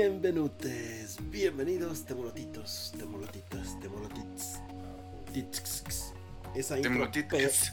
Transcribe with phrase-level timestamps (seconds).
[0.00, 4.58] Bienvenutes, bienvenidos, temolotitos, temolotitas, temolotits,
[5.30, 6.14] tits,
[6.54, 7.10] esa intro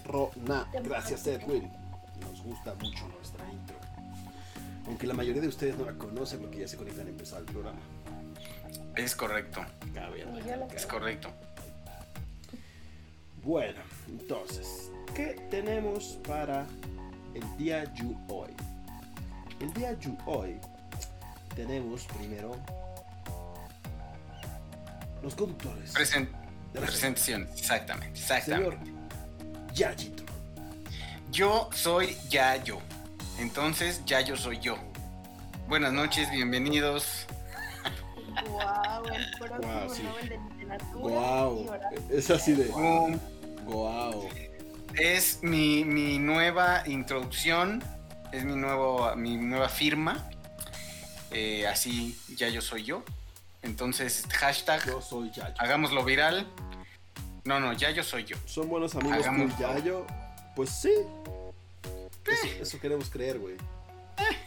[0.04, 0.70] perrona.
[0.84, 1.72] Gracias Edwin,
[2.20, 3.78] nos gusta mucho nuestra intro.
[4.88, 7.46] Aunque la mayoría de ustedes no la conocen porque ya se conectan a empezar el
[7.46, 7.80] programa.
[8.98, 9.62] Es correcto,
[9.94, 11.30] Pues es correcto.
[13.42, 16.68] Bueno, entonces, ¿qué tenemos para
[17.34, 18.52] el día de hoy?
[19.62, 20.60] El día de hoy
[21.58, 22.56] tenemos primero
[25.24, 25.92] los conductores.
[25.94, 26.30] Presen-
[26.74, 28.38] de la presentación, exactamente, Señor
[28.76, 28.92] exactamente.
[29.74, 30.24] Yayito.
[31.32, 32.78] Yo soy Yayo,
[33.40, 34.78] entonces Yayo soy yo.
[35.68, 37.26] Buenas noches, bienvenidos.
[38.50, 40.04] Wow, el próximo Guau, sí.
[40.04, 41.16] Nobel de Literatura.
[41.46, 41.70] Wow,
[42.12, 43.20] es así de Um,
[43.66, 44.30] wow.
[44.94, 47.84] es mi, mi nueva introducción,
[48.32, 50.30] es mi, nuevo, mi nueva firma.
[51.32, 53.04] Eh, así, Yayo soy yo.
[53.62, 55.54] Entonces, hashtag, Yo soy Yayo.
[55.58, 56.48] hagámoslo viral.
[57.44, 58.38] No, no, Yayo soy yo.
[58.46, 60.06] ¿Son buenos amigos Hagamos- con Yayo?
[60.56, 60.92] Pues sí.
[62.26, 63.56] Eso, eso queremos creer, güey.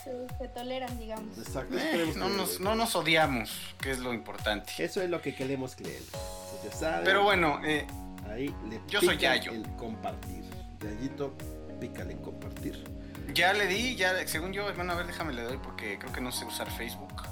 [0.05, 1.39] Se, se toleran, digamos.
[1.39, 3.51] Exacto, Eh, no, nos, no nos odiamos,
[3.81, 4.73] que es lo importante.
[4.79, 6.03] Eso es lo que queremos creer.
[6.11, 7.05] Pues ya saben.
[7.05, 7.87] Pero bueno, eh,
[8.31, 9.51] Ahí le Yo soy Yayo.
[9.53, 10.45] el compartir.
[10.81, 11.35] Yayito,
[11.81, 12.85] pícale en compartir.
[13.33, 16.21] Ya le di, ya, según yo, bueno, a ver, déjame le doy porque creo que
[16.21, 17.23] no sé usar Facebook.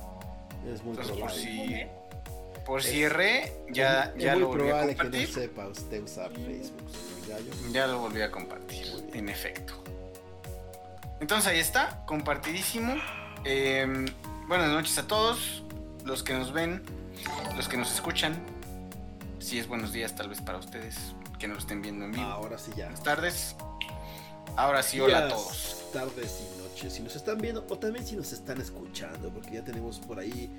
[0.67, 1.41] Es muy Entonces, por probable.
[1.41, 1.87] si,
[2.65, 5.29] por si erré, ya, es ya muy lo volví a probable que no compartir.
[5.35, 6.91] sepa usted usar Facebook,
[7.29, 7.53] Yayo.
[7.73, 9.83] Ya lo volví a compartir, en efecto.
[11.21, 12.95] Entonces ahí está, compartidísimo.
[13.45, 13.87] Eh,
[14.47, 15.63] buenas noches a todos,
[16.05, 16.83] los que nos ven,
[17.57, 18.35] los que nos escuchan.
[19.39, 22.25] Si es buenos días, tal vez para ustedes que nos lo estén viendo en vivo.
[22.25, 22.85] Ahora sí ya.
[22.85, 23.57] Buenas tardes.
[24.57, 25.85] Ahora sí, hola a todos.
[25.93, 26.93] Tardes y noches.
[26.93, 30.51] Si nos están viendo o también si nos están escuchando, porque ya tenemos por ahí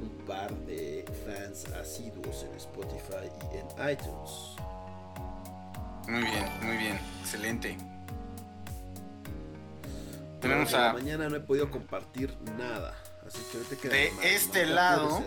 [0.00, 4.56] un par de fans asiduos en Spotify y en iTunes.
[6.08, 7.76] Muy bien, muy bien, excelente.
[10.40, 12.94] Tenemos a mañana no he podido compartir nada.
[13.26, 15.24] Así que ahorita queda De más- este más lado.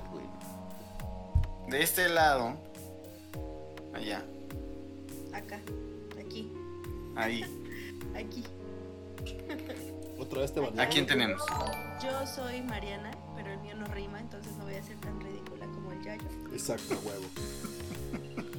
[1.68, 2.56] de este lado,
[3.94, 4.24] allá,
[5.34, 5.60] Acá,
[6.20, 6.52] aquí,
[7.16, 7.44] ahí.
[8.16, 8.44] Aquí.
[10.18, 10.62] Otra vez te.
[10.82, 11.42] ¿A quién tenemos?
[12.04, 15.66] Yo soy Mariana, pero el mío no rima, entonces no voy a ser tan ridícula
[15.68, 16.28] como el Yayo.
[16.54, 17.26] Exacto, huevo.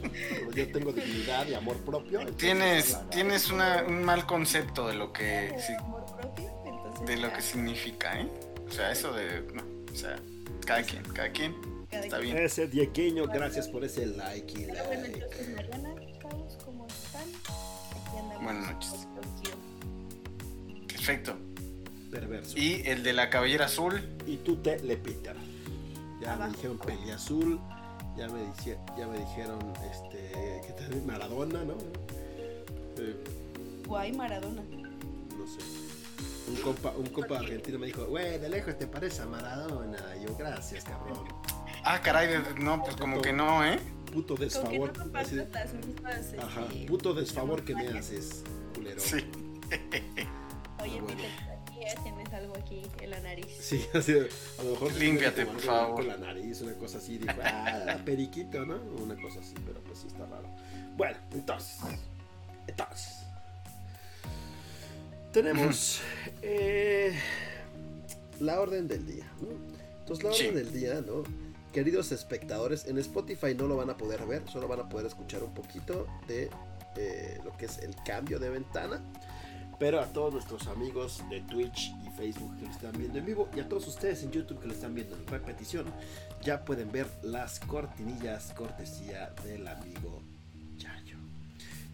[0.03, 2.27] Pero yo tengo dignidad y amor propio.
[2.35, 7.29] Tienes, tienes una- un mal concepto de lo que sí- Amor propio, entonces de lo
[7.29, 8.29] ya, que significa, ¿eh?
[8.69, 10.19] O sea, eso de no, o sea,
[10.67, 11.55] cada quien, cada quien
[11.91, 12.35] cada está quien.
[12.35, 12.45] bien.
[12.45, 15.19] Ese diegueño, gracias por ese like y Pero bueno, like.
[15.21, 15.95] entonces Mariana,
[16.65, 17.23] ¿cómo están?
[17.23, 18.43] Aquí andamos.
[18.43, 19.02] Buenas noches.
[21.05, 21.37] Perfecto.
[22.13, 22.57] Perverso.
[22.57, 24.01] Y, Y el de la cabellera azul,
[24.45, 25.35] tú te le Peter.
[26.21, 26.51] Ya Abajo.
[26.51, 27.61] me dijeron peli azul.
[28.17, 29.59] Ya me, dice- ya me dijeron,
[29.91, 31.03] este, ¿qué tal?
[31.07, 31.77] Maradona, ¿no?
[32.99, 33.17] Eh,
[33.87, 34.63] Guay Maradona.
[34.63, 35.59] no sé.
[36.51, 39.99] Un compa, un compa argentino me dijo, güey, de lejos te parece a Maradona.
[40.21, 41.25] Y yo, gracias, cabrón.
[41.85, 43.79] ah, caray, no, pues como que no, ¿eh?
[44.13, 44.93] Puto desfavor.
[44.99, 46.17] no así de- compartas las mismas.
[46.19, 49.01] este, ajá, puto desfavor que me haces, culero.
[49.01, 49.25] Sí.
[50.95, 51.23] Oye, Bueno.
[52.05, 53.47] Tienes algo aquí en la nariz.
[53.61, 55.97] Sí, así a lo mejor Límpiate, por favor.
[55.97, 58.77] Con la nariz, una cosa así, dijo, ah, periquito, ¿no?
[59.03, 60.49] Una cosa así, pero pues sí está raro.
[60.97, 61.79] Bueno, entonces,
[62.69, 63.19] entonces,
[65.33, 66.01] tenemos
[66.43, 67.19] eh,
[68.41, 69.49] la orden del día, ¿no?
[70.01, 70.55] Entonces, la orden Sí.
[70.55, 71.25] del día, ¿no?
[71.73, 75.43] Queridos espectadores, en Spotify no lo van a poder ver, solo van a poder escuchar
[75.43, 76.51] un poquito de
[76.97, 79.03] eh, lo que es el cambio de ventana.
[79.83, 83.49] Pero a todos nuestros amigos de Twitch y Facebook que lo están viendo en vivo
[83.53, 85.87] y a todos ustedes en YouTube que lo están viendo en repetición,
[86.41, 90.23] ya pueden ver las cortinillas cortesía del amigo
[90.79, 91.17] Yayo.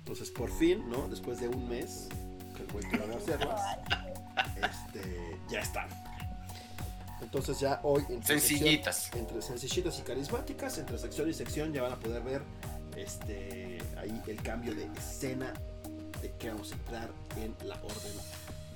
[0.01, 1.09] Entonces, por fin, ¿no?
[1.09, 2.09] Después de un mes
[2.55, 3.79] que el güey quiere hacerlas,
[4.57, 5.89] este, ya están.
[7.23, 8.97] Entonces ya hoy entre Sencillitas.
[9.05, 12.43] sección- entre sencillitas y carismáticas, entre sección y sección ya van a poder ver
[12.95, 15.55] este ahí el cambio de escena
[16.21, 18.15] de qué vamos a entrar en la orden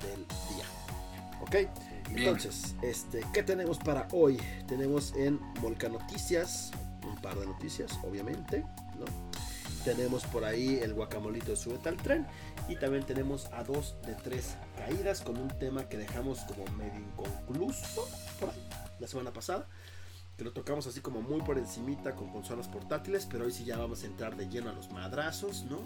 [0.01, 0.67] del día.
[1.41, 1.51] ¿Ok?
[2.09, 2.29] Bien.
[2.29, 4.39] Entonces, este, ¿qué tenemos para hoy?
[4.69, 6.73] Tenemos en Volca Noticias
[7.07, 8.65] un par de noticias, obviamente,
[8.99, 9.05] ¿no?
[9.85, 12.27] Tenemos por ahí el guacamolito de Súbete al tren
[12.69, 17.01] y también tenemos a dos de tres caídas con un tema que dejamos como medio
[17.01, 18.09] inconcluso
[18.39, 18.69] por ahí,
[19.01, 19.67] la semana pasada.
[20.37, 23.77] Que lo tocamos así como muy por encimita con consolas portátiles, pero hoy sí ya
[23.79, 25.79] vamos a entrar de lleno a los madrazos, ¿no?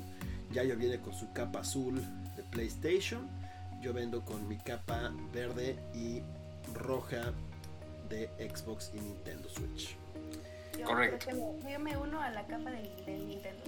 [0.52, 2.00] Yayo viene con su capa azul
[2.36, 3.28] de PlayStation,
[3.82, 6.22] yo vendo con mi capa verde y
[6.74, 7.32] roja
[8.08, 9.96] de Xbox y Nintendo Switch.
[10.78, 11.26] Yo Correcto.
[11.64, 13.64] me- Yo me uno a la capa del, del Nintendo.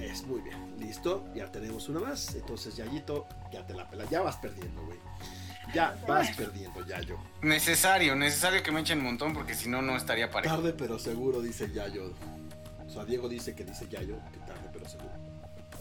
[0.00, 2.34] Es muy bien, listo, ya tenemos una más.
[2.34, 4.98] Entonces, Yayito, ya te la pela, ya vas perdiendo, güey.
[5.74, 7.18] Ya vas perdiendo, Yayo.
[7.42, 10.54] Necesario, necesario que me echen un montón porque si no, no estaría parejo.
[10.56, 12.14] Tarde pero seguro, dice Yayo.
[12.86, 15.10] O sea, Diego dice que dice Yayo, que tarde pero seguro.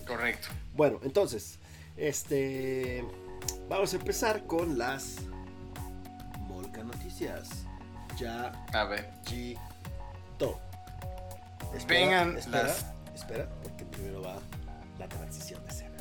[0.07, 0.47] Correcto.
[0.73, 1.59] Bueno, entonces,
[1.97, 3.05] este.
[3.69, 5.17] Vamos a empezar con las
[6.41, 7.49] Molca Noticias.
[8.17, 9.09] Ya A ver.
[9.25, 10.59] Gito.
[11.88, 14.39] Vengan espera, las- Espera, porque primero va
[14.99, 15.97] la transición de escena.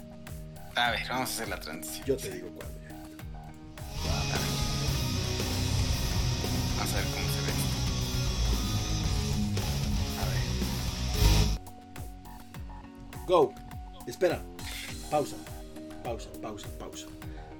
[0.76, 2.06] A ver, vamos a hacer la transición.
[2.06, 2.74] Yo te digo cuándo.
[2.80, 2.83] Yayito.
[13.34, 13.52] Go.
[14.06, 14.40] Espera.
[15.10, 15.34] Pausa.
[16.04, 17.06] Pausa, pausa, pausa.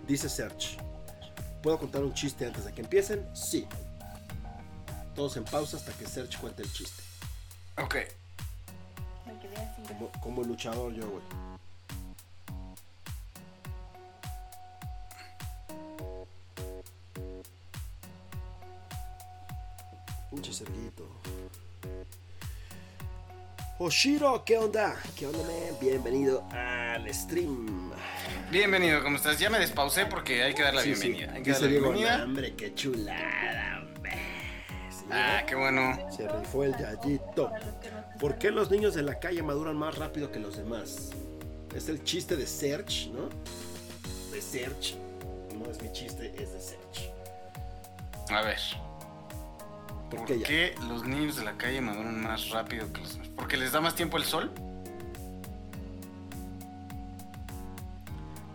[0.07, 0.77] Dice Search.
[1.65, 3.29] ¿Puedo contar un chiste antes de que empiecen?
[3.35, 3.67] Sí.
[5.17, 7.03] Todos en pausa hasta que Search cuente el chiste.
[7.83, 7.97] Ok.
[9.27, 9.83] Me quedé así.
[9.89, 11.54] Como, como luchador yo, güey.
[23.87, 24.97] Oshiro, ¿qué onda?
[25.15, 25.77] ¿Qué onda, man?
[25.79, 27.91] Bienvenido al stream.
[28.51, 29.39] Bienvenido, ¿cómo estás?
[29.39, 31.09] Ya me despausé porque hay que dar la Sí, sí.
[31.11, 31.33] bienvenida.
[31.37, 32.25] Hay que dar la bienvenida.
[32.25, 34.13] hombre, qué chulada, hombre.
[34.89, 35.99] Sí, Ah, qué bueno.
[36.17, 37.51] Se rifó el yayito.
[38.19, 41.11] ¿Por qué los niños de la calle maduran más rápido que los demás?
[41.77, 43.29] Es el chiste de Search, ¿no?
[44.33, 44.95] De Search.
[45.59, 47.11] No es mi chiste, es de Search.
[48.31, 48.57] A ver.
[50.17, 53.29] ¿Por ¿Por qué los niños de la calle maduran más rápido que los demás?
[53.35, 54.51] ¿Porque les da más tiempo el sol?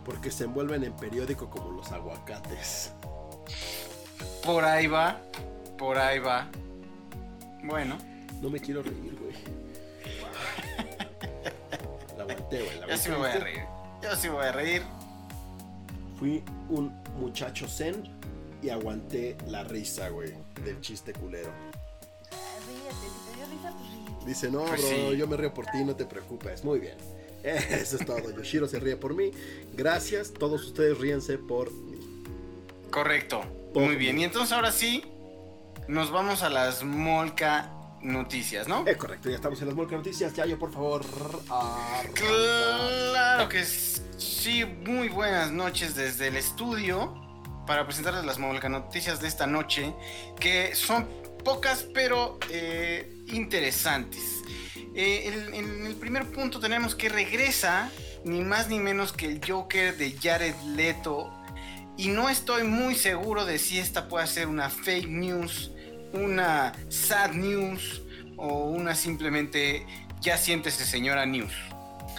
[0.06, 2.94] Porque se envuelven en periódico como los aguacates.
[4.44, 5.20] Por ahí va.
[5.78, 6.48] Por ahí va.
[7.64, 7.98] Bueno,
[8.42, 9.36] No me quiero reír, güey.
[12.18, 12.80] La aguanté, güey.
[12.80, 13.64] la yo sí me voy a reír.
[14.02, 14.82] Yo sí me voy a reír.
[16.18, 18.19] Fui un muchacho zen
[18.62, 20.34] y aguanté la risa, güey,
[20.64, 21.50] del chiste culero.
[22.68, 23.74] Ríete, si te dio risa,
[24.16, 24.26] pues.
[24.26, 25.18] Dice, no, Pues bro, sí.
[25.18, 26.64] yo me río por ti, no te preocupes.
[26.64, 26.98] Muy bien.
[27.44, 28.30] Eso es todo.
[28.36, 29.32] Yoshiro se ríe por mí.
[29.74, 30.34] Gracias.
[30.34, 32.00] Todos ustedes ríense por mí.
[32.92, 33.42] Correcto.
[33.74, 34.20] Por Muy bien.
[34.20, 35.04] Y entonces ahora sí,
[35.88, 37.72] nos vamos a las Molca
[38.02, 38.86] Noticias, ¿no?
[38.88, 40.34] Es correcto, ya estamos en las Molca Noticias.
[40.34, 41.02] Yayo, por favor.
[41.50, 42.12] arranca.
[42.14, 47.14] Claro que sí, muy buenas noches desde el estudio
[47.70, 49.94] para presentarles las Noticias de esta noche,
[50.40, 51.08] que son
[51.46, 54.42] pocas pero eh, interesantes.
[54.96, 57.92] Eh, en el primer punto tenemos que regresa
[58.26, 61.32] ni más ni menos que el Joker de Jared Leto
[61.96, 65.70] y no estoy muy seguro de si esta puede ser una fake news,
[66.12, 68.02] una sad news
[68.36, 69.86] o una simplemente
[70.22, 71.54] ya siéntese señora news.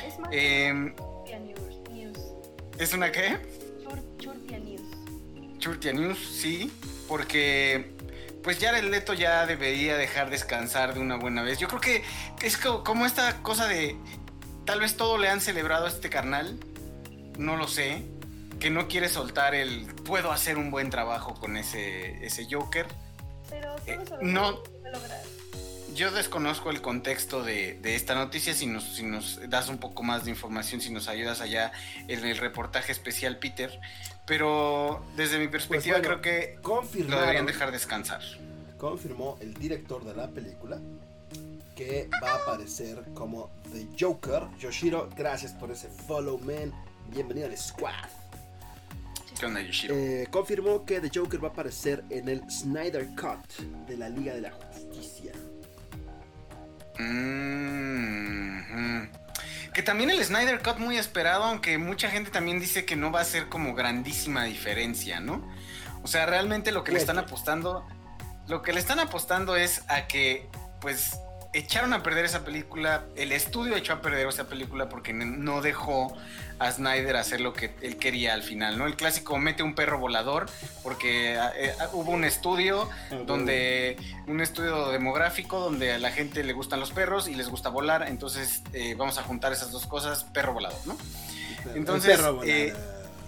[0.06, 0.94] Es más, Em,
[1.92, 2.20] news.
[2.78, 3.59] ¿Es una qué?
[5.60, 6.72] Churtia News, sí,
[7.06, 7.92] porque
[8.42, 11.58] pues Jared Leto ya debería dejar descansar de una buena vez.
[11.58, 12.02] Yo creo que
[12.42, 13.96] es co- como esta cosa de
[14.64, 16.58] tal vez todo le han celebrado a este carnal,
[17.38, 18.02] no lo sé,
[18.58, 22.86] que no quiere soltar el puedo hacer un buen trabajo con ese, ese Joker.
[23.48, 24.62] Pero Eh, no.
[25.94, 30.02] Yo desconozco el contexto de, de esta noticia, si nos, si nos das un poco
[30.04, 31.72] más de información, si nos ayudas allá
[32.06, 33.78] en el reportaje especial, Peter.
[34.26, 38.20] Pero desde mi perspectiva Pues bueno, creo que lo deberían dejar descansar.
[38.78, 40.78] confirmó el director de la película
[41.74, 44.42] que va a aparecer como The Joker.
[44.58, 46.72] Yoshiro, gracias por ese follow, man.
[47.08, 47.94] Bienvenido al squad.
[49.38, 49.94] ¿Qué onda, Yoshiro?
[49.94, 54.34] Eh, confirmó que The Joker va a aparecer en el Snyder Cut de la Liga
[54.34, 55.32] de la Justicia.
[56.98, 59.08] Mm.
[59.80, 63.22] Que también el Snyder Cut muy esperado, aunque mucha gente también dice que no va
[63.22, 65.50] a ser como grandísima diferencia, ¿no?
[66.02, 67.28] O sea, realmente lo que le están Puede.
[67.28, 67.86] apostando,
[68.46, 70.50] lo que le están apostando es a que,
[70.82, 71.18] pues,
[71.52, 76.16] echaron a perder esa película, el estudio echó a perder esa película porque no dejó
[76.58, 78.86] a Snyder hacer lo que él quería al final, ¿no?
[78.86, 80.46] El clásico mete un perro volador
[80.82, 82.88] porque eh, hubo un estudio
[83.26, 87.70] donde un estudio demográfico donde a la gente le gustan los perros y les gusta
[87.70, 90.96] volar, entonces eh, vamos a juntar esas dos cosas, perro volador, ¿no?
[91.74, 92.48] Entonces, perro volador.
[92.48, 92.74] eh,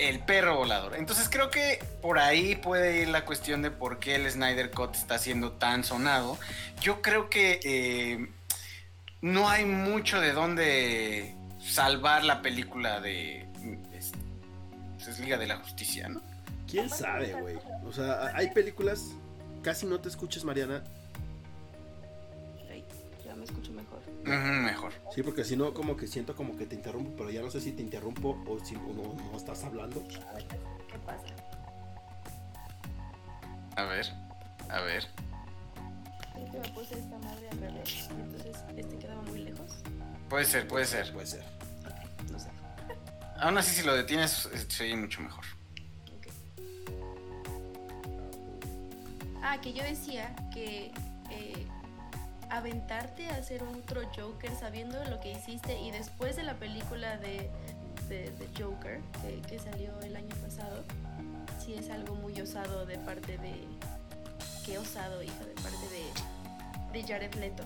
[0.09, 0.97] El perro volador.
[0.97, 4.94] Entonces creo que por ahí puede ir la cuestión de por qué el Snyder Cut
[4.94, 6.38] está siendo tan sonado.
[6.80, 8.28] Yo creo que eh,
[9.21, 13.47] no hay mucho de dónde salvar la película de
[13.92, 14.12] es,
[15.06, 16.21] es Liga de la Justicia, ¿no?
[16.68, 17.56] ¿Quién sabe, güey?
[17.85, 19.12] O sea, hay películas,
[19.62, 20.82] casi no te escuches, Mariana.
[23.25, 23.72] Ya me escucho
[24.25, 24.93] mejor.
[25.14, 27.61] Sí, porque si no, como que siento como que te interrumpo, pero ya no sé
[27.61, 30.07] si te interrumpo o si o no, no estás hablando.
[30.09, 31.26] ¿Qué pasa?
[33.76, 34.07] A ver,
[34.69, 35.09] a ver.
[36.37, 38.09] Es que me puse esta madre al revés.
[38.11, 39.83] Entonces, este quedaba muy lejos.
[40.29, 41.12] Puede ser, puede ser.
[41.12, 41.45] Puede ser.
[42.31, 42.49] No sé.
[43.41, 45.45] Aún así, si lo detienes, eh, se oye mucho mejor.
[46.17, 46.26] Ok.
[49.43, 50.93] Ah, que yo decía que
[51.31, 51.67] eh,
[52.56, 57.50] aventarte a hacer otro Joker sabiendo lo que hiciste y después de la película de,
[58.09, 60.85] de, de Joker que, que salió el año pasado,
[61.64, 63.54] sí es algo muy osado de parte de...
[64.64, 67.64] Qué osado, hija, de parte de, de Jared Leto.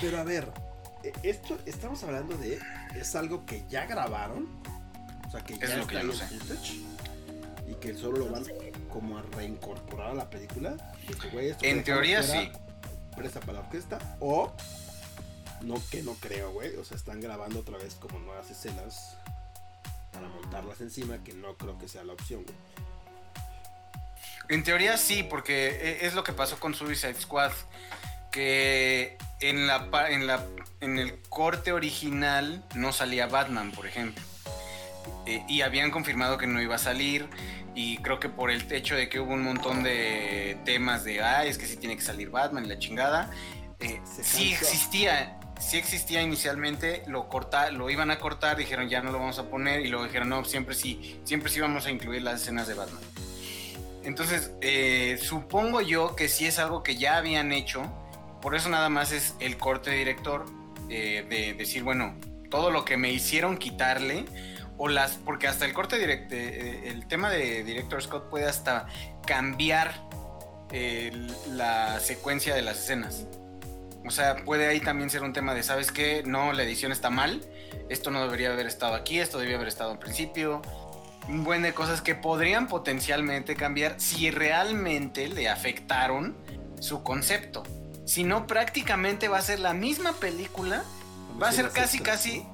[0.00, 0.48] Pero a ver,
[1.02, 2.58] eh, esto estamos hablando de.
[2.94, 4.48] Es algo que ya grabaron.
[5.26, 6.72] O sea, que ya Es lo que está yo en footage.
[7.68, 8.44] Y que solo lo van
[8.92, 10.70] como a reincorporar a la película.
[11.08, 12.50] De que, güey, esto En teoría, fuera, sí.
[13.16, 13.98] Presta para la orquesta.
[14.20, 14.52] O.
[15.62, 16.74] No, que no creo, güey.
[16.76, 19.16] O sea, están grabando otra vez como nuevas escenas.
[20.12, 21.22] Para montarlas encima.
[21.22, 22.56] Que no creo que sea la opción, güey.
[24.48, 27.52] En teoría sí, porque e- es lo que pasó con Suicide Squad.
[28.32, 30.44] Que en, la, en, la,
[30.80, 34.22] en el corte original no salía Batman, por ejemplo.
[35.30, 37.28] Eh, y habían confirmado que no iba a salir.
[37.74, 41.44] Y creo que por el hecho de que hubo un montón de temas de, ah,
[41.44, 43.30] es que sí tiene que salir Batman y la chingada.
[43.78, 49.12] eh, sí existía, sí existía inicialmente, lo corta, lo iban a cortar, dijeron ya no
[49.12, 52.22] lo vamos a poner, y luego dijeron no, siempre sí, siempre sí vamos a incluir
[52.22, 53.00] las escenas de Batman.
[54.02, 57.82] Entonces, eh, supongo yo que sí es algo que ya habían hecho,
[58.42, 60.44] por eso nada más es el corte de director,
[60.88, 62.16] eh, de decir, bueno,
[62.50, 64.24] todo lo que me hicieron quitarle,
[64.82, 68.86] o las, porque hasta el corte direct, eh, el tema de Director Scott puede hasta
[69.26, 70.08] cambiar
[70.72, 71.12] eh,
[71.50, 73.26] la secuencia de las escenas.
[74.06, 76.22] O sea, puede ahí también ser un tema de, ¿sabes qué?
[76.24, 77.42] No, la edición está mal,
[77.90, 80.62] esto no debería haber estado aquí, esto debería haber estado al principio.
[81.28, 86.38] Un buen de cosas que podrían potencialmente cambiar si realmente le afectaron
[86.80, 87.64] su concepto.
[88.06, 90.84] Si no, prácticamente va a ser la misma película,
[91.40, 92.46] va a ser casi, casi...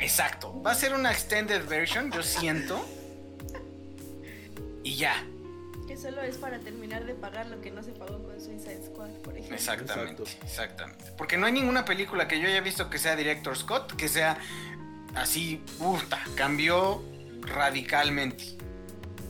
[0.00, 2.84] Exacto, va a ser una extended version, yo siento.
[4.84, 5.14] Y ya,
[5.86, 9.10] Que solo es para terminar de pagar lo que no se pagó con Suicide Squad,
[9.24, 9.56] por ejemplo.
[9.56, 10.46] Exactamente, Exacto.
[10.46, 11.04] exactamente.
[11.16, 14.38] Porque no hay ninguna película que yo haya visto que sea Director Scott, que sea
[15.14, 17.02] así, puta, cambió
[17.42, 18.56] radicalmente.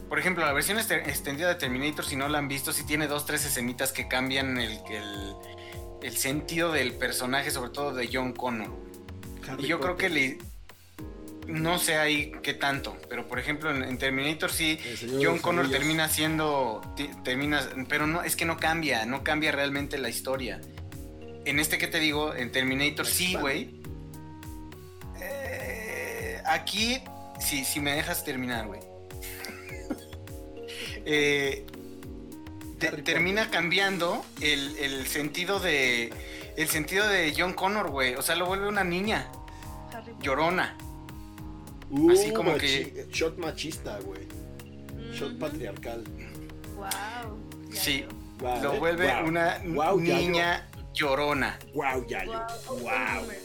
[0.08, 3.06] Por ejemplo, la versión este- extendida de Terminator, si no la han visto, sí tiene
[3.06, 5.34] dos, tres escenitas que cambian el, el,
[6.02, 8.70] el sentido del personaje, sobre todo de John Connor.
[9.48, 10.38] Harry Y yo creo que le...
[11.48, 14.78] No sé ahí qué tanto, pero por ejemplo en, en Terminator sí,
[15.24, 16.82] John Connor termina siendo,
[17.24, 20.60] termina, pero no, es que no cambia, no cambia realmente la historia.
[21.46, 23.80] En este que te digo, en Terminator sí, güey.
[25.20, 27.00] Eh, aquí,
[27.40, 28.80] sí, si me dejas terminar, güey.
[31.10, 31.64] Eh,
[32.78, 36.12] te- termina cambiando el, el sentido de
[36.56, 38.14] el sentido de John Connor, güey.
[38.16, 39.26] O sea, lo vuelve una niña
[40.20, 40.76] llorona.
[41.90, 44.26] Uh, así como machi- que- Shot machista, güey.
[45.12, 45.38] Shot Ujú.
[45.38, 46.04] patriarcal.
[46.76, 46.88] Wow.
[47.70, 48.04] ya Sí.
[48.38, 49.26] Guau, Lo eh, vuelve guau.
[49.26, 49.96] una Yayo.
[50.00, 51.58] niña llorona.
[51.74, 51.98] Wow.
[52.02, 52.12] ok,
[52.80, 53.20] Guau.
[53.20, 53.40] boomer.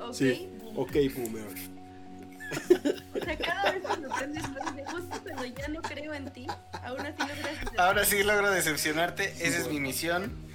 [0.00, 0.48] Ok, Sí.
[0.62, 0.78] boomer.
[0.78, 1.76] Ok, boomer.
[3.16, 6.46] O sea, cada vez me sorprendes más justo cuando ya no creo en ti,
[6.84, 7.80] aún así logras decepcionar.
[7.86, 9.24] Ahora sí logro decepcionarte.
[9.40, 10.45] Esa es mi misión.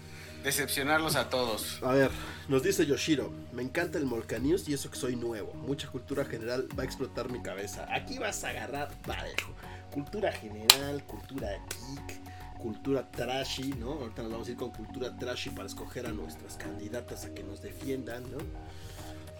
[0.44, 1.80] Decepcionarlos a todos.
[1.84, 2.10] A ver,
[2.48, 5.54] nos dice Yoshiro, me encanta el Molcanews y eso que soy nuevo.
[5.54, 7.86] Mucha cultura general va a explotar mi cabeza.
[7.94, 9.52] Aquí vas a agarrar parejo.
[9.92, 13.92] Cultura general, cultura geek, cultura trashy, ¿no?
[13.92, 17.44] Ahorita nos vamos a ir con cultura trashy para escoger a nuestras candidatas a que
[17.44, 18.38] nos defiendan, ¿no?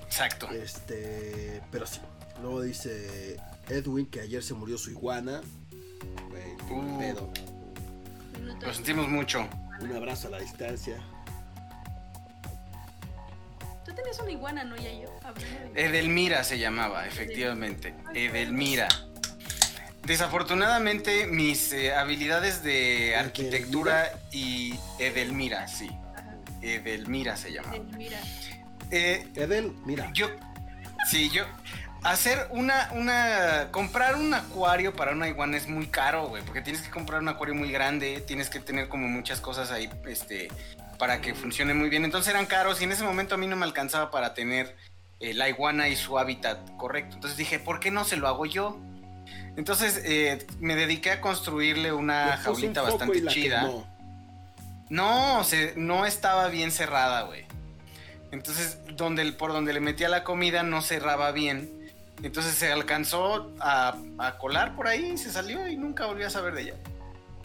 [0.06, 0.50] Exacto.
[0.52, 2.00] Este, pero sí.
[2.42, 3.38] Luego dice
[3.70, 5.42] Edwin que ayer se murió su iguana.
[6.30, 7.00] Güey, Uh.
[7.00, 7.30] pedo.
[8.62, 9.48] Lo sentimos mucho.
[9.82, 10.98] Un abrazo a la distancia.
[13.96, 15.10] tenías una iguana, ¿no, ya yo?
[15.76, 17.94] Edelmira se llamaba, efectivamente.
[18.14, 18.88] Edelmira.
[20.04, 25.90] Desafortunadamente, mis eh, habilidades de arquitectura y Edelmira, sí.
[26.62, 27.76] Edelmira se llama.
[27.76, 28.20] Edelmira.
[28.92, 30.12] Eh, Edel, mira.
[30.14, 30.28] yo,
[31.10, 31.46] sí, yo,
[32.04, 36.82] hacer una, una, comprar un acuario para una iguana es muy caro, güey, porque tienes
[36.82, 40.50] que comprar un acuario muy grande, tienes que tener como muchas cosas ahí, este,
[40.98, 42.06] para que funcione muy bien.
[42.06, 44.76] Entonces eran caros y en ese momento a mí no me alcanzaba para tener
[45.20, 47.16] eh, la iguana y su hábitat correcto.
[47.16, 48.80] Entonces dije, ¿por qué no se lo hago yo?
[49.58, 53.70] Entonces eh, me dediqué a construirle una un jaulita bastante chida.
[54.90, 57.46] No, se, no estaba bien cerrada, güey.
[58.32, 61.81] Entonces, donde, por donde le metía la comida no cerraba bien.
[62.24, 66.54] Entonces se alcanzó a, a colar por ahí, se salió y nunca volví a saber
[66.54, 66.76] de ella.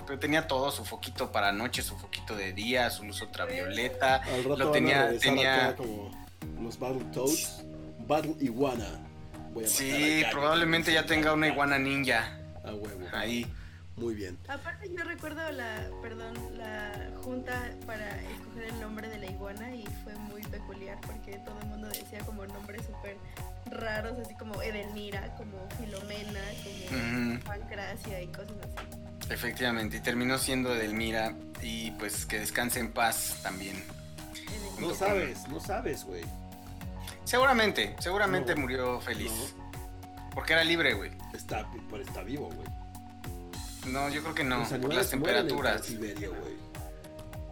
[0.06, 4.16] Pero tenía todo, su foquito para noche, su foquito de día, su luz ultravioleta.
[4.16, 6.10] Al rato Lo tenía- tenía- como
[6.60, 7.64] los Battletoads.
[8.06, 8.86] Battle Iguana.
[9.52, 13.00] Voy a Sí, probablemente ya tenga una iguana ninja A huevo.
[13.12, 13.46] ahí.
[13.96, 14.36] Muy bien.
[14.48, 19.84] Aparte yo recuerdo la, perdón, la junta para escoger el nombre de la iguana y
[20.04, 23.16] fue muy peculiar porque todo el mundo decía como nombres súper
[23.70, 27.44] raros, así como Edelmira, como Filomena, como Ujú.
[27.44, 29.32] Pancracia y cosas así.
[29.32, 33.82] Efectivamente, y terminó siendo Edelmira y pues que descanse en paz también.
[34.78, 36.22] No sabes, no sabes, güey.
[37.24, 38.60] Seguramente, seguramente No.
[38.60, 39.54] murió feliz.
[40.34, 41.10] Porque era libre, güey.
[41.32, 42.68] Está, pero está vivo, güey.
[43.86, 45.82] No, yo creo que no, Los por las en temperaturas.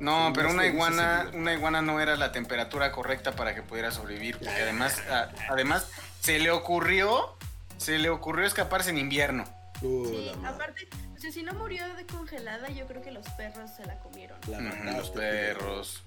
[0.01, 4.37] No, pero una iguana, una iguana no era la temperatura correcta para que pudiera sobrevivir,
[4.39, 5.87] porque además, a- además
[6.21, 7.37] se le ocurrió,
[7.79, 9.45] se le ocurrió escaparse en invierno.
[9.81, 13.85] Sí, aparte, o sea, si no murió de congelada, yo creo que los perros se
[13.87, 14.37] la comieron.
[14.49, 16.03] La Ujú, mataste, Los perros.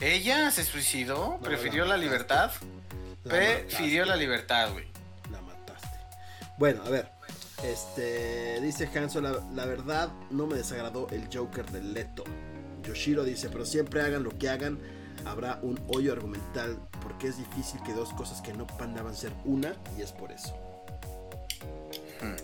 [0.00, 2.50] Ella se suicidó, No, prefirió la libertad,
[3.24, 4.06] La prefirió mataste.
[4.10, 4.86] la libertad, güey.
[5.30, 5.98] La mataste.
[6.58, 7.08] Bueno, a ver.
[7.62, 8.60] Este.
[8.60, 12.24] Dice Hanso, la, la verdad no me desagradó el Joker de Leto.
[12.82, 14.78] Yoshiro dice, pero siempre hagan lo que hagan,
[15.24, 19.74] habrá un hoyo argumental porque es difícil que dos cosas que no a ser una
[19.98, 20.54] y es por eso.
[22.20, 22.36] Hmm.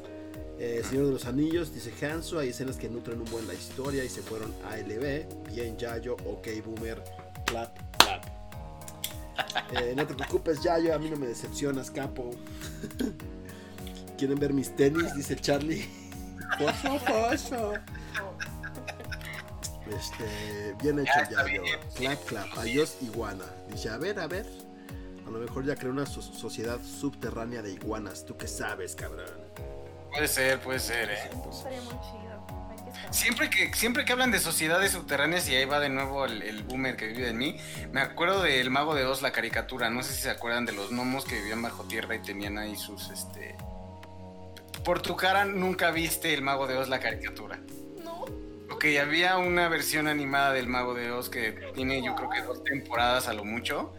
[0.59, 4.05] Eh, Señor de los Anillos, dice Hanso, hay escenas que nutren un buen la historia
[4.05, 5.49] y se fueron a LB.
[5.49, 7.03] Bien, Yayo, ok, Boomer,
[7.47, 8.25] clap, clap.
[9.73, 12.31] Eh, no te preocupes, Yayo, a mí no me decepcionas, capo.
[14.23, 15.13] ¿Quieren ver mis tenis?
[15.17, 15.85] Dice Charlie.
[16.57, 17.73] Fosfo, fosfo.
[19.91, 21.63] Este, bien hecho, Ya bien.
[21.97, 22.47] Clap, clap.
[22.57, 23.45] Adiós, iguana.
[23.69, 24.47] Dice, a ver, a ver.
[25.27, 28.25] A lo mejor ya creó una so- sociedad subterránea de iguanas.
[28.25, 29.27] ¿Tú qué sabes, cabrón?
[30.13, 31.19] Puede ser, puede ser, eh.
[31.51, 32.47] Estaría muy chido.
[33.11, 36.63] Siempre que, siempre que hablan de sociedades subterráneas y ahí va de nuevo el, el
[36.63, 37.57] boomer que vive en mí,
[37.91, 39.91] me acuerdo del Mago de Oz, la caricatura.
[39.91, 42.77] No sé si se acuerdan de los gnomos que vivían bajo tierra y tenían ahí
[42.77, 43.57] sus, este...
[44.85, 47.61] Por tu cara nunca viste el Mago de Oz, la caricatura.
[48.05, 48.25] No,
[48.71, 52.65] Ok, había una versión animada del Mago de Oz que tiene yo creo que dos
[52.65, 53.93] temporadas a lo mucho,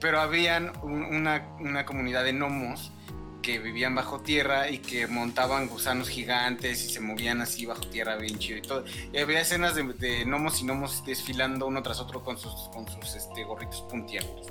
[0.00, 2.92] pero habían un- una, una comunidad de gnomos
[3.40, 8.16] que vivían bajo tierra y que montaban gusanos gigantes y se movían así bajo tierra
[8.16, 8.84] bien chido y todo.
[9.12, 12.86] Y había escenas de, de gnomos y gnomos desfilando uno tras otro con sus, con
[12.90, 14.48] sus este, gorritos puntiagudos.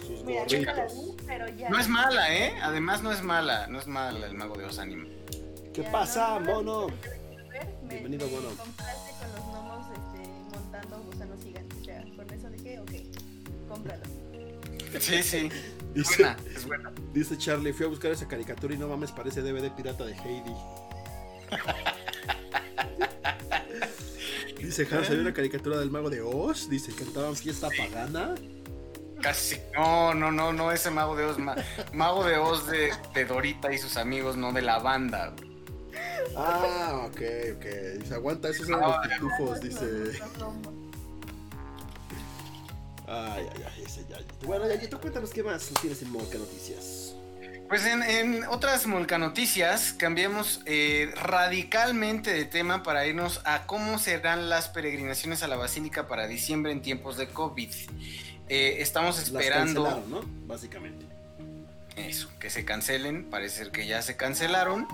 [0.00, 1.70] Sus mira, yo no la vi, pero ya.
[1.70, 2.54] No es mala, ¿eh?
[2.62, 5.08] Además no es mala, no es mala el Mago de Oz anime.
[5.72, 6.86] ¿Qué Ya, pasa, no, no, mono?
[6.88, 8.48] me- Bienvenido, mono.
[8.48, 11.82] Con los gnomos este, montando gusanos gigantes.
[11.82, 12.90] Ya, con eso dije, ok,
[13.68, 14.02] cómpralo.
[15.00, 15.48] Sí, sí.
[15.48, 16.92] Es Dice, buena, es buena.
[17.12, 20.54] dice Charlie, fui a buscar esa caricatura y no mames, parece DVD pirata de Heidi.
[24.58, 26.68] Dice Hans, había una caricatura del mago de Oz.
[26.68, 28.34] Dice, cantaban fiesta pagana.
[29.22, 29.58] Casi.
[29.74, 31.38] No, no, no, no, ese Mago de Oz.
[31.38, 31.56] ma-
[31.92, 35.32] Mago de Oz de, de Dorita y sus amigos, no de la banda.
[35.36, 35.54] güey.
[36.36, 37.20] Ah, ok,
[37.56, 37.64] ok.
[38.00, 40.20] Dice, aguanta, esos eran los pitufos, dice.
[43.06, 44.46] Ay, ay, ay, ese Yayito.
[44.46, 47.14] Bueno, Yayito, cuéntanos qué más tienes en Moca Noticias.
[47.68, 54.48] Pues en, en otras molcanoticias cambiamos eh, radicalmente de tema para irnos a cómo serán
[54.50, 57.70] las peregrinaciones a la Basílica para diciembre en tiempos de COVID.
[58.48, 60.46] Eh, estamos Las esperando cancelaron, ¿no?
[60.46, 61.06] Básicamente.
[61.96, 64.86] eso, que se cancelen, parece ser que ya se cancelaron.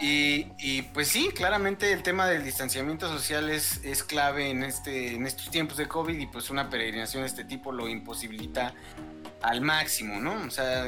[0.00, 5.14] Y, y, pues sí, claramente el tema del distanciamiento social es, es clave en, este,
[5.14, 8.74] en estos tiempos de COVID y pues una peregrinación de este tipo lo imposibilita
[9.42, 10.34] al máximo, ¿no?
[10.46, 10.86] O sea,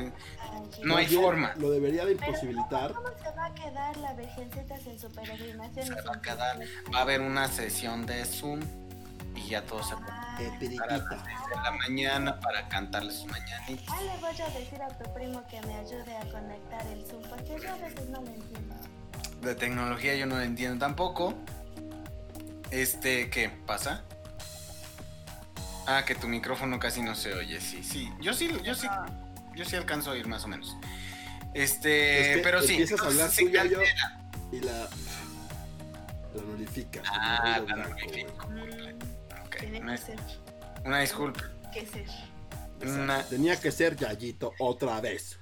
[0.83, 1.55] no hay forma.
[1.57, 2.93] Lo debería de imposibilitar.
[2.93, 5.87] ¿Cómo se va a quedar la virgencitas en su peregrinación?
[5.87, 6.59] Se va a quedar,
[6.93, 8.61] va a haber una sesión de Zoom
[9.35, 9.95] y ya todo se...
[9.95, 9.99] A
[10.41, 13.87] las 6 de la mañana para cantarle sus mañanitas.
[13.89, 17.23] Ah, le voy a decir a tu primo que me ayude a conectar el Zoom,
[17.29, 18.75] porque yo a veces no lo entiendo.
[19.43, 21.35] De tecnología yo no lo entiendo tampoco.
[22.71, 24.03] Este, ¿qué pasa?
[25.87, 28.11] Ah, que tu micrófono casi no se oye, sí, sí.
[28.21, 28.87] Yo sí, yo sí,
[29.57, 30.77] yo sí alcanzo a oír más o menos.
[31.53, 32.73] Este, Es que pero sí.
[32.73, 34.57] empiezas a hablar entonces, tú, sí, yo.
[34.57, 34.89] Y la.
[36.35, 37.03] La nullifica.
[37.07, 38.49] Ah, la notifico.
[39.69, 40.19] Una, que ser,
[40.85, 41.41] una disculpa.
[41.73, 42.07] que ser.
[42.83, 45.39] Una- Tenía que ser Yayito otra vez.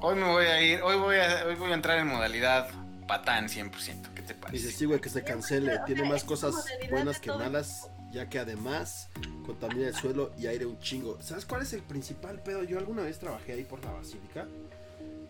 [0.00, 2.68] Hoy me voy a ir, hoy voy a, hoy voy a entrar en modalidad
[3.06, 3.70] patán 100%.
[4.14, 4.70] ¿Qué te Dice, parece?
[4.72, 5.78] sí, güey, que se cancele.
[5.86, 6.54] Tiene sea, más cosas
[6.90, 7.38] buenas que todo.
[7.38, 9.08] malas, ya que además
[9.46, 11.20] contamina el suelo y aire un chingo.
[11.22, 12.62] ¿Sabes cuál es el principal pedo?
[12.64, 14.46] Yo alguna vez trabajé ahí por la Basílica,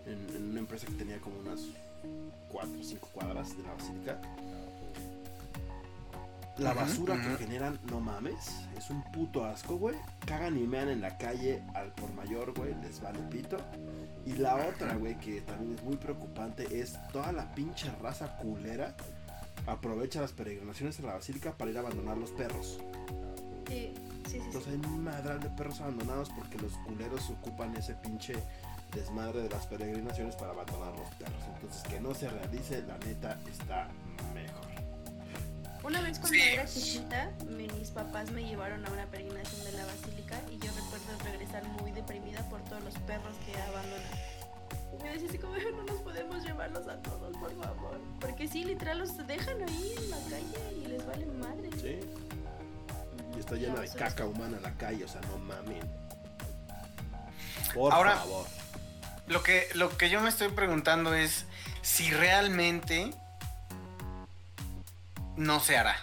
[0.07, 1.61] en, en una empresa que tenía como unas
[2.50, 4.20] 4 o 5 cuadras de la Basílica.
[6.58, 9.96] La basura que generan, no mames, es un puto asco, güey.
[10.24, 13.56] Cagan y mean en la calle al por mayor, güey, les vale pito.
[14.24, 18.94] Y la otra, güey, que también es muy preocupante, es toda la pinche raza culera
[19.66, 22.78] aprovecha las peregrinaciones a la basílica para ir a abandonar los perros.
[23.68, 23.94] Sí,
[24.26, 24.36] sí, sí.
[24.38, 28.34] Entonces hay un madral de perros abandonados porque los culeros ocupan ese pinche
[28.94, 31.42] desmadre de las peregrinaciones para abandonar los perros.
[31.54, 33.88] Entonces que no se realice, la neta está
[34.34, 34.63] mejor.
[35.84, 36.42] Una vez cuando Sí.
[36.42, 41.24] era chiquita, mis papás me llevaron a una peregrinación de la basílica y yo recuerdo
[41.24, 44.10] regresar muy deprimida por todos los perros que abandonan.
[44.98, 48.00] Y me decía así como, no nos podemos llevarlos a todos, por favor.
[48.20, 51.70] Porque sí, literal, los dejan ahí en la calle y les vale madre.
[51.80, 52.00] ¿Sí?
[53.36, 55.82] Y está llena de caca humana la calle, o sea, no mamen.
[57.74, 58.46] Por Ahora- favor.
[59.26, 61.46] Lo que, lo que yo me estoy preguntando es
[61.82, 63.10] si realmente
[65.36, 65.96] no se hará.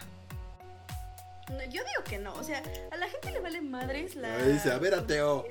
[1.49, 4.37] No, yo digo que no, o sea, a la gente le vale madres la.
[4.37, 5.45] Dice, a ver, ateo.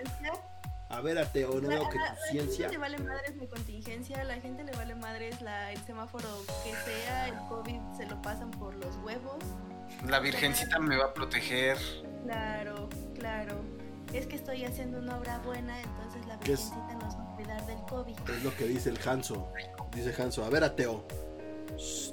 [0.88, 2.68] A ver, ateo, no La- veo que a- a tu la gente ciencia...
[2.68, 6.28] le vale madres la contingencia, a la gente le vale madres la, el semáforo
[6.64, 9.38] que sea, el COVID se lo pasan por los huevos.
[10.08, 11.76] La virgencita me va a proteger.
[12.24, 13.54] Claro, claro.
[14.12, 17.78] Es que estoy haciendo una obra buena, entonces la virgencita nos va a cuidar del
[17.82, 18.16] COVID.
[18.28, 19.52] Es lo que dice el Hanso.
[19.94, 21.06] Dice Hanso, a ver, ateo.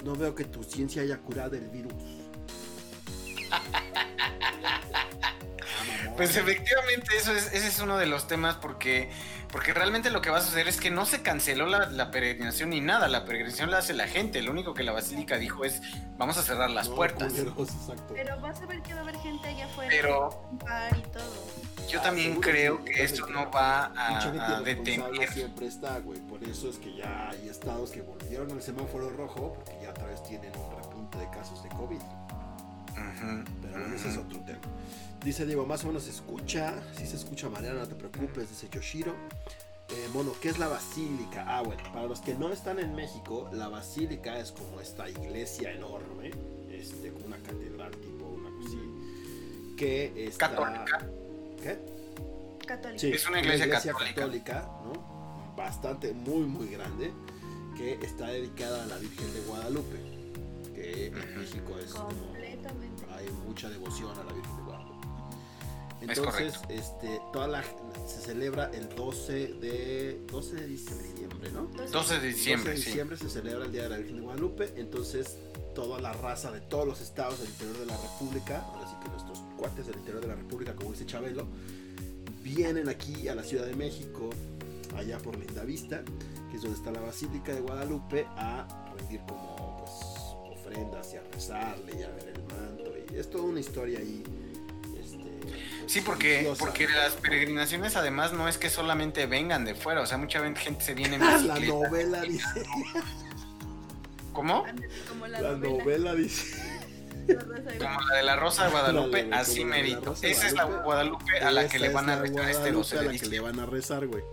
[0.04, 2.27] No veo que tu ciencia haya curado el virus.
[6.18, 9.10] Pues efectivamente eso es, ese es uno de los temas porque,
[9.50, 12.70] porque realmente lo que va a suceder es que no se canceló la, la peregrinación
[12.70, 15.80] ni nada, la peregrinación la hace la gente, lo único que la basílica dijo es
[16.18, 17.32] vamos a cerrar las No, puertas.
[17.32, 18.12] culeros, exacto.
[18.14, 19.90] Pero vas a ver que va a haber gente allá afuera.
[19.90, 21.46] Pero un bar y todo.
[21.88, 25.32] yo Ah, también seguro creo que- que esto no va a, a detener.
[25.32, 26.18] siempre está, güey.
[26.20, 30.06] Por eso es que ya hay estados que volvieron al semáforo rojo porque ya otra
[30.06, 32.00] vez tienen un repunte de casos de COVID.
[33.62, 34.60] Pero bueno, ese es otro tema.
[35.24, 36.74] Dice Diego, más o menos se escucha.
[36.96, 39.14] Si se escucha Mariana, no te preocupes, dice Yoshiro.
[39.90, 41.44] Eh, mono, ¿qué es la basílica?
[41.48, 45.72] Ah, bueno, para los que no están en México, la basílica es como esta iglesia
[45.72, 46.30] enorme,
[46.70, 50.50] este, como una catedral tipo una cosa así, que está...
[50.50, 51.06] Católica.
[51.62, 51.78] ¿Qué?
[52.66, 53.00] Católico.
[53.00, 54.14] Sí, Es una iglesia católica.
[54.14, 55.54] católica, ¿no?
[55.56, 57.10] Bastante, muy, muy grande,
[57.78, 59.96] que está dedicada a la Virgen de Guadalupe,
[60.74, 61.38] que en.
[61.40, 62.37] México es como
[63.58, 65.08] mucha devoción a la Virgen de Guadalupe.
[66.00, 67.64] Es Entonces, este, toda la
[68.06, 71.64] se celebra el 12 de 12 de diciembre, ¿no?
[71.90, 72.84] 12 de diciembre, 12 de sí.
[72.90, 75.38] diciembre se celebra el Día de la Virgen de Guadalupe, entonces
[75.74, 79.08] toda la raza de todos los estados del interior de la República, ahora sí que
[79.10, 81.48] nuestros cuates del interior de la República, como dice Chabelo,
[82.44, 84.30] vienen aquí a la Ciudad de México,
[84.96, 86.04] allá por Lindavista,
[86.48, 89.57] que es donde está la Basílica de Guadalupe, a rendir como
[90.68, 92.92] ofrendas y a rezarle y a ver el manto.
[93.12, 94.22] Y es toda una historia ahí.
[95.00, 95.18] este,
[95.86, 100.18] Sí, porque, porque las peregrinaciones además no es que solamente vengan de fuera, o sea,
[100.18, 101.72] mucha gente se viene en Ah, la bicicleta.
[101.88, 102.62] novela dice.
[104.32, 104.64] ¿Cómo?
[105.08, 105.78] Como la, La novela.
[105.84, 106.78] novela dice.
[107.28, 110.00] La Rosa de Como la de la Rosa de Guadalupe, así la la merito.
[110.06, 111.38] Rosa de Esa es la Guadalupe.
[111.40, 113.22] A la que le van a rezar este Guadalupe 12 a de la que le
[113.24, 113.40] diciembre.
[113.52, 114.24] van a rezar, güey.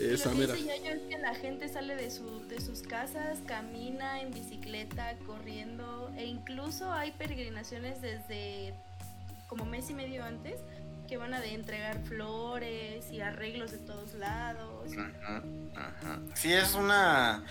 [0.00, 0.54] Esa lo que mera.
[0.54, 5.16] dice Yayo es que la gente sale de, su, de sus casas, camina en bicicleta,
[5.26, 8.74] corriendo, e incluso hay peregrinaciones desde
[9.48, 10.60] como mes y medio antes
[11.06, 14.90] que van a de entregar flores y arreglos de todos lados.
[14.96, 15.42] Ajá,
[15.76, 16.20] ajá.
[16.34, 17.44] Sí, es una.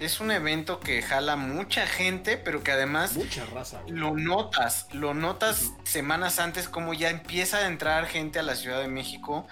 [0.00, 3.94] Es un evento que jala mucha gente, pero que además Mucha raza, güey.
[3.94, 8.80] lo notas, lo notas semanas antes como ya empieza a entrar gente a la Ciudad
[8.80, 9.46] de México.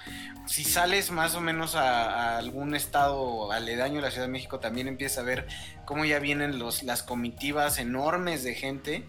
[0.46, 4.58] Si sales más o menos a, a algún estado aledaño a la Ciudad de México,
[4.58, 5.46] también empieza a ver
[5.84, 9.04] cómo ya vienen los, las comitivas enormes de gente.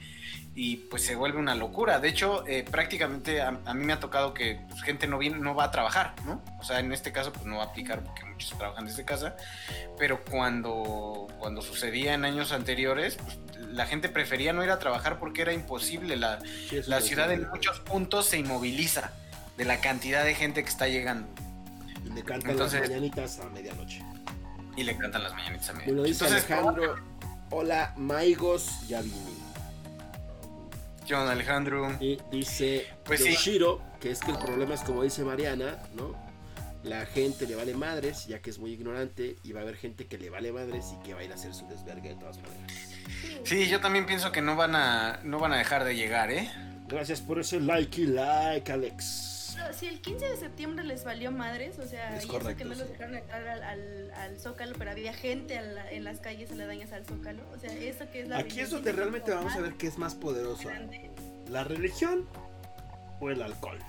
[0.62, 2.02] Y pues se vuelve una locura.
[2.02, 5.38] De hecho, eh, prácticamente a, a mí me ha tocado que pues, gente no, viene,
[5.38, 6.44] no va a trabajar, ¿no?
[6.60, 9.38] O sea, en este caso pues no va a aplicar porque muchos trabajan desde casa,
[9.98, 15.18] pero cuando, cuando sucedía en años anteriores, pues, la gente prefería no ir a trabajar
[15.18, 16.18] porque era imposible.
[16.18, 19.14] La, Sí, la ciudad en muchos puntos se inmoviliza
[19.56, 21.26] de la cantidad de gente que está llegando
[22.06, 24.04] Y le cantan Entonces- las mañanitas a medianoche.
[24.76, 25.86] y le cantan las mañanitas a medio.
[25.86, 26.96] Bueno, dice Entonces, Alejandro,
[27.50, 29.39] hola, Maigos, ya vine.
[31.10, 31.98] ¿Qué onda, Alejandro?
[32.00, 33.32] Y dice Pues sí.
[33.32, 36.14] Yoshiro, que es que el problema es como dice Mariana, ¿no?
[36.84, 40.06] La gente le vale madres, ya que es muy ignorante, y va a haber gente
[40.06, 42.38] que le vale madres y que va a ir a hacer su desvergue de todas
[42.38, 42.72] maneras.
[43.44, 46.50] Sí, yo también pienso que no van a, no van a dejar de llegar, ¿eh?
[46.88, 49.39] Gracias por ese like y like, Alex.
[49.74, 52.66] Si el 15 de septiembre les valió madres, o sea, Es y correcto, eso que
[52.66, 52.80] no sí.
[52.82, 56.92] los dejaron entrar al, al, al Zócalo, pero había gente la- en las calles aledañas
[56.92, 59.74] al Zócalo, o sea, eso que es la Aquí es donde realmente vamos a ver
[59.76, 61.12] qué es más poderoso, grande.
[61.50, 62.28] la religión
[63.20, 63.80] o el alcohol.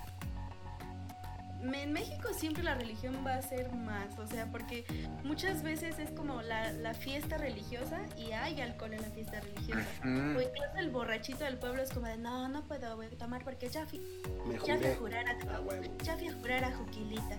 [1.63, 4.83] En México siempre la religión va a ser más, o sea, porque
[5.23, 9.85] muchas veces es como la, la fiesta religiosa y hay alcohol en la fiesta religiosa.
[10.03, 10.35] Mm.
[10.37, 13.69] O incluso el borrachito del pueblo es como de, no, no puedo güey, tomar porque
[13.69, 13.99] ya fui,
[14.47, 14.95] Me ya fui a juré.
[14.95, 15.97] jurar a, A huevo.
[16.03, 17.35] ya fui a jurar a Juquilita.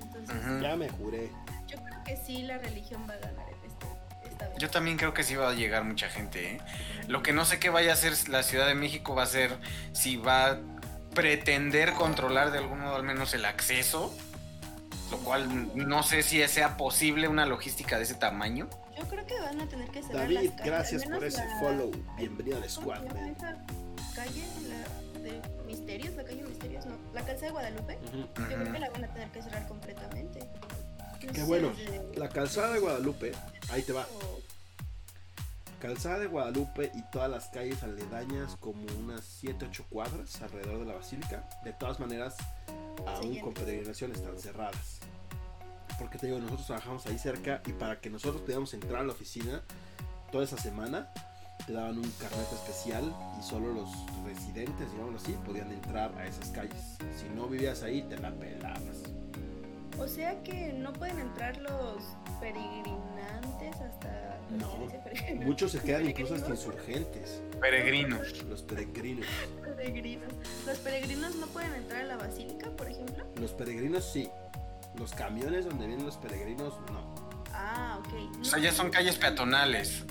[0.00, 0.36] Entonces.
[0.62, 1.30] Ya me juré.
[1.66, 4.58] yo creo que sí la religión va a ganar en este.
[4.58, 6.60] Yo también creo que sí va a llegar mucha gente, ¿eh?
[7.08, 9.56] Lo que no sé qué vaya a hacer la Ciudad de México va a ser
[9.92, 10.58] si va a
[11.14, 14.14] pretender controlar de algún modo al menos el acceso,
[15.10, 18.68] lo cual no sé si sea posible una logística de ese tamaño.
[18.96, 21.60] Yo creo que van a tener que cerrar David, las calles, gracias por ese la-
[21.60, 21.90] follow.
[22.16, 23.56] Bienvenido al ¿cómo squad, esa
[24.14, 24.44] calle?
[24.68, 26.96] La de Misterios, la calle Misterios, no.
[27.12, 27.98] La calzada de Guadalupe.
[28.08, 28.16] Ujú.
[28.18, 30.40] Yo creo que la van a tener que cerrar completamente.
[30.40, 31.72] No Qué sé, bueno.
[31.76, 33.32] desde- La calzada de Guadalupe,
[33.70, 34.02] ahí te va.
[34.02, 34.40] o-
[35.80, 40.94] Calzada de Guadalupe y todas las calles aledañas, como unas 7-8 cuadras alrededor de la
[40.94, 41.48] basílica.
[41.62, 42.36] De todas maneras,
[43.06, 44.98] aún con peregrinación están cerradas.
[45.98, 49.12] Porque te digo, nosotros trabajamos ahí cerca y para que nosotros pudiéramos entrar a la
[49.12, 49.62] oficina
[50.32, 51.12] toda esa semana,
[51.64, 53.88] te daban un carnet especial y solo los
[54.24, 56.98] residentes, digamos así, podían entrar a esas calles.
[57.16, 59.02] Si no vivías ahí, te la pelabas.
[59.98, 62.02] O sea que no pueden entrar los
[62.40, 64.27] peregrinantes hasta.
[64.50, 64.88] No.
[65.44, 66.74] Muchos se quedan incluso hasta Peregrinos.
[66.76, 68.42] insurgentes, Peregrinos.
[68.44, 69.26] los peregrinos.
[69.76, 70.32] Peregrinos.
[70.66, 73.24] Los peregrinos no pueden entrar a la basílica, por ejemplo.
[73.40, 74.28] Los peregrinos sí.
[74.98, 77.14] Los camiones donde vienen los peregrinos no.
[77.52, 78.40] Ah, ok.
[78.40, 80.04] O sea, ya son calles peatonales.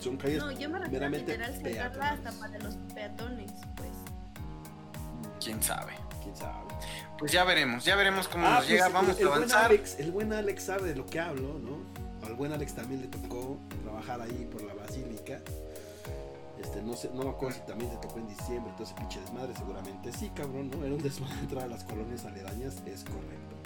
[0.00, 2.26] Son calles No, yo me refiero literal cerrarla peatonales.
[2.26, 3.90] hasta para los peatones, pues.
[5.42, 5.92] ¿Quién sabe?
[6.22, 6.66] quién sabe.
[7.18, 8.88] Pues ya veremos, ya veremos cómo Ah, nos pues, llega.
[8.88, 9.64] Vamos el a buen avanzar.
[9.66, 11.78] Alex, el buen Alex sabe de lo que hablo, ¿no?
[12.26, 13.58] Al buen Alex también le tocó
[14.00, 15.40] trabajar ahí por la basílica.
[16.60, 19.54] Este, no sé, no me acuerdo si también te tocó en diciembre, entonces pinche desmadre,
[19.56, 20.84] seguramente sí, cabrón, ¿no?
[20.84, 23.56] Era un desmadre entrar a las colonias aledañas, es correcto.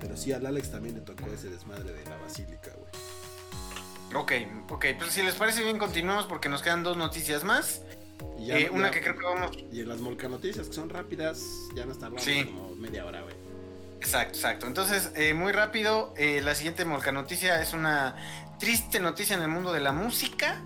[0.00, 4.22] Pero sí, al Alex también le tocó ese desmadre de la basílica, güey.
[4.22, 4.32] Ok,
[4.70, 7.80] ok, pues si les parece bien continuamos porque nos quedan dos noticias más.
[8.38, 9.56] Y ya- Eh, una que creo que vamos...
[9.72, 11.40] Y en las Molca Noticias, que son rápidas,
[11.74, 12.44] ya nos tardamos Sí.
[12.44, 13.34] como media hora, güey.
[13.98, 14.66] Exacto, exacto.
[14.66, 18.16] Entonces, eh, muy rápido, eh, la siguiente molca noticia es una
[18.58, 20.62] triste noticia en el mundo de la música.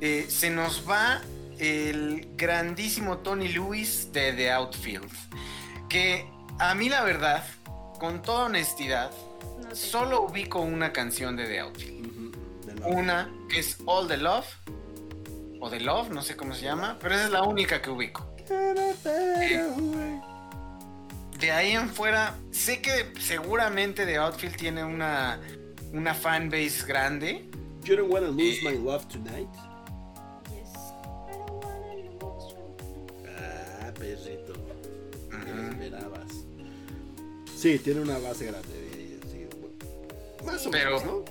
[0.00, 1.20] Eh, se nos va
[1.58, 5.10] el grandísimo Tony Lewis de The Outfield.
[5.88, 7.44] Que a mí la verdad,
[7.98, 9.10] con toda honestidad,
[9.58, 12.36] No solo ubico una canción de The Outfield.
[12.84, 14.46] Una que es All the Love.
[15.60, 18.32] O The Love, no sé cómo se llama, pero esa es la única que ubico.
[21.38, 25.40] De ahí en fuera, sé que seguramente The Outfield tiene una,
[25.92, 27.48] una fanbase grande.
[27.84, 28.70] You don't wanna lose Eh.
[28.70, 29.48] my love tonight.
[30.50, 30.68] Yes.
[30.74, 32.56] I don't wanna lose.
[33.38, 34.52] Ah, perrito.
[35.30, 35.70] ¿Qué Ujú.
[35.70, 36.32] esperabas?
[37.56, 39.18] Sí, tiene una base grande.
[39.30, 40.52] sí, bueno.
[40.52, 41.24] Más o Pero- menos, ¿no?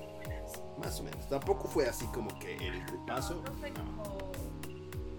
[0.77, 1.27] Más o menos.
[1.27, 3.41] Tampoco fue así como que el paso.
[3.45, 4.31] No fue como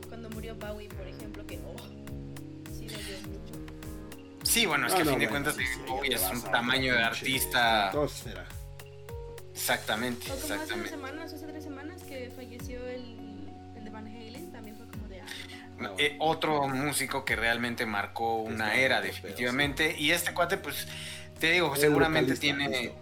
[0.09, 1.59] cuando murió Bowie, por ejemplo, que
[4.49, 6.95] Sí, bueno, es Ah, que no, a fin de cuentas sí, sí, es un tamaño
[6.95, 7.87] de artista.
[7.87, 8.45] estratosfera.
[9.53, 10.91] Exactamente, O como hace exactamente.
[10.91, 15.21] semanas, hace tres semanas que falleció el, el de Van Halen, también fue como de
[15.21, 15.25] ah,
[15.79, 19.95] No, Eh, otro músico que realmente marcó una Está era, definitivamente.
[19.99, 20.87] Y este cuate, pues,
[21.41, 22.93] te digo, el seguramente tiene,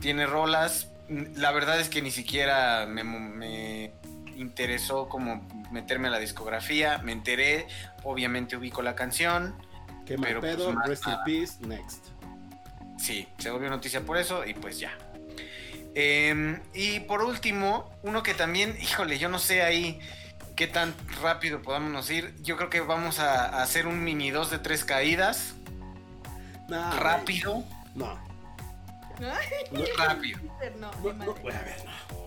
[0.00, 0.90] tiene rolas.
[1.34, 3.92] La verdad es que ni siquiera me, me
[4.36, 6.98] interesó como meterme a la discografía.
[6.98, 7.66] Me enteré,
[8.04, 9.54] obviamente ubico la canción.
[10.06, 10.72] Qué mal Pero, pues, pedo.
[10.72, 11.66] más Rest in peace.
[11.66, 12.06] Next.
[12.98, 14.96] Sí, se volvió noticia por eso y pues ya.
[15.94, 20.00] Eh, y por último, uno que también, híjole, yo no sé ahí,
[20.56, 22.34] qué tan rápido podamos ir.
[22.42, 25.54] Yo creo que vamos a, a hacer un mini 2 de tres caídas.
[26.68, 27.00] Nah, güey.
[27.00, 27.64] rápido,
[27.94, 28.18] No,
[29.98, 30.40] rápido.
[30.78, 32.23] no, no, ni no, güey, a ver, no.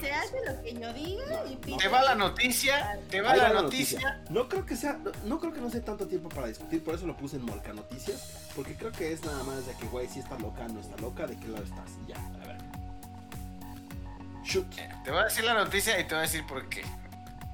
[0.00, 1.84] Se hace lo que yo diga y pinche.
[1.84, 4.22] Te va la noticia, te va la va noticia.
[4.30, 6.94] No creo que sea, no, no creo que no sea tanto tiempo para discutir, por
[6.94, 10.08] eso lo puse en Molca Noticias, porque creo que es nada más de que, güey,
[10.08, 12.58] si está loca, no está loca, de qué lado estás, ya, a ver.
[14.44, 14.66] Shoot.
[15.04, 16.84] Te voy a decir la noticia y te voy a decir por qué.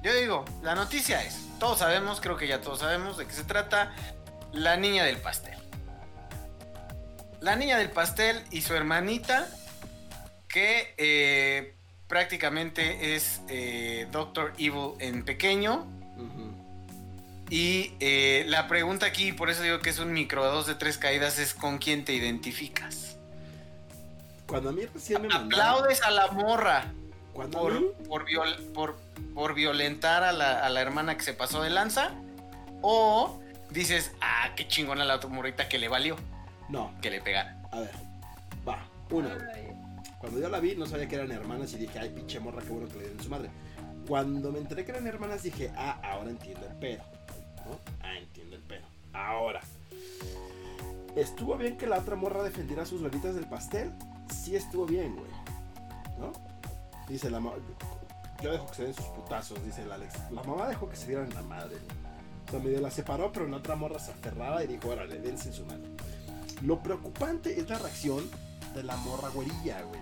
[0.03, 3.43] Yo digo, la noticia es, todos sabemos, creo que ya todos sabemos de qué se
[3.43, 3.93] trata,
[4.51, 5.57] la niña del pastel.
[7.39, 9.47] La niña del pastel y su hermanita,
[10.47, 11.75] que eh,
[12.11, 15.87] prácticamente es eh, Doctor Evil en pequeño.
[17.49, 20.97] Y eh, la pregunta aquí, por eso digo que es un micro dos de tres
[20.97, 23.17] caídas, es con quién te identificas.
[24.45, 26.85] Cuando a mí recién me mandaron, Aplaudes a la morra.
[27.33, 28.97] cuando a mí, por, por, viol- por,
[29.33, 32.11] por violentar a la, a la hermana que se pasó de lanza.
[32.81, 36.15] O dices, ah, qué chingona la otra morrita que le valió,
[36.69, 37.57] no, que le pegara.
[37.71, 37.91] a ver,
[38.67, 39.37] va, una.
[39.53, 39.70] Ay,
[40.21, 42.69] Cuando yo la vi, no sabía que eran hermanas y dije, ay, pinche morra, qué
[42.69, 43.49] bueno que le den su madre.
[44.07, 47.03] Cuando me enteré que eran hermanas, dije, ah, ahora entiendo el pedo.
[48.01, 48.85] Ah, entiendo el pedo.
[49.13, 49.61] Ahora,
[51.15, 53.91] ¿estuvo bien que la otra morra defendiera sus velitas del pastel?
[54.31, 55.31] Sí estuvo bien, güey.
[56.19, 56.31] ¿No?
[57.09, 57.55] Dice la mamá,
[58.43, 60.13] yo dejo que se den sus putazos, dice el Alex.
[60.31, 61.77] La mamá dejó que se dieran la madre.
[62.47, 65.49] O sea, medio la separó, pero la otra morra se aferraba y dijo, órale, dense
[65.49, 65.89] en su madre.
[66.61, 68.23] Lo preocupante es la reacción
[68.75, 70.01] de la morra güerilla, güey.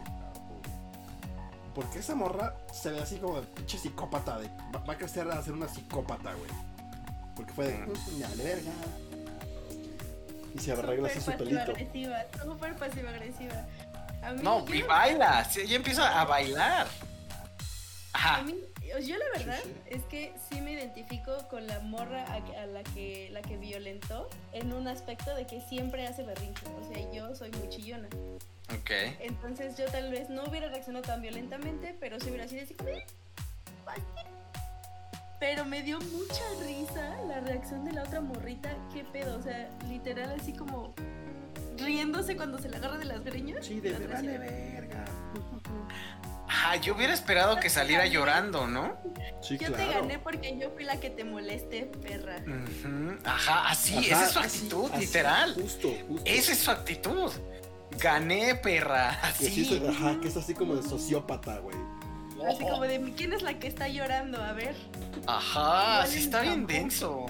[1.80, 4.38] Porque esa morra se ve así como de pinche psicópata.
[4.40, 6.50] De, va, va a crecer a ser una psicópata, güey.
[7.36, 7.78] Porque fue de.
[7.78, 8.72] "Mm, me vale verga.
[10.56, 11.58] Y se arregla así su Súper pelito.
[11.74, 13.66] pasiva-agresiva, súper pasiva-agresiva.
[14.24, 16.88] A mí, No, y la- baila, ella empieza a bailar.
[18.14, 18.42] A Ajá.
[18.44, 18.56] mí,
[19.00, 22.82] yo la verdad Sí, es que sí me identifico con la morra a, a la
[22.84, 26.66] que la que violentó en un aspecto de que siempre hace berrinche.
[26.82, 28.08] O sea, yo soy muy chillona.
[28.74, 28.92] Ok.
[29.20, 32.90] Entonces yo tal vez no hubiera reaccionado tan violentamente, pero sí hubiera sido así como...
[32.90, 33.06] "Eh,
[33.86, 34.02] vaya".
[35.40, 38.76] Pero me dio mucha risa la reacción de la otra morrita.
[38.94, 39.38] ¿Qué pedo?
[39.38, 40.94] O sea, literal así como
[41.78, 43.66] riéndose cuando se la agarra de las greñas.
[43.66, 45.06] Sí, de La vale verga.
[46.60, 48.98] Ajá, yo hubiera esperado que saliera llorando, ¿no?
[49.42, 52.36] Sí, Yo te gané porque yo fui la que te molesté, perra.
[52.46, 55.54] Ujú, Ajá, así, Ajá, esa es su actitud, así, literal.
[55.54, 56.24] Justo, justo.
[56.30, 57.32] Esa es su actitud.
[57.98, 59.18] Gané, perra.
[59.40, 59.80] Que sí Así.
[59.80, 61.78] se- ajá, que es así como de sociópata, güey.
[62.46, 64.76] Así como de quién es la que está llorando, a ver.
[65.28, 67.26] Ajá, sí está bien denso.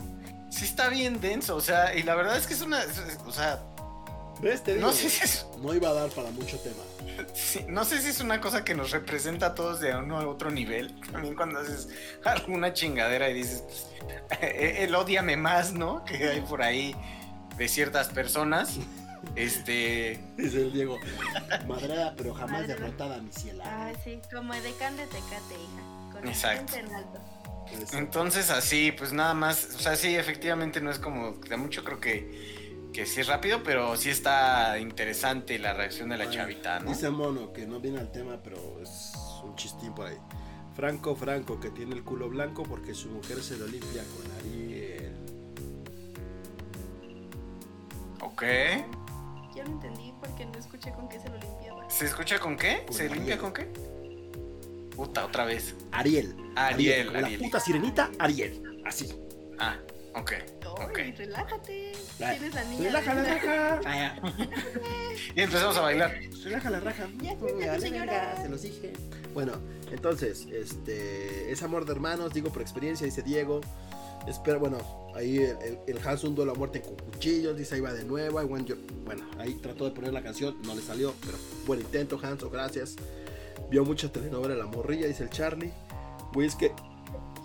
[0.50, 2.82] Sí está bien denso, o sea, y la verdad es que es una,
[3.28, 3.60] o sea,
[4.42, 4.64] ¿Ves?
[4.64, 6.82] Te digo, no sé si es, no iba a dar para mucho tema.
[7.34, 10.28] Sí, no sé si es una cosa que nos representa a todos de uno a
[10.28, 11.00] otro nivel.
[11.12, 11.90] También cuando haces
[12.24, 13.88] alguna chingadera y dices, pues,
[14.42, 16.04] eh, el odiame más, ¿no?
[16.06, 16.96] Que hay por ahí
[17.58, 18.78] de ciertas personas.
[19.36, 20.98] Este, Dice el Diego,
[21.68, 22.80] madrada, pero jamás Madrada.
[22.80, 23.64] derrotada, mi ciela.
[23.66, 26.12] Ah, sí, como de can de tecate, hija.
[26.14, 26.76] Con el Exacto.
[26.78, 27.20] en alto.
[27.94, 32.00] Entonces así, pues nada más, o sea, sí, efectivamente no es como de mucho, creo
[32.00, 32.59] que,
[32.94, 36.90] que sí es rápido, pero sí está interesante la reacción de la Ay, chavita, ¿no?
[36.90, 40.18] Dice Mono, que no viene al tema, pero es un chistín por ahí.
[40.76, 45.14] Franco Franco, que tiene el culo blanco porque su mujer se lo limpia con Ariel.
[48.22, 48.44] Ok.
[49.56, 51.90] Yo no entendí porque no escuché con qué se lo limpiaba.
[51.90, 52.84] ¿Se escucha con qué?
[52.86, 53.18] Con ¿Se Ariel.
[53.18, 53.68] limpia con qué?
[54.96, 55.76] Puta, otra vez.
[55.92, 56.36] Ariel.
[56.56, 57.42] Ariel, como Ariel.
[57.42, 58.82] La puta sirenita, Ariel.
[58.86, 59.14] Así.
[59.58, 59.78] Ah,
[60.20, 60.32] ok.
[60.32, 61.18] Ay, Ok.
[61.18, 61.92] relájate.
[62.22, 62.84] Ah, Tienes la niña.
[62.86, 63.82] Relaja la raja.
[65.36, 66.16] Y empezamos a bailar.
[66.44, 67.08] Relaja la raja.
[67.22, 68.42] Ya, vale señora.
[68.42, 68.94] Se los dije.
[69.34, 69.54] Bueno,
[69.92, 71.52] entonces, este.
[71.52, 73.62] Es amor de hermanos, digo por experiencia, dice Diego.
[74.28, 74.78] Espera, bueno,
[75.16, 78.04] ahí el, el, el Hans un duelo a muerte con cuchillos, dice ahí va de
[78.04, 78.42] nuevo.
[78.42, 81.80] I want your- Bueno, ahí trató de poner la canción, no le salió, pero buen
[81.80, 82.96] intento, Hans, o gracias.
[83.72, 85.72] Vio mucha telenovela La Morrilla, dice el Charlie.
[86.34, 86.72] Güey, es que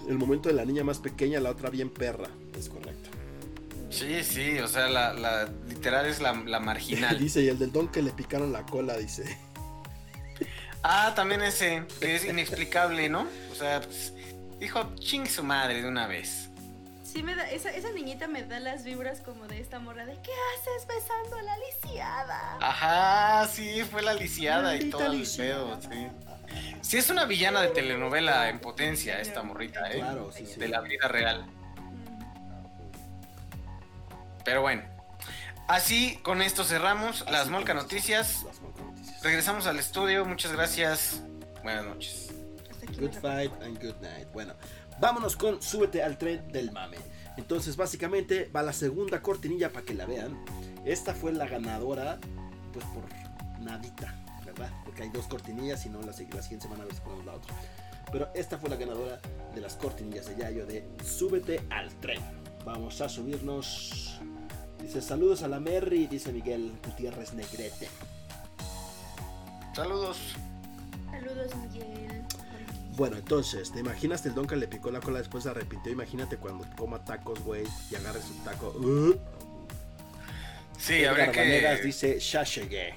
[0.09, 2.29] el momento de la niña más pequeña, la otra bien perra.
[2.59, 3.11] Es correcto.
[3.91, 7.19] Sí, sí, o sea, la, la literal es la, la marginal.
[7.21, 9.39] dice, y el del don que le picaron la cola, dice.
[10.83, 13.27] Ah, también ese, que es inexplicable, ¿no?
[13.51, 14.13] O sea, pues,
[14.59, 16.51] dijo, ching su madre de una vez.
[17.03, 20.15] Sí, me da, esa, esa niñita me da las vibras como de esta morra de
[20.15, 22.59] ¿qué haces besando a la lisiada?
[22.61, 26.09] Ajá, sí, fue la lisiada y todo el pedo, sí.
[26.81, 29.99] Sí, es una villana de telenovela en potencia esta morrita, ¿eh?
[29.99, 30.61] Claro, sí, sí.
[30.61, 31.47] De la vida real.
[34.45, 34.83] Pero bueno,
[35.69, 38.45] así con esto cerramos las Así Molca Noticias.
[38.45, 39.23] Las Molca Noticias.
[39.23, 41.23] Regresamos al estudio, muchas gracias.
[41.63, 42.31] Buenas noches.
[42.99, 44.29] Good fight and good night.
[44.33, 44.55] Bueno,
[45.01, 46.99] vámonos con Súbete al tren del mame.
[47.37, 50.45] Entonces, básicamente va la segunda cortinilla para que la vean.
[50.85, 52.19] Esta fue la ganadora,
[52.73, 53.05] pues por
[53.61, 54.15] nadita.
[54.95, 57.33] Porque hay dos cortinillas y no la, la siguiente semana a ver si ponemos la
[57.33, 57.53] otra.
[58.13, 59.21] Pero esta fue la ganadora
[59.53, 62.21] de las cortinillas de Yayo de Súbete al tren.
[62.65, 64.21] Vamos a subirnos.
[64.81, 67.89] Dice saludos a la Merry, dice Miguel Gutiérrez Negrete.
[69.75, 70.17] Saludos.
[71.11, 72.23] Saludos, Miguel.
[72.97, 75.91] Bueno, entonces, ¿te imaginas el don que le picó la cola después se arrepintió?
[75.91, 78.69] Imagínate cuando coma tacos, güey, y agarre su taco.
[78.79, 79.19] Uh,
[80.79, 81.81] Sí, habría que.
[81.83, 82.95] dice, ya llegué.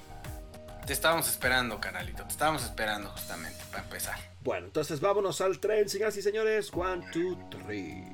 [0.88, 2.22] Te estábamos esperando, canalito.
[2.22, 4.18] Te estábamos esperando justamente para empezar.
[4.42, 6.70] Bueno, entonces vámonos al tren, señoras y señores.
[6.72, 8.06] One, two, three.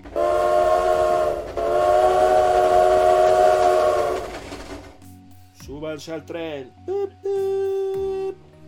[5.65, 6.73] Súbanse al tren.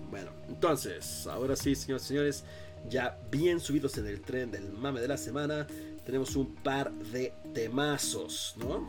[0.09, 2.45] Bueno, entonces, ahora sí, señoras y señores,
[2.89, 5.67] ya bien subidos en el tren del mame de la semana,
[6.05, 8.89] tenemos un par de temazos, ¿no?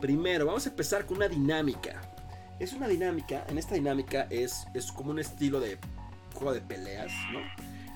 [0.00, 2.15] Primero, vamos a empezar con una dinámica.
[2.58, 5.78] Es una dinámica, en esta dinámica es, es como un estilo de
[6.34, 7.40] juego de peleas, ¿no?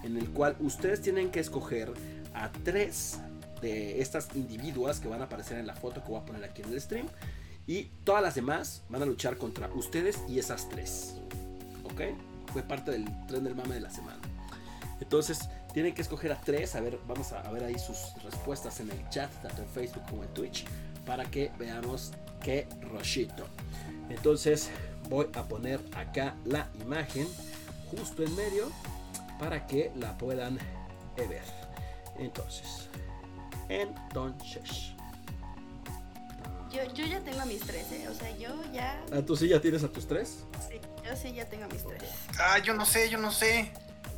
[0.05, 1.93] En el cual ustedes tienen que escoger
[2.35, 3.19] a tres
[3.63, 6.63] de estas individuas que van a aparecer en la foto que voy a poner aquí
[6.63, 7.07] en el stream.
[7.67, 11.15] Y todas las demás van a luchar contra ustedes y esas tres.
[11.85, 12.03] ¿Ok?
[12.53, 14.21] Fue parte del tren del mame de la semana.
[15.01, 16.75] Entonces, tienen que escoger a tres.
[16.75, 20.03] A ver, vamos a, a ver ahí sus respuestas en el chat, tanto en Facebook
[20.09, 20.65] como en Twitch,
[21.07, 23.47] para que veamos qué rochito.
[24.11, 24.69] Entonces,
[25.09, 27.27] voy a poner acá la imagen
[27.91, 28.71] justo en medio
[29.39, 30.59] para que la puedan
[31.17, 31.43] ver.
[32.19, 32.89] Entonces,
[33.69, 34.93] entonces.
[36.71, 38.09] Yo, yo ya tengo a mis tres, ¿eh?
[38.09, 39.03] O sea, yo ya.
[39.13, 40.45] Ah, ¿tú sí ya tienes a tus tres?
[40.69, 42.05] Sí, yo sí ya tengo a mis tres.
[42.39, 43.73] Ah, yo no sé, yo no sé.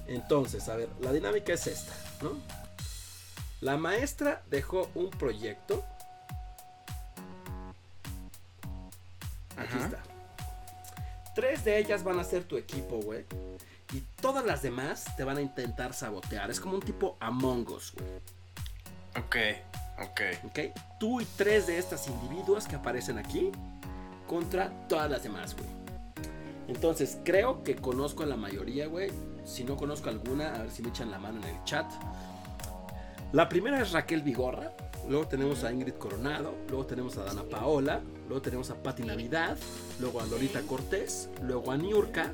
[0.06, 2.32] Entonces, a ver, la dinámica es esta, ¿no?
[3.60, 5.84] La maestra dejó un proyecto.
[9.56, 9.84] Aquí Ajá.
[9.86, 9.98] está.
[11.34, 13.24] Tres de ellas van a ser tu equipo, güey.
[13.92, 16.50] Y todas las demás te van a intentar sabotear.
[16.50, 18.06] Es como un tipo Among Us, güey.
[19.16, 19.36] Ok,
[20.02, 20.20] ok.
[20.44, 20.58] ¿Ok?
[20.98, 23.50] Tú y tres de estas individuos que aparecen aquí
[24.26, 25.68] contra todas las demás, güey.
[26.68, 29.10] Entonces, creo que conozco a la mayoría, güey.
[29.44, 31.90] Si no conozco alguna, a ver si me echan la mano en el chat.
[33.32, 34.72] La primera es Raquel Vigorra.
[35.08, 36.54] Luego tenemos a Ingrid Coronado.
[36.68, 38.00] Luego tenemos a Dana Paola.
[38.28, 39.56] Luego tenemos a Patti Navidad.
[40.00, 41.28] Luego a Lolita Cortés.
[41.42, 42.32] Luego a Niurka.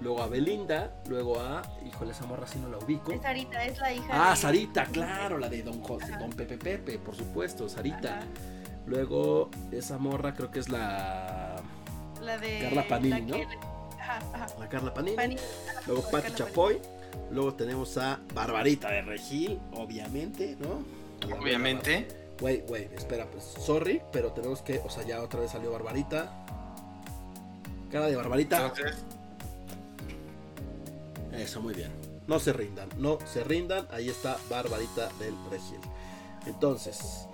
[0.00, 0.94] Luego a Belinda.
[1.08, 1.62] Luego a.
[1.86, 3.12] Híjole, esa morra si no la ubico.
[3.12, 6.56] Es Sarita, es la hija Ah, de- Sarita, claro, la de Don, José, Don Pepe
[6.56, 8.18] Pepe, por supuesto, Sarita.
[8.18, 8.26] Ajá.
[8.86, 11.56] Luego, esa morra creo que es la,
[12.22, 12.60] La de.
[12.60, 13.44] Carla Panini, la ¿no?
[14.00, 14.46] Ajá, ajá.
[14.58, 15.36] la Carla Panini.
[15.86, 16.78] Luego Carla Chapoy.
[17.30, 20.82] Luego tenemos a Barbarita de Regil, obviamente, ¿no?
[21.26, 22.08] Obviamente.
[22.40, 26.44] Güey, güey, espera, pues, sorry, pero tenemos que, o sea, ya otra vez salió Barbarita.
[27.90, 28.66] Cara de Barbarita.
[28.66, 28.96] Entonces,
[31.32, 31.90] Eso, muy bien.
[32.26, 33.88] No se rindan, no se rindan.
[33.90, 35.80] Ahí está Barbarita del Regil.
[36.46, 37.26] Entonces,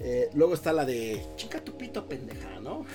[0.00, 2.84] eh, luego está la de chica tu pito pendeja, ¿no?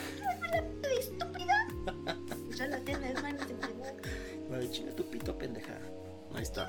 [2.58, 3.16] Ya la tienes.
[4.50, 5.74] La de chica tu pito pendeja.
[6.36, 6.68] Ahí está.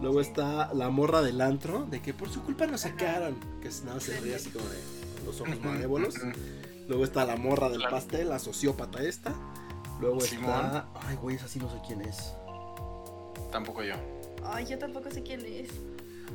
[0.00, 3.36] Luego está la morra del antro, de que por su culpa nos sacaron.
[3.60, 4.78] Que es nada, se ríe así como de
[5.26, 6.14] los ojos malévolos.
[6.88, 9.34] Luego está la morra del pastel, la sociópata esta.
[10.00, 10.66] Luego Simón.
[10.66, 10.88] está.
[11.02, 12.34] Ay, güey, esa sí no sé quién es.
[13.52, 13.94] tampoco yo.
[14.44, 15.68] Ay, yo tampoco sé quién es.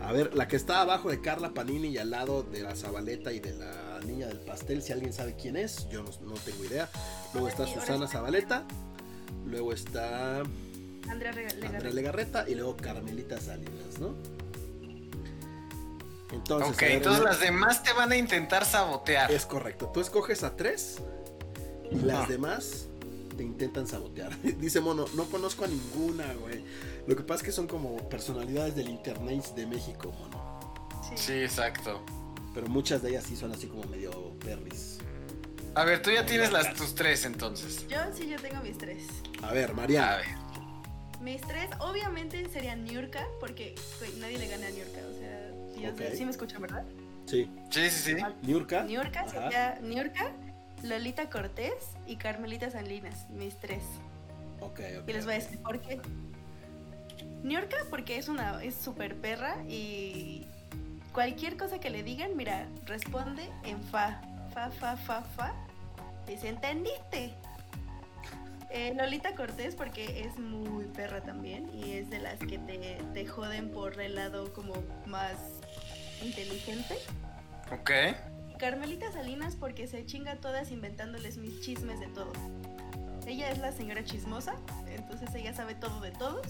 [0.02, 3.32] A ver, la que está abajo de Carla Panini y al lado de la Zabaleta
[3.32, 6.66] y de la niña del pastel, si alguien sabe quién es, yo no, no tengo
[6.66, 6.90] idea.
[7.34, 8.08] Luego está Susana.
[8.08, 8.66] Zabaleta,
[9.46, 10.44] luego está
[11.10, 11.96] Andrea Rega- Andrea Legarreta.
[11.96, 14.16] Legarreta y luego Carmelita Salinas, ¿no?
[16.32, 19.32] Entonces, ok, a entonces las demás te van a intentar sabotear.
[19.32, 19.90] es correcto.
[19.94, 20.98] Tú escoges a tres
[21.92, 22.28] y las Ah.
[22.28, 22.88] demás
[23.38, 24.36] te intentan sabotear.
[24.60, 26.64] Dice Mono, no conozco a ninguna, güey.
[27.08, 30.90] Lo que pasa es que son como personalidades del internet de México, Mono.
[31.10, 31.16] Sí.
[31.18, 32.02] Sí, exacto.
[32.54, 34.98] Pero muchas de ellas sí son así como medio perris.
[35.76, 37.86] A ver, tú ya tienes las tus tres entonces.
[37.90, 39.04] Yo sí, yo tengo mis tres.
[39.44, 40.16] A ver, A María.
[40.18, 40.26] ver.
[41.26, 45.00] Mis tres, obviamente, serían Niurka, porque güey, nadie le gana a Niurka.
[45.10, 46.86] O sea, sí, me escuchan, ¿verdad?
[47.26, 47.50] Sí.
[47.72, 48.24] Sí, sí, sí.
[48.44, 48.84] Niurka.
[48.84, 50.32] Niurka sería Niurka,
[50.84, 51.74] Lolita Cortés
[52.06, 53.82] y Carmelita Salinas, mis tres.
[54.60, 55.10] Ok, ok.
[55.10, 56.00] Y les voy a decir por qué.
[57.42, 60.46] Niurka porque es una es súper perra y
[61.12, 64.22] cualquier cosa que le digan, mira, responde en fa,
[64.54, 65.56] fa, fa, fa, fa.
[66.28, 67.34] Dice, ¿entendiste?
[68.70, 73.26] Eh, Lolita Cortés porque es muy perra también y es de las que te, te
[73.26, 74.74] joden por el lado como
[75.06, 75.38] más
[76.24, 76.96] inteligente.
[77.72, 77.92] Ok.
[78.58, 82.32] Carmelita Salinas porque se chinga todas inventándoles mis chismes de todo.
[83.28, 84.56] Ella es la señora chismosa,
[84.88, 86.48] entonces ella sabe todo de todos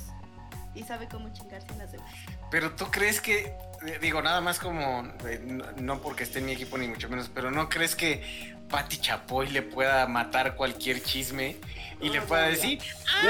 [0.76, 2.12] y sabe cómo chingarse a las demás.
[2.52, 3.56] Pero tú crees que,
[3.88, 7.10] eh, digo, nada más como, eh, no, no porque esté en mi equipo ni mucho
[7.10, 11.58] menos, pero no crees que Patti Chapoy le pueda matar cualquier chisme
[12.02, 12.80] y le pueda decir,
[13.24, 13.28] ay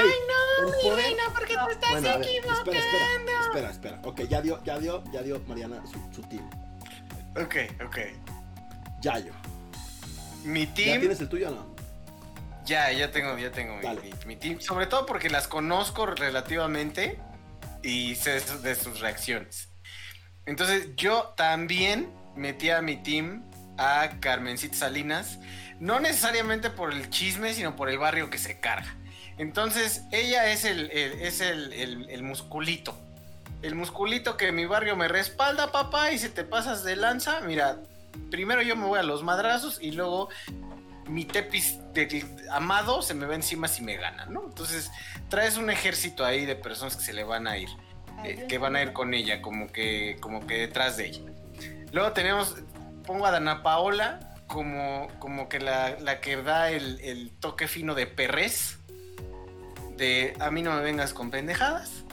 [0.60, 2.72] no, mi poder- reina, porque te estás Bueno, ver, equivocando.
[2.72, 4.00] espera, espera, espera, espera.
[4.04, 6.48] Ok, ya dio, ya dio, ya dio Mariana su, su team.
[7.36, 7.54] Ok,
[7.86, 7.98] ok.
[9.00, 9.32] Yayo.
[10.44, 11.76] Mi ¿Ya team, tienes el tuyo o no?
[12.64, 14.60] ya, ya tengo, ya tengo mi, mi- mi team.
[14.60, 17.20] Sobre todo porque las conozco relativamente
[17.86, 19.68] y sé de sus- reacciones.
[20.44, 23.42] Entonces yo también metí a mi team
[23.78, 25.38] a Carmencita Salinas,
[25.80, 28.94] no necesariamente por el chisme, sino por el barrio que se carga.
[29.38, 32.96] Entonces ella es el, es el- el musculito.
[33.62, 37.78] El musculito que mi barrio me respalda, papá, y si te pasas de lanza, mira,
[38.30, 40.28] primero yo me voy a los madrazos y luego
[41.08, 44.44] mi tepis de amado se me va encima si me gana, ¿no?
[44.46, 44.90] Entonces
[45.28, 47.68] traes un ejército ahí de personas que se le van a ir
[48.24, 51.20] eh, que van a ir con ella, como que, como que detrás de ella.
[51.92, 52.56] Luego tenemos,
[53.04, 57.94] pongo a Dana Paola como, como que la, la que da el, el toque fino
[57.94, 58.78] de perrés,
[59.96, 62.04] de a mí no me vengas con pendejadas.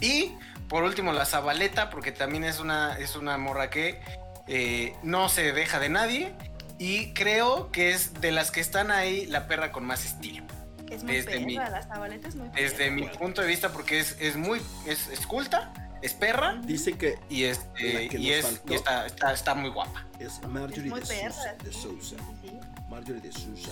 [0.00, 0.32] Y
[0.68, 4.00] por último la Zabaleta, porque también es una, es una morra que
[4.46, 6.34] eh, no se deja de nadie.
[6.78, 10.44] Y creo que es de las que están ahí la perra con más estilo
[10.90, 12.62] Es muy desde perra, mi- la Zabaleta es muy perra.
[12.62, 15.72] desde mi punto de vista porque es, es muy es, es culta
[16.02, 18.72] es perra Dicen que y este que y nos es faltó.
[18.72, 21.32] y está, está, está muy guapa es Marjorie Es muy de perra.
[21.32, 21.52] Sousa.
[21.64, 22.16] De sí, Sousa.
[22.42, 22.58] sí.
[22.90, 23.70] Marjorie de Sousa.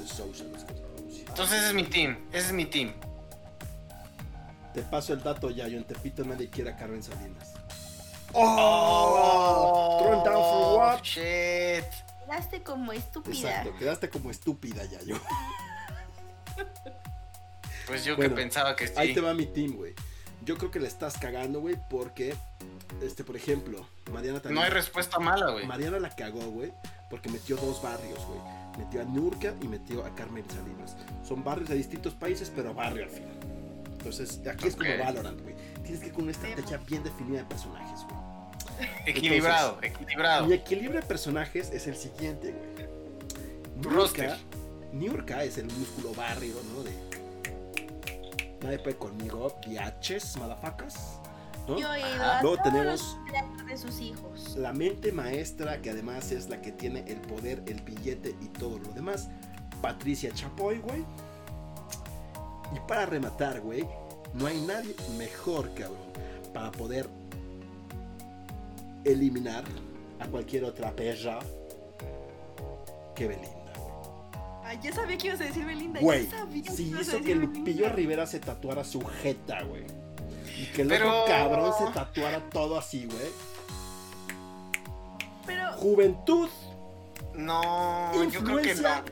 [0.00, 0.44] De Sousa,
[1.28, 2.92] entonces ese es mi team ese es mi team
[4.74, 5.78] Te paso el dato, Yayo.
[5.78, 7.52] En Tepito nadie quiere a Carmen Salinas.
[8.32, 11.02] oh Thrown down for what?
[11.02, 11.84] shit
[12.34, 13.32] Quedaste como estúpida.
[13.32, 15.20] Exacto, quedaste como estúpida, Yayo.
[17.86, 19.94] pues yo Bueno, que pensaba que sí Ahí te va mi team, güey.
[20.44, 22.34] Yo creo que le estás cagando, güey, porque,
[23.00, 24.56] este, por ejemplo, Mariana también.
[24.56, 26.72] no hay respuesta mala güey Mariana la cagó, güey,
[27.08, 28.40] porque metió dos barrios, güey.
[28.78, 30.96] Metió a Nurka y metió a Carmen Salinas.
[31.22, 33.38] Son barrios de distintos países, pero barrio al final.
[33.92, 34.90] Entonces, aquí es como.
[34.98, 35.54] Valorant, güey.
[35.84, 38.23] Tienes que ir con una estrategia bien definida de personajes, güey.
[39.06, 42.88] equilibrado equilibrado Mi equilibrio de personajes es el siguiente, güey.
[43.82, 44.36] Tu Nurka- roster.
[44.92, 46.82] Nurka es el músculo barrio, ¿no?
[46.82, 46.92] De.
[48.62, 51.18] Nadie puede conmigo, biaches, madafacas.
[51.68, 51.78] ¿no?
[51.78, 54.56] Yo he ido a Luego todos tenemos- los de sus hijos.
[54.56, 58.78] La mente maestra, que además es la que tiene el poder, el billete y todo
[58.78, 59.28] lo demás.
[59.82, 61.04] Patricia Chapoy, güey.
[62.74, 63.86] Y para rematar, güey,
[64.34, 65.98] no hay nadie mejor, cabrón,
[66.52, 67.08] para poder
[69.04, 69.64] eliminar
[70.20, 71.38] a cualquier otra perra
[73.14, 73.50] que Belinda.
[74.64, 76.00] Ay, ya sabía que ibas a decir Belinda.
[76.00, 77.88] Güey, ya sabía si a hizo que decir Lupillo Belinda.
[77.90, 79.84] Rivera se tatuara su jeta, güey.
[80.58, 83.30] Y que el Pero- otro cabrón se tatuara todo así, güey.
[85.46, 86.48] Pero, Juventud
[87.34, 89.04] no yo creo que Influencia.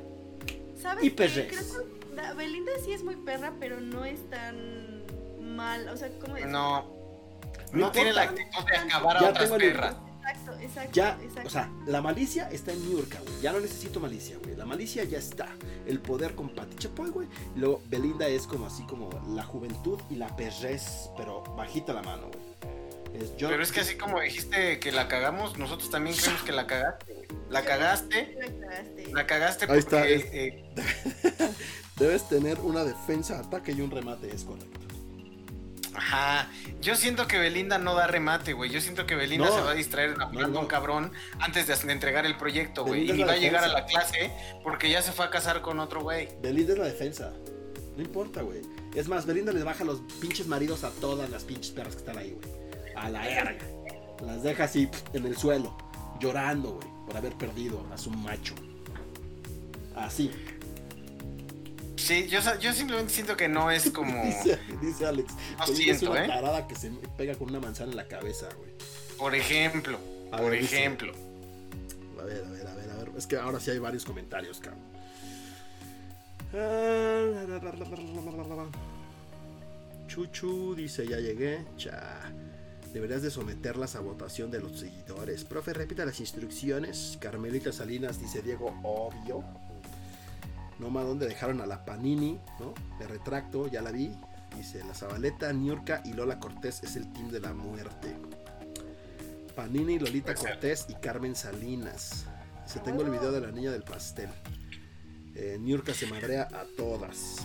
[0.75, 1.05] no ¿sabes?
[1.05, 1.49] Y perres.
[1.49, 5.03] Creo que la- Belinda sí es muy perra, pero no es tan
[5.41, 5.89] mal.
[5.89, 6.53] O sea, ¿cómo decirlo?
[6.59, 7.02] no
[7.73, 10.91] No no tiene la actitud de acabar a Ya otras perras Exacto, exacto.
[10.93, 11.49] Ya, exacto.
[11.49, 13.41] o sea, la malicia está en New York, güey.
[13.41, 14.55] Ya no necesito malicia, güey.
[14.55, 15.49] La malicia ya está.
[15.85, 17.27] El poder con Pati Chapoy, güey.
[17.57, 22.29] Luego Belinda es como así como la juventud y la perrez, pero bajita la mano,
[22.29, 23.23] güey.
[23.23, 26.67] Es pero es que así como dijiste que la cagamos nosotros también creemos que la
[26.67, 27.27] cagaste güey.
[27.51, 29.13] la cagaste La cagaste.
[29.13, 30.75] La cagaste Ahí está, porque es- eh,
[31.99, 34.81] Debes tener una defensa, ataque y un remate, es correcto.
[35.95, 36.49] Ajá,
[36.81, 38.71] yo siento que Belinda no da remate, güey.
[38.71, 39.55] Yo siento que Belinda No.
[39.55, 43.11] se va a distraer enamorando No, un cabrón antes de entregar el proyecto, güey.
[43.11, 44.31] Y es va a llegar a la clase
[44.63, 46.29] porque ya se fue a casar con otro güey.
[46.41, 47.33] Belinda es la defensa.
[47.97, 48.63] No importa, güey.
[48.95, 52.19] Es más, Belinda les baja los pinches maridos a todas las pinches perras que están
[52.19, 52.95] ahí, güey.
[52.97, 53.65] A la verga.
[54.25, 55.77] Las deja así en el suelo,
[56.21, 58.55] llorando, güey, por haber perdido a su macho.
[59.97, 60.31] Así.
[62.03, 65.33] Sí, yo, simplemente siento que no es como, Dice, dice Alex.
[65.33, 66.29] No Belinda es siento, una ¿eh?
[66.29, 68.71] tarada que se pega con una manzana en la cabeza, güey.
[69.19, 69.99] por ejemplo,
[70.33, 70.79] A por ver, dice.
[70.79, 71.13] ejemplo.
[72.21, 73.11] A ver, a ver, a ver, a ver.
[73.17, 74.83] Es que ahora sí hay varios comentarios, cabrón.
[80.09, 81.65] Chuchu dice, ya llegué.
[81.77, 82.21] Cha.
[82.93, 85.45] Deberías de someterlas a votación de los seguidores.
[85.45, 87.17] Profe, repita las instrucciones.
[87.21, 89.43] Carmelita Salinas dice Diego, obvio.
[90.83, 92.75] No más donde dejaron a la Panini, ¿no?
[92.99, 94.13] De retracto, ya la vi.
[94.57, 98.17] Dice, la Zabaleta, Niurka y Lola Cortés es el team de la muerte.
[99.55, 100.35] Panini, Lolita.
[100.35, 102.27] Cortés y Carmen Salinas.
[102.67, 104.29] Dice, tengo el video de la niña del pastel.
[105.37, 107.37] Eh, Niurka se madrea a todas.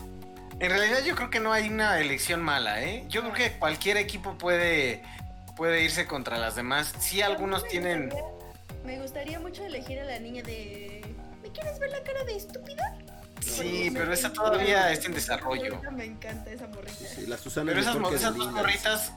[0.60, 3.06] En realidad yo creo que no hay una elección mala, ¿eh?
[3.08, 5.04] Yo creo que cualquier equipo puede,
[5.56, 6.92] puede irse contra las demás.
[7.00, 8.10] Sí, algunos Me tienen...
[8.10, 11.02] gustaría- Me gustaría mucho elegir a la niña de.
[11.44, 12.98] ¿Me quieres ver la cara de estúpida?
[13.48, 15.82] Sí, pero esa todavía está en desarrollo.
[15.92, 16.94] Me encanta esa morrita.
[16.94, 19.12] Sí, la Susana Pero es esas, esas dos morritas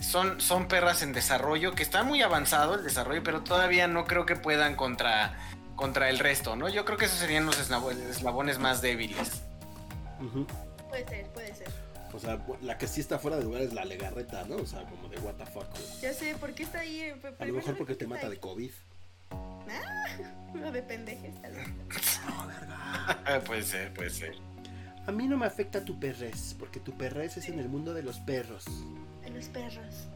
[0.00, 4.26] son, son perras en desarrollo, que está muy avanzado el desarrollo, pero todavía no creo
[4.26, 5.38] que puedan contra,
[5.76, 6.68] contra el resto, ¿no?
[6.68, 9.42] Yo creo que esos serían los eslabo- eslabones más débiles.
[10.88, 11.68] Puede ser, puede ser.
[12.12, 14.56] O sea, la que sí está fuera de lugar es la legarreta, ¿no?
[14.56, 15.68] O sea, como de what the fuck.
[15.70, 16.00] güey.
[16.00, 17.12] Ya sé, ¿por qué está ahí?
[17.40, 18.70] A lo mejor porque ¿por te mata de COVID.
[19.30, 20.24] Ahí?
[20.60, 21.68] Lo de pendejes, tal vez.
[23.44, 24.34] puede ser, puede ser.
[25.06, 28.02] A mí no me afecta tu perrez, porque tu perrez es en el mundo de
[28.02, 28.64] los perros.
[29.22, 30.06] De los perros.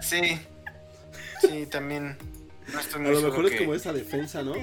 [0.00, 0.40] Sí,
[1.40, 2.16] sí, también.
[2.72, 4.54] No estoy A lo mejor es que- como esa defensa, ¿no?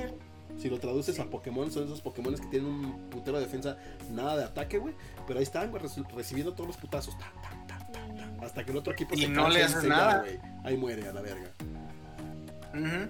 [0.58, 3.78] Si lo traduces a Pokémon, son esos Pokémon que tienen un putero de defensa,
[4.12, 4.96] nada de ataque, güey.
[5.28, 7.16] Pero ahí están, güey, reci- recibiendo todos los putazos.
[7.20, 9.64] ta, ta, ta, ta, Mm, hasta que el otro equipo Y se no le y
[9.64, 10.22] haces nada.
[10.22, 10.40] güey.
[10.64, 11.52] Ahí muere a la verga.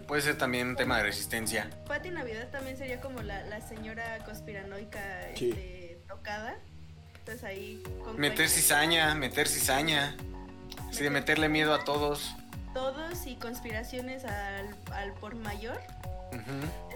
[0.08, 1.70] Puede ser también un tema de resistencia.
[1.88, 5.00] Pati Navidad también sería como la, la señora conspiranoica
[5.36, 5.50] Sí.
[5.50, 6.56] este, tocada.
[7.20, 7.84] Entonces ahí.
[8.04, 10.16] con Meter cizaña, meter cizaña.
[10.92, 12.34] Sí, de meterle miedo a todos.
[12.74, 15.80] Todos y conspiraciones al, al por mayor.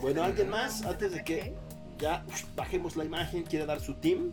[0.02, 0.84] Bueno, Eso ¿alguien más?
[0.84, 1.56] Antes de que-.
[1.98, 3.44] Ya, uf, bajemos la imagen.
[3.44, 4.32] ¿Quiere dar su team?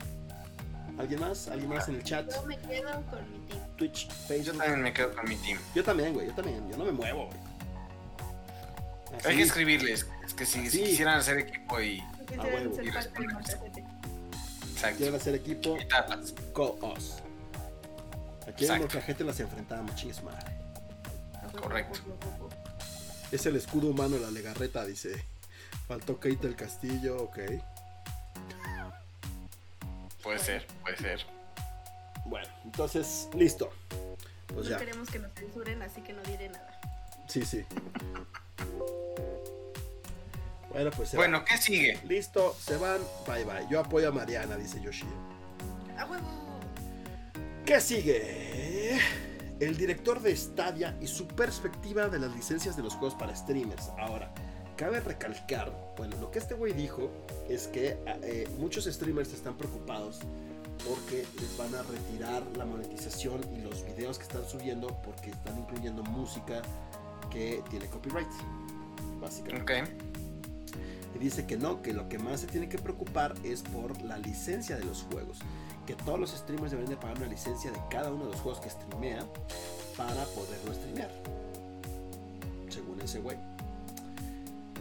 [0.99, 1.49] ¿Alguien más?
[1.49, 2.29] ¿Alguien más en el chat?
[2.33, 3.61] Yo me quedo con mi team.
[3.77, 4.59] Twitch, Yo Facebook.
[4.59, 5.59] también me quedo con mi team.
[5.75, 6.69] Yo también, güey, yo también.
[6.71, 7.39] Yo no me muevo, güey.
[9.25, 10.07] Hay que escribirles.
[10.25, 12.03] Es que si, quisieran hacer equipo y.
[12.27, 12.75] Quisieran huevo.
[12.75, 12.89] ser Y.
[12.89, 14.99] Exacto.
[14.99, 16.35] Quieren hacer equipo, tapas.
[16.55, 17.17] call us.
[18.47, 20.57] Aquí en nuestra gente las enfrentamos, chingue su madre.
[21.61, 22.01] Correcto.
[23.33, 25.25] Es el escudo humano de la legarreta, dice.
[25.87, 27.39] Faltó Kate del Castillo, ok.
[30.23, 31.27] Puede ser, puede ser.
[32.27, 33.71] Bueno, entonces, listo.
[34.49, 34.79] Pues no ya.
[34.79, 36.81] queremos que nos censuren, así que no diré nada.
[37.29, 37.65] Sí, sí.
[40.71, 41.47] Bueno, pues se Bueno, van.
[41.47, 41.99] ¿qué sigue?
[42.05, 43.01] Listo, se van.
[43.27, 43.67] Bye bye.
[43.71, 45.09] Yo apoyo a Mariana, dice Yoshio.
[45.99, 46.27] ¡A huevo!
[47.65, 48.99] ¿Qué sigue?
[49.61, 53.89] El director de Stadia y su perspectiva de las licencias de los juegos para streamers.
[53.99, 54.33] Ahora,
[54.77, 57.11] cabe recalcar, bueno, lo que este güey dijo
[57.49, 60.21] es que eh, muchos streamers están preocupados
[60.89, 65.59] porque les van a retirar la monetización y los videos que están subiendo porque están
[65.59, 66.63] incluyendo música
[67.31, 68.29] que tiene copyright.
[69.21, 69.83] Básicamente.
[69.83, 69.89] Ok.
[71.17, 74.19] Y dice que no, que lo que más se tiene que preocupar es por la
[74.19, 75.39] licencia de los juegos.
[75.87, 78.61] Que todos los streamers deben de pagar una licencia de cada uno de los juegos
[78.61, 79.25] que streamea
[79.97, 81.11] para poderlo streamear.
[82.69, 83.37] Según ese güey.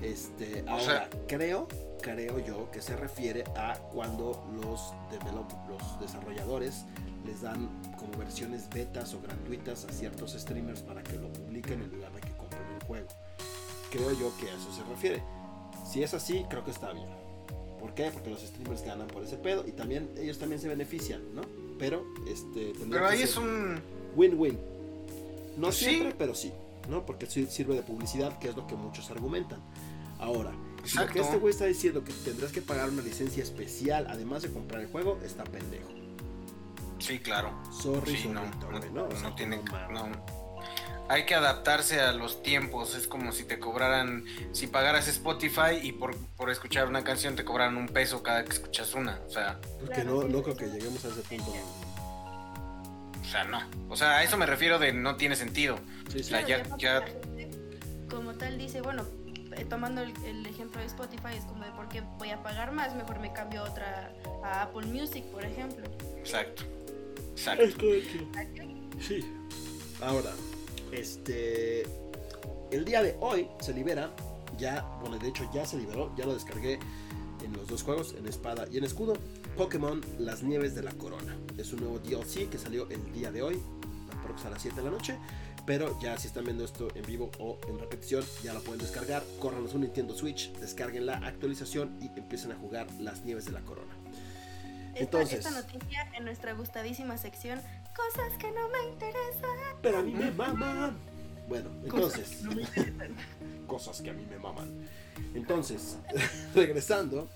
[0.04, 1.68] Este, O ahora, sea- creo,
[2.02, 6.86] creo yo que se refiere a cuando los, develop- los desarrolladores
[7.26, 7.68] les dan
[7.98, 12.22] como versiones betas o gratuitas a ciertos streamers para que lo publiquen en lugar de
[12.88, 13.08] juego.
[13.92, 15.22] Creo yo que a eso se refiere.
[15.90, 17.08] Si es así, creo que está bien.
[17.80, 18.10] ¿Por qué?
[18.12, 21.42] Porque los streamers ganan por ese pedo y también ellos también se benefician, ¿no?
[21.78, 23.80] Pero este Pero ahí es un.
[24.16, 24.58] win-win.
[25.58, 25.86] No sí.
[25.86, 26.52] siempre, pero sí,
[26.90, 27.06] ¿no?
[27.06, 29.60] Porque sirve de publicidad, que es lo que muchos argumentan.
[30.20, 30.52] Ahora,
[30.84, 34.42] si lo que este güey está diciendo que tendrás que pagar una licencia especial además
[34.42, 35.90] de comprar el juego, está pendejo.
[37.00, 37.52] Sí, claro.
[37.72, 39.58] Sorry, Sí, no, no, tiene.
[39.92, 40.37] no.
[41.10, 42.96] Hay que adaptarse a los tiempos.
[42.96, 44.26] Es como si te cobraran.
[44.52, 48.52] Si pagaras Spotify y por, por escuchar una canción te cobraran un peso cada que
[48.52, 49.20] escuchas una.
[49.28, 51.54] O sea, Porque no, no creo que lleguemos a ese punto.
[53.22, 53.60] o sea, no.
[53.90, 55.80] O sea, a eso me refiero de no tiene sentido.
[56.12, 56.24] Sí, sí.
[56.26, 57.06] sea, Claro, ya-
[58.10, 59.04] como tal dice, bueno,
[59.58, 62.72] eh, tomando el, el ejemplo de Spotify, es como de por qué voy a pagar
[62.72, 65.86] más, mejor me cambio a otra, a Apple Music, por ejemplo.
[66.18, 66.64] Exacto.
[67.32, 67.86] Exacto.
[69.00, 69.26] Sí.
[70.02, 70.32] Ahora,
[70.92, 71.84] este.
[72.72, 74.14] El día de hoy se libera.
[74.58, 76.14] Ya, bueno, de hecho ya se liberó.
[76.18, 76.80] Ya lo descargué
[77.44, 79.14] en los dos juegos, en espada y en escudo.
[79.56, 81.38] Pokémon Las Nieves de la Corona.
[81.58, 83.60] Es un nuevo DLC que salió el día de hoy,
[84.18, 85.18] aprox a las 7 de la noche.
[85.66, 89.24] Pero ya si están viendo esto en vivo o en repetición, ya lo pueden descargar.
[89.40, 93.62] Córranos un Nintendo Switch, descarguen la actualización y empiecen a jugar Las Nieves de la
[93.62, 93.97] Corona.
[95.00, 97.62] Esta, Entonces- esta noticia en nuestra gustadísima sección,
[97.96, 99.58] cosas que no me interesan.
[99.82, 100.98] Pero a mí me maman.
[101.48, 102.28] Bueno, entonces.
[102.28, 103.16] Cosas que no me interesan.
[103.68, 104.88] cosas que a mí me maman.
[105.34, 105.98] Entonces,
[106.56, 107.30] regresando,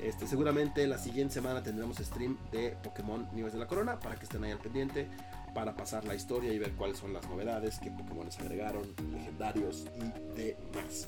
[0.00, 4.24] Este, seguramente la siguiente semana tendremos stream de Pokémon Nieves de la Corona para que
[4.24, 5.06] estén ahí al pendiente
[5.54, 9.84] para pasar la historia y ver cuáles son las novedades, qué Pokémon se agregaron, legendarios
[9.96, 11.06] y demás.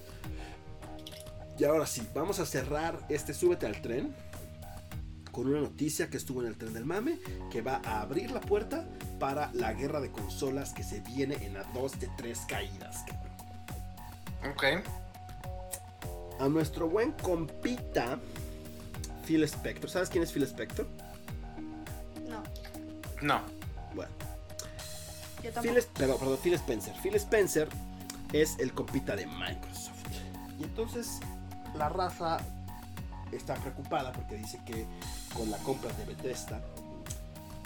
[1.59, 4.15] Y ahora sí, vamos a cerrar este Súbete al tren
[5.33, 7.19] con una noticia que estuvo en el tren del mame,
[7.51, 8.87] que va a abrir la puerta
[9.19, 13.05] para la guerra de consolas que se viene en a dos de tres caídas.
[14.51, 14.65] Ok.
[16.39, 18.19] A nuestro buen compita
[19.27, 19.89] Phil Spector.
[19.89, 20.87] ¿Sabes quién es Phil Spector?
[22.29, 22.43] No,
[23.23, 23.41] No.
[23.95, 24.11] Bueno,
[25.43, 26.95] yo Phil, perdón, perdón, Phil Spencer.
[27.03, 27.69] Phil Spencer
[28.33, 29.93] es el compita de Microsoft.
[30.59, 31.21] Y entonces
[31.75, 32.39] la raza
[33.31, 34.87] está preocupada porque dice que
[35.35, 36.61] con la compra de Bethesda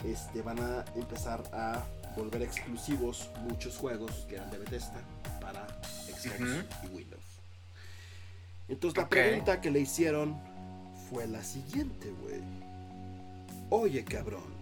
[0.05, 1.85] este, van a empezar a
[2.17, 5.01] volver exclusivos muchos juegos que eran de Bethesda
[5.41, 5.67] para
[6.07, 7.25] Xbox y Windows.
[8.69, 10.37] Entonces la pregunta que le hicieron
[11.11, 12.43] fue la siguiente, güey.
[13.71, 14.57] Oye, cabrón.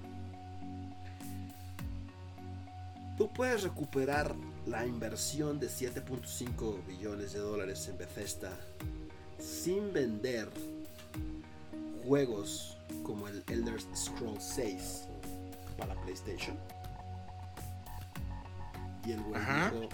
[3.16, 4.34] Tú puedes recuperar
[4.66, 8.50] la inversión de 7.5 billones de dólares en Bethesda
[9.38, 10.50] sin vender
[12.04, 15.02] juegos como el Elder Scrolls 6
[15.78, 16.58] para PlayStation.
[19.06, 19.70] Y el güey Ajá.
[19.70, 19.88] dijo,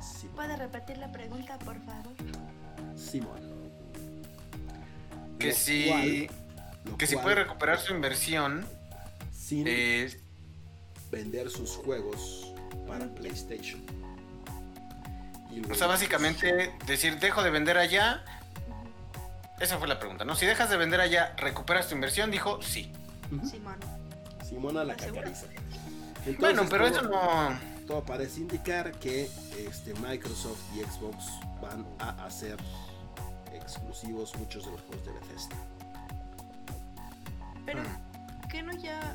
[0.00, 0.36] "Simón".
[0.36, 2.12] ¿Puede repetir la pregunta, por favor?
[2.96, 3.40] Simón.
[5.38, 8.66] Que Lo si, cual- que si puede recuperar su inversión,
[9.32, 10.10] sin eh,
[11.10, 12.52] vender sus juegos
[12.86, 13.82] para PlayStation.
[15.50, 18.24] Y o sea, básicamente decir, dejo de vender allá.
[19.60, 20.34] Esa fue la pregunta, ¿no?
[20.34, 22.30] Si dejas de vender allá, ¿recuperas tu inversión?
[22.30, 22.90] Dijo, sí.
[23.48, 23.76] Simón.
[24.48, 25.46] Simona la cacariza.
[26.26, 27.70] Entonces, Bueno, pero todo- eso no...
[27.86, 31.24] Todo parece indicar que este, Microsoft y Xbox
[31.60, 32.56] van a hacer
[33.52, 35.56] exclusivos muchos de los juegos de Bethesda.
[37.66, 38.48] Pero, Hmm.
[38.48, 39.00] ¿qué no ya?
[39.00, 39.14] Ah,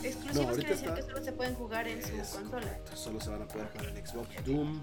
[0.00, 2.50] No, exclusivos ahorita quiere decir está- que solo se pueden jugar en su Es consola.
[2.50, 4.44] correcto, Solo se van a poder jugar en Xbox.
[4.46, 4.82] Doom,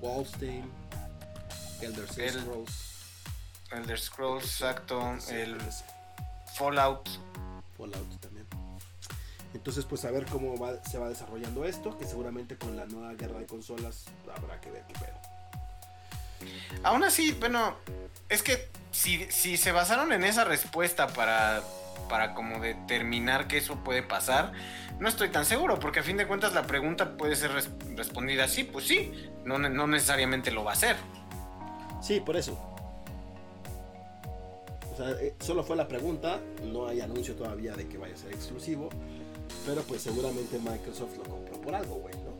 [0.00, 0.70] Wallstein,
[1.80, 2.91] Elder El- Scrolls,
[3.72, 5.16] Elder Scrolls, exacto.
[5.30, 5.56] El.
[6.54, 7.08] Fallout.
[7.76, 8.46] Fallout también.
[9.54, 13.12] Entonces, pues a ver cómo va- se va desarrollando esto, que seguramente con la nueva
[13.14, 14.06] guerra de consolas
[14.36, 16.50] habrá que ver qué pedo.
[16.82, 17.76] Aún así, bueno,
[18.28, 21.62] es que si, si se basaron en esa respuesta para,
[22.08, 24.52] para como determinar que eso puede pasar,
[24.98, 28.44] no estoy tan seguro, porque a fin de cuentas la pregunta puede ser res- respondida
[28.44, 30.96] así, pues sí, no, no necesariamente lo va a hacer.
[32.02, 32.71] Sí, por eso.
[34.92, 36.40] O sea, eh, solo fue la pregunta,
[36.70, 38.90] no hay anuncio todavía de que vaya a ser exclusivo,
[39.66, 42.32] pero pues seguramente Microsoft lo compró por algo, güey, ¿no?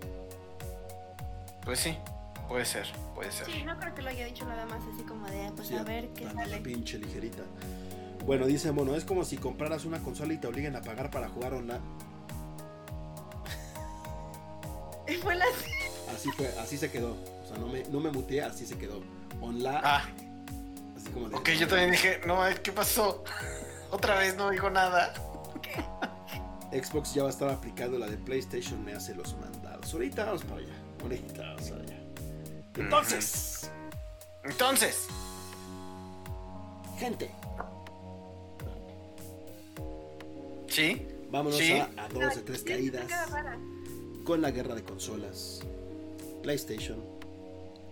[1.64, 1.96] Pues sí,
[2.48, 3.46] puede ser, puede ser.
[3.46, 5.82] Sí, no creo que lo haya dicho nada más así como de, pues Sí, a
[5.82, 6.58] ver qué sale.
[6.58, 7.42] pinche ligerita.
[8.26, 11.28] Bueno, dice Mono, es como si compraras una consola y te obliguen a pagar para
[11.28, 11.80] jugar online.
[15.22, 15.44] Fue la...
[16.14, 17.12] Así fue, así se quedó.
[17.42, 19.00] O sea, no me, no me muteé, así se quedó.
[19.40, 20.04] Online, Ah,
[21.02, 21.36] así como de...
[21.36, 23.24] ok, yo también dije, no, ¿qué pasó?
[23.90, 25.12] Otra vez no dijo nada.
[26.72, 29.92] Xbox ya va a estar aplicando la de PlayStation, me hace los mandados.
[29.92, 30.74] Ahorita vamos para allá.
[31.02, 31.98] Ahorita vamos para allá.
[32.76, 33.70] Entonces,
[34.44, 35.06] Entonces,
[36.98, 37.30] gente,
[40.68, 41.72] sí, vámonos Sí.
[41.72, 43.04] a, a dos de tres caídas
[44.24, 45.60] con la guerra de consolas.
[46.42, 46.98] PlayStation,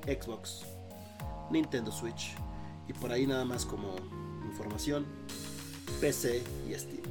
[0.06, 0.62] Xbox,
[1.50, 2.34] Nintendo Switch
[2.90, 3.94] y por ahí nada más como
[4.44, 5.06] información,
[6.00, 7.02] PC y Steam.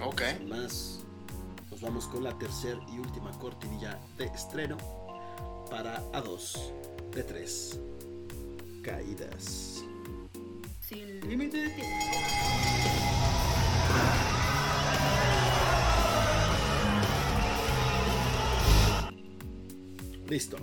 [0.00, 0.22] ok.
[0.38, 1.00] Sin más,
[1.72, 4.76] nos vamos con la tercera y última cortinilla de estreno
[5.68, 6.56] para A2
[7.12, 7.80] de 3
[8.84, 9.82] caídas.
[10.80, 11.92] Sin límite de tiempo.
[20.28, 20.56] Listo,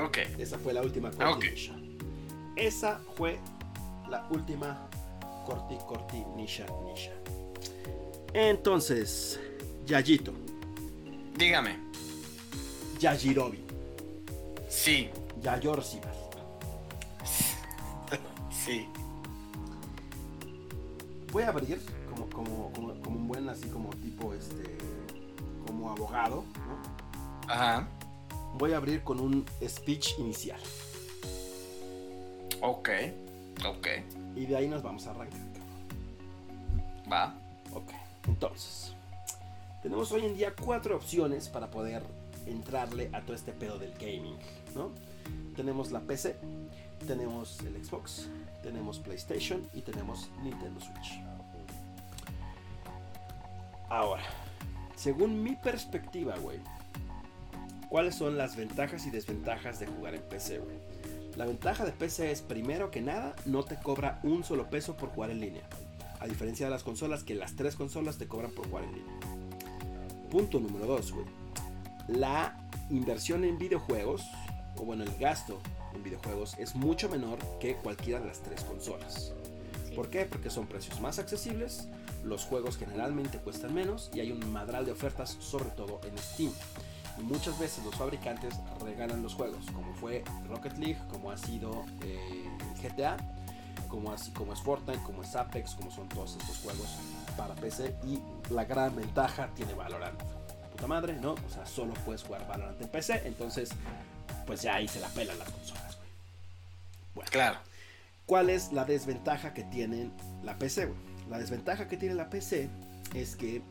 [0.00, 0.18] Ok.
[0.38, 1.16] esa fue la última Ok.
[1.16, 1.83] cortinilla.
[2.56, 3.38] Esa fue
[4.08, 4.88] la última
[5.46, 7.12] corti cortinilla nisha.
[8.32, 9.38] Entonces,
[9.86, 10.32] Yayito,
[11.36, 11.78] Dígame.
[13.00, 13.58] Yajirobi,
[14.68, 15.10] Sí,
[15.42, 16.14] Yayorsibar.
[18.50, 18.86] sí.
[21.32, 24.78] Voy a abrir como, como, como, como un buen así como tipo este
[25.66, 27.52] como abogado, ¿no?
[27.52, 27.88] Ajá.
[28.56, 30.60] Voy a abrir con un speech inicial.
[32.66, 32.88] Ok.
[33.68, 33.88] Ok.
[34.36, 35.38] Y de ahí nos vamos a arrancar.
[37.12, 37.34] Va.
[37.74, 37.90] Ok,
[38.26, 38.94] entonces.
[39.82, 42.02] Tenemos hoy en día cuatro opciones para poder
[42.46, 44.38] entrarle a todo este pedo del gaming,
[44.74, 44.92] ¿no?
[45.54, 46.36] Tenemos la PC,
[47.06, 48.30] tenemos el Xbox,
[48.62, 51.20] tenemos PlayStation y tenemos Nintendo Switch.
[53.90, 54.24] Ahora,
[54.96, 56.60] según mi perspectiva, güey,
[57.90, 60.93] ¿cuáles son las ventajas y desventajas de jugar en PC, güey?
[61.36, 65.08] La ventaja de PC es, primero que nada, no te cobra un solo peso por
[65.08, 65.64] jugar en línea.
[66.20, 69.14] A diferencia de las consolas, que las tres consolas te cobran por jugar en línea.
[70.30, 71.26] Punto número dos, güey.
[72.06, 72.56] La
[72.88, 74.22] inversión en videojuegos,
[74.76, 75.60] o bueno, el gasto
[75.92, 79.32] en videojuegos es mucho menor que cualquiera de las tres consolas.
[79.96, 80.26] ¿Por qué?
[80.26, 81.88] Porque son precios más accesibles,
[82.24, 86.52] los juegos generalmente cuestan menos y hay un madral de ofertas, sobre todo en Steam.
[87.22, 92.48] Muchas veces los fabricantes regalan los juegos, como fue Rocket League, como ha sido eh,
[92.82, 93.16] GTA,
[93.88, 96.88] como, así, como es Fortnite, como es Apex, como son todos estos juegos
[97.36, 97.94] para PC.
[98.04, 98.20] Y
[98.52, 100.20] la gran ventaja tiene Valorant.
[100.72, 101.32] Puta madre, ¿no?
[101.32, 103.70] O sea, solo puedes jugar Valorant en PC, entonces,
[104.46, 106.08] pues ya ahí se la pelan las consolas, güey.
[107.14, 107.58] Bueno, Claro.
[108.26, 110.10] ¿Cuál es la desventaja que tiene
[110.42, 110.86] la PC?
[110.86, 110.98] güey?
[111.28, 112.70] La desventaja que tiene la PC
[113.14, 113.62] es que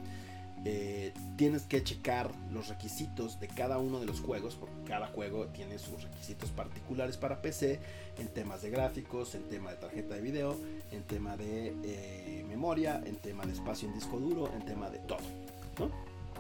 [0.66, 5.48] eh, tienes que checar los requisitos de cada uno de los juegos, porque cada juego
[5.48, 7.80] tiene sus requisitos particulares para PC,
[8.18, 10.58] en temas de gráficos, en tema de tarjeta de video,
[10.92, 15.00] en tema de eh, memoria, en tema de espacio en disco duro, en tema de
[15.00, 15.20] todo.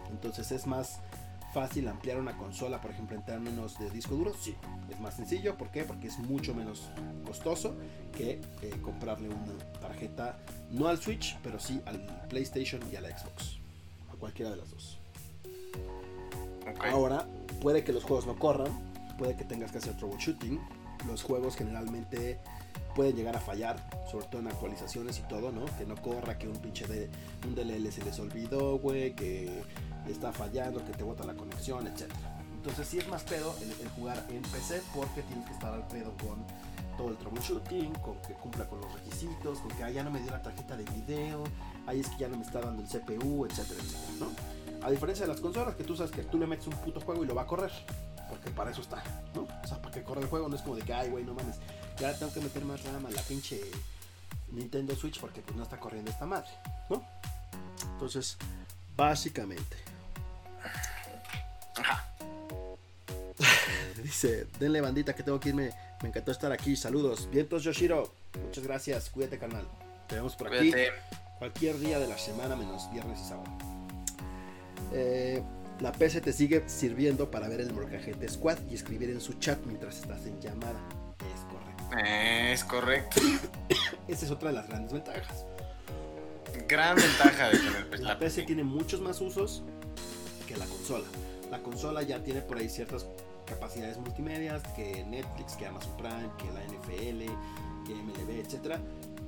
[0.09, 1.01] Entonces es más
[1.53, 4.55] fácil ampliar una consola, por ejemplo, en términos de disco duro, sí,
[4.89, 5.57] es más sencillo.
[5.57, 5.83] ¿Por qué?
[5.83, 6.89] Porque es mucho menos
[7.25, 7.75] costoso
[8.15, 10.39] que eh, comprarle una tarjeta,
[10.71, 13.62] no al Switch, pero sí al PlayStation y a la Xbox.
[14.23, 14.97] Cualquiera de las dos.
[16.61, 16.85] Ok.
[16.85, 17.27] Ahora,
[17.61, 18.71] puede que los juegos no corran,
[19.17, 20.61] puede que tengas que hacer troubleshooting.
[21.07, 22.39] Los juegos generalmente
[22.95, 25.65] pueden llegar a fallar, sobre todo en actualizaciones y todo, ¿no?
[25.77, 27.09] Que no corra, que un pinche de
[27.45, 29.61] un DLL se les olvidó, güey, que
[30.07, 32.09] está fallando, que te bota la conexión, etc.
[32.55, 35.85] Entonces sí es más pedo el, el jugar en PC porque tienes que estar al
[35.89, 36.45] pedo con
[36.97, 40.21] todo el troubleshooting, con que cumpla con los requisitos, con que ah, ya no me
[40.21, 41.43] dio la tarjeta de video,
[41.87, 44.85] ahí es que ya no me está dando el CPU, etcétera, etcétera, ¿no?
[44.85, 47.23] A diferencia de las consolas, que tú sabes que tú le metes un puto juego
[47.23, 47.71] y lo va a correr,
[48.29, 49.03] porque para eso está,
[49.33, 49.47] ¿no?
[49.63, 51.33] O sea, para que corra el juego no es como de que, ay, güey, no
[51.33, 51.55] mames,
[51.99, 53.61] ya tengo que meter más RAM a la pinche
[54.51, 56.49] Nintendo Switch porque pues no está corriendo esta madre,
[56.89, 57.03] ¿no?
[57.93, 58.37] Entonces,
[58.95, 59.77] básicamente,
[61.75, 62.07] Ajá.
[64.03, 65.71] Dice, denle bandita que tengo que irme.
[66.01, 66.75] Me encantó estar aquí.
[66.75, 67.29] Saludos.
[67.31, 68.13] Vientos Yoshiro.
[68.43, 69.09] Muchas gracias.
[69.09, 69.67] Cuídate, carnal.
[70.07, 70.71] Te vemos por aquí.
[71.43, 73.51] Cualquier día de la semana menos viernes y sábado.
[74.93, 75.43] Eh,
[75.81, 79.59] la PC te sigue sirviendo para ver el Morcajete Squad y escribir en su chat
[79.65, 80.79] mientras estás en llamada.
[81.35, 81.97] Es correcto.
[81.97, 83.21] Es correcto.
[84.07, 85.45] Esa es otra de las grandes ventajas.
[86.65, 89.63] Gran ventaja de tener La la PC tiene muchos más usos
[90.47, 91.03] que la consola.
[91.51, 93.05] La consola ya tiene por ahí ciertas
[93.45, 97.25] capacidades multimedias que Netflix, que Amazon Prime, que la NFL,
[97.85, 98.79] que MLB, etcétera,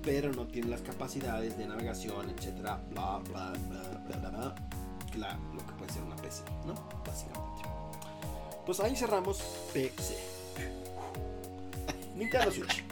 [0.06, 4.56] pero no tiene las capacidades de navegación, etcétera, bla bla bla bla bla,
[5.16, 6.76] bla lo que puede ser una PC, ¿no?
[7.06, 7.64] Básicamente.
[8.66, 9.42] Pues ahí cerramos
[9.74, 10.16] PC.
[12.16, 12.84] Nintendo Switch.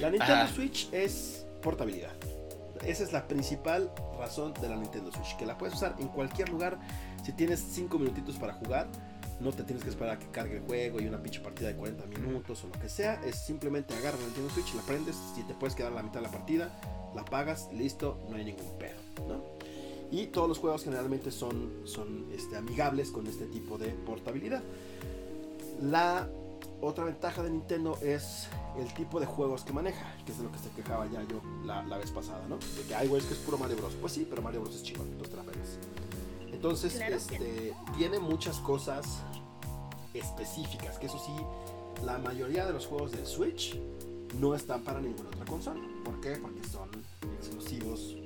[0.00, 0.48] La Nintendo Ajá.
[0.52, 2.12] Switch es portabilidad.
[2.84, 6.48] Esa es la principal razón de la Nintendo Switch, que la puedes usar en cualquier
[6.48, 6.78] lugar.
[7.24, 8.86] Si tienes 5 minutitos para jugar,
[9.40, 11.76] no te tienes que esperar a que cargue el juego y una pinche partida de
[11.76, 13.20] 40 minutos o lo que sea.
[13.24, 16.20] Es simplemente agarra la Nintendo Switch, la prendes, si te puedes quedar a la mitad
[16.20, 16.80] de la partida,
[17.14, 19.42] la pagas, listo, no hay ningún pedo, ¿no?
[20.10, 24.62] Y todos los juegos generalmente son, son este, amigables con este tipo de portabilidad.
[25.82, 26.28] La
[26.80, 30.52] otra ventaja de Nintendo es el tipo de juegos que maneja, que es de lo
[30.52, 32.56] que se quejaba ya yo la, la vez pasada, ¿no?
[32.56, 33.94] De que, ay, güey, es que es puro Mario Bros.
[34.00, 35.55] Pues sí, pero Mario Bros es chingón, entonces te la.
[36.56, 39.18] Entonces, Claro este, tiene muchas cosas
[40.14, 41.32] específicas, que eso sí,
[42.04, 43.78] la mayoría de los juegos del Switch
[44.40, 45.80] no están para ninguna otra consola.
[46.04, 46.36] ¿Por qué?
[46.36, 46.88] Porque son
[47.38, 48.16] exclusivos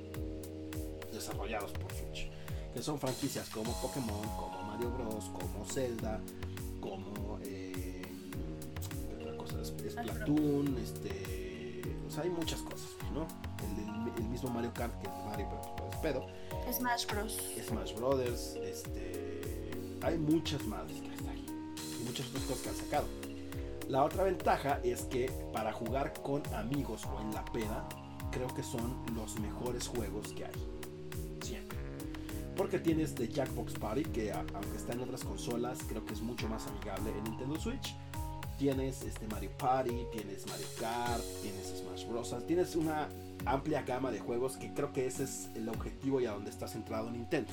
[1.11, 2.29] desarrollados por Switch.
[2.73, 6.21] Que son franquicias como Pokémon, como Mario Bros, como Zelda,
[6.79, 8.01] como eh,
[9.09, 9.55] ¿qué otra cosa?
[9.65, 13.27] Splatoon, este, o sea, hay muchas cosas, ¿no?
[13.65, 15.61] El, el- el mismo Mario Kart que es Mario, pero
[16.01, 16.25] pedo.
[16.71, 17.37] Smash Bros.
[17.67, 19.71] Smash Brothers, este,
[20.01, 21.45] hay muchas más que están ahí
[21.99, 23.07] y muchas otras cosas que han sacado.
[23.87, 27.87] La otra ventaja es que para jugar con amigos o en la peda,
[28.31, 30.67] creo que son los mejores juegos que hay.
[31.41, 31.77] Siempre.
[32.55, 36.21] Porque tienes The Jackbox Party, que a- aunque está en otras consolas, creo que es
[36.21, 37.95] mucho más amigable en Nintendo Switch.
[38.57, 42.33] Tienes este Mario Party, tienes Mario Kart, tienes Smash Bros.
[42.45, 43.09] Tienes una
[43.45, 46.67] amplia gama de juegos que creo que ese es el objetivo y a donde está
[46.67, 47.51] centrado Nintendo.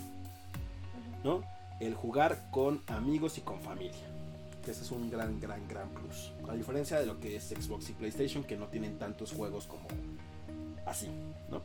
[1.25, 1.43] ¿No?
[1.81, 4.07] El jugar con amigos y con familia.
[4.65, 6.33] que ese es un gran, gran, gran plus.
[6.49, 9.87] A diferencia de lo que es Xbox y PlayStation, que no tienen tantos juegos como
[10.87, 11.09] así,
[11.51, 11.63] ¿no?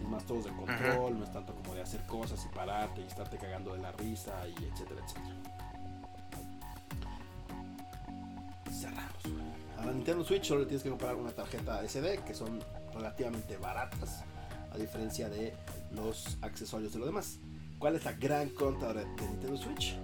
[0.00, 3.04] Es más todos de control, no es tanto como de hacer cosas y pararte y
[3.04, 5.36] estarte cagando de la risa y etcétera, etcétera.
[8.72, 9.22] Cerramos.
[9.78, 12.60] A la Nintendo Switch solo le tienes que comprar una tarjeta SD que son
[12.94, 14.24] relativamente baratas,
[14.72, 15.54] a diferencia de
[15.92, 17.38] los accesorios de lo demás.
[17.78, 19.96] ¿Cuál es la gran contra de Nintendo Switch?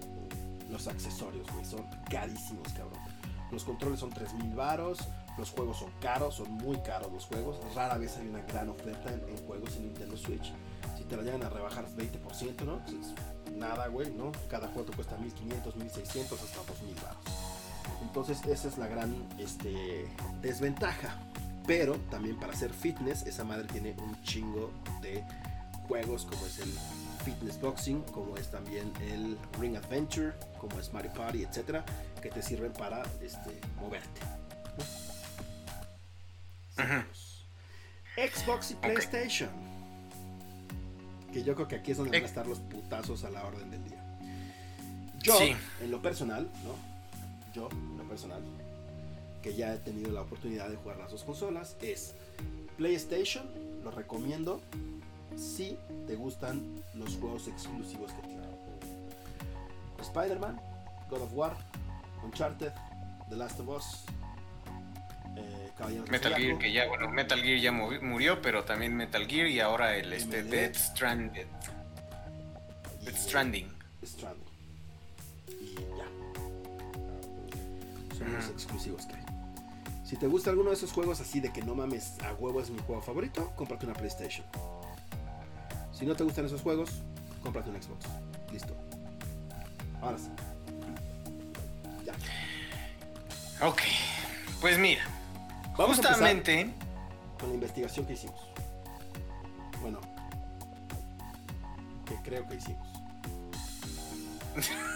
[0.70, 3.00] Los accesorios, güey, son carísimos, cabrón.
[3.50, 4.98] Los controles son 3000 varos,
[5.36, 7.58] los juegos son caros, son muy caros los juegos.
[7.74, 10.52] Rara vez hay una gran oferta en, juegos en Nintendo Switch.
[10.96, 12.78] Si te la llegan a rebajar 20%, ¿no?
[12.84, 14.30] Pues es nada, güey, ¿no?
[14.48, 17.24] Cada juego te cuesta 1500, 1600, hasta 2000 varos.
[18.02, 20.06] Entonces esa es la gran este,
[20.40, 21.18] desventaja.
[21.70, 25.22] Pero también para hacer fitness, esa madre tiene un chingo de
[25.86, 26.68] juegos como es el
[27.24, 31.84] Fitness Boxing, como es también el Ring Adventure, como es Mario Party, etcétera,
[32.20, 34.20] que te sirven para este, moverte.
[38.16, 38.74] Xbox y.
[38.74, 39.50] PlayStation.
[41.32, 43.70] Que yo creo que aquí es donde van a estar los putazos a la orden
[43.70, 44.18] del día.
[45.22, 45.54] Yo, Sí.
[45.80, 46.74] en lo personal, ¿no?
[47.54, 48.42] Yo, en lo personal,
[49.42, 52.14] que ya he tenido la oportunidad de jugar las dos consolas, es
[52.76, 53.46] PlayStation,
[53.82, 54.60] lo recomiendo
[55.36, 55.76] si
[56.06, 58.40] te gustan los juegos exclusivos que tiene.
[60.00, 60.60] Spider-Man,
[61.08, 61.56] God of War,
[62.24, 62.72] Uncharted,
[63.28, 64.04] The Last of Us,
[65.36, 69.46] eh, Caballeros Metal Gear, que ya, bueno, Metal Gear ya murió, pero también Metal Gear
[69.46, 70.42] y ahora el este.
[70.42, 71.46] Death Stranded.
[73.00, 73.72] y Death Stranding.
[74.04, 74.46] Stranding.
[75.60, 76.06] Y ya.
[78.18, 79.29] Son los exclusivos que hay.
[80.10, 82.68] Si te gusta alguno de esos juegos así de que no mames, a huevo es
[82.68, 84.44] mi juego favorito, cómprate una PlayStation.
[85.92, 86.90] Si no te gustan esos juegos,
[87.44, 88.06] cómprate un Xbox.
[88.50, 88.74] Listo.
[90.02, 90.28] Ahora sí.
[92.04, 92.12] Ya.
[93.64, 93.82] Ok,
[94.60, 95.04] pues mira,
[95.78, 96.74] Vamos a empezar justamente,
[97.38, 98.40] con la investigación que hicimos.
[99.80, 100.00] Bueno,
[102.04, 102.88] que creo que hicimos.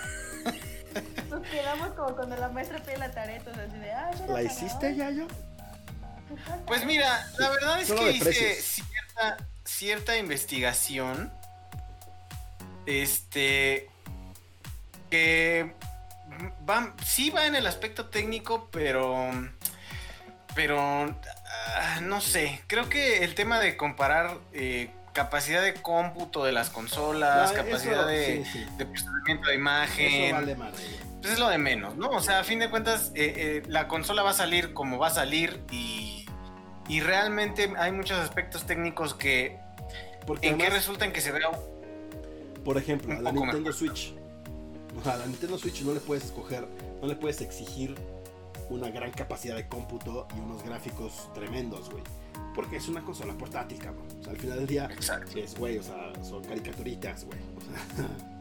[1.35, 4.95] Nos quedamos como cuando la maestra pide la tarea, entonces así de, ah, ¿La hiciste
[4.95, 5.27] ya yo?
[6.67, 11.33] pues mira, la verdad es Solo que hice cierta, cierta investigación,
[12.87, 13.91] este,
[15.11, 15.75] que
[16.69, 19.31] va, sí va en el aspecto técnico, pero,
[20.55, 26.53] pero, ah, no sé, creo que el tema de comparar eh, capacidad de cómputo de
[26.53, 28.67] las consolas, capacidad eso, de, sí, sí.
[28.77, 31.14] de procesamiento de imagen, Eso vale madre.
[31.25, 32.11] Pues es lo de menos, ¿no?
[32.11, 35.09] O sea, a fin de cuentas, eh, eh, la consola va a salir como va
[35.09, 36.27] a salir y,
[36.89, 39.59] y realmente hay muchos aspectos técnicos que
[40.27, 41.51] Porque en además- resultan que se vea
[42.65, 43.75] Por ejemplo, a la Nintendo mejor.
[43.75, 44.15] Switch.
[45.05, 46.69] A la Nintendo Switch no le puedes escoger,
[47.03, 47.97] no le puedes exigir
[48.71, 52.03] una gran capacidad de cómputo y unos gráficos tremendos, güey.
[52.55, 54.07] Porque es una consola portátil, cabrón.
[54.21, 55.37] O sea, al final del día Exacto.
[55.39, 57.39] es, güey, o sea, son caricaturitas, güey.
[57.57, 58.07] O sea,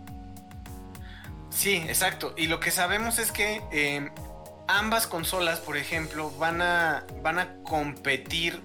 [1.54, 2.34] Sí, exacto.
[2.38, 4.10] Y lo que sabemos es que eh,
[4.68, 8.62] ambas consolas, por ejemplo, van a, van a competir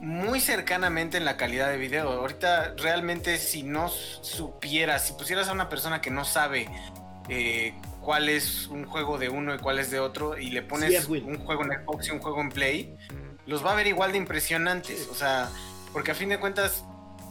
[0.00, 2.10] muy cercanamente en la calidad de video.
[2.10, 6.68] Ahorita realmente si no supieras, si pusieras a una persona que no sabe
[7.28, 11.04] eh, cuál es un juego de uno y cuál es de otro y le pones
[11.04, 12.96] Sí, un juego en Xbox y un juego en Play,
[13.46, 15.08] los va a ver igual de impresionantes.
[15.10, 15.48] O sea,
[15.92, 16.84] porque a fin de cuentas,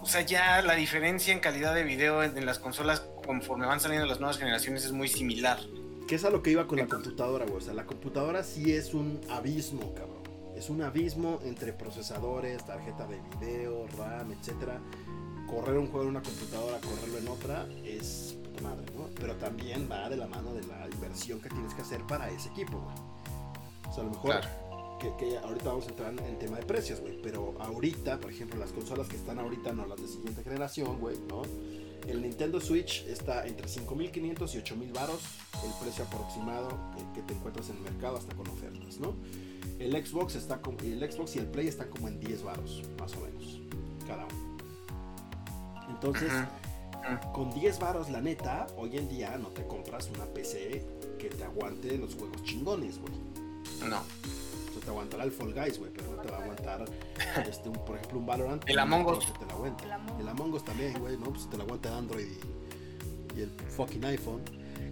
[0.04, 3.80] o sea, ya la diferencia en calidad de video en, en las consolas conforme van
[3.80, 5.60] saliendo las nuevas generaciones es muy similar.
[6.08, 7.58] que es a lo que iba con la computadora, güey.
[7.58, 10.22] O sea, la computadora sí es un abismo, cabrón.
[10.56, 14.80] Es un abismo entre procesadores, tarjeta de video, RAM, etcétera.
[15.50, 19.08] Correr un juego en una computadora, correrlo en otra, es puta madre, ¿no?
[19.16, 22.50] Pero también va de la mano de la inversión que tienes que hacer para ese
[22.50, 22.96] equipo, güey.
[23.90, 24.48] O sea, a lo mejor Claro.
[25.00, 27.22] Que, que ahorita vamos a entrar en el tema de precios, güey.
[27.22, 31.18] Pero ahorita, por ejemplo, las consolas que están ahorita, no las de siguiente generación, güey,
[31.28, 31.44] ¿no?
[32.08, 35.22] El Nintendo Switch está entre 5.500 y 8.000 varos,
[35.64, 39.16] el precio aproximado que, que te encuentras en el mercado hasta con ofertas, ¿no?
[39.80, 43.14] El Xbox está con, el Xbox y el Play están como en 10 varos, más
[43.16, 43.62] o menos,
[44.06, 44.58] cada uno.
[45.90, 46.32] Entonces,
[47.34, 50.86] con 10 varos, la neta, hoy en día no te compras una PC
[51.20, 53.14] que te aguante los juegos chingones, güey.
[53.90, 54.02] No.
[54.94, 56.86] Aguantará el Fall Guys, güey, pero no te va a aguantar,
[57.48, 58.64] este, un- por ejemplo, un Valorant.
[58.68, 59.34] El Among Us.
[59.38, 59.84] te lo aguante.
[59.86, 61.26] El Among El Among Us también, güey, ¿no?
[61.32, 62.26] Pues te lo aguanta Android
[63.36, 64.42] y, y el fucking iPhone.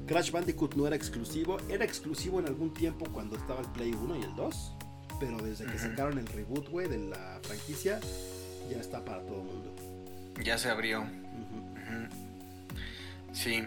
[0.08, 4.18] Crash Bandicoot no era exclusivo, era exclusivo en algún tiempo cuando estaba el Play 1
[4.18, 4.74] y el 2,
[5.20, 8.00] pero desde que sacaron el reboot, güey, de la franquicia,
[8.70, 9.72] ya está para todo el mundo.
[10.44, 11.06] Ya se abrió.
[13.34, 13.64] Sí.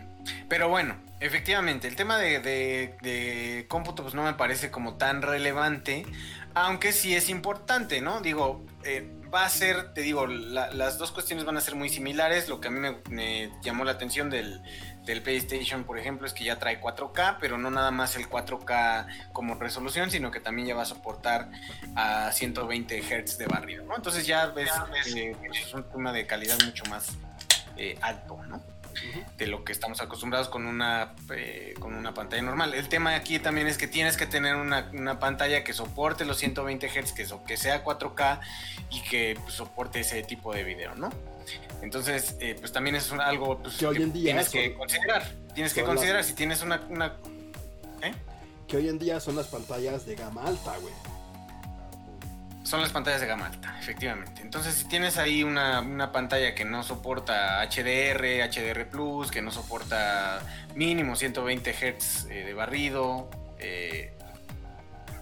[0.49, 0.97] Pero bueno,
[1.27, 6.07] efectivamente, el tema de, de, de cómputo pues no me parece como tan relevante,
[6.55, 8.21] aunque sí es importante, ¿no?
[8.21, 11.89] Digo, eh, va a ser, te digo, la- las dos cuestiones van a ser muy
[11.89, 12.49] similares.
[12.49, 14.61] Lo que a mí me, me llamó la atención del,
[15.05, 19.33] del PlayStation, por ejemplo, es que ya trae 4K, pero no nada más el 4K
[19.33, 21.51] como resolución, sino que también ya va a soportar
[21.97, 23.97] a 120 Hz de barrido, ¿no?
[23.97, 24.71] Entonces ya ves,
[25.17, 27.09] eh, es un tema de calidad mucho más
[27.77, 28.63] eh, alto, ¿no?
[29.37, 32.75] De lo que estamos acostumbrados con una eh, con una pantalla normal.
[32.75, 36.39] El tema aquí también es que tienes que tener una, una pantalla que soporte los
[36.39, 38.41] 120 Hz, que, so- que sea 4K
[38.91, 41.11] y que pues, soporte ese tipo de video, ¿no?
[41.83, 45.23] Entonces, eh, pues también es un- algo pues, Que hoy en día tienes que considerar.
[45.55, 47.17] Tienes que las- considerar si tienes una, una
[48.03, 48.15] ¿eh?
[48.67, 50.95] Que hoy en día son las pantallas de gama alta, güey.
[52.65, 54.41] Son las pantallas de gama alta, efectivamente.
[54.41, 59.51] Entonces, si tienes ahí una, una pantalla que no soporta HDR, HDR Plus, que no
[59.51, 60.41] soporta
[60.75, 64.15] mínimo 120 Hz eh, de barrido, eh,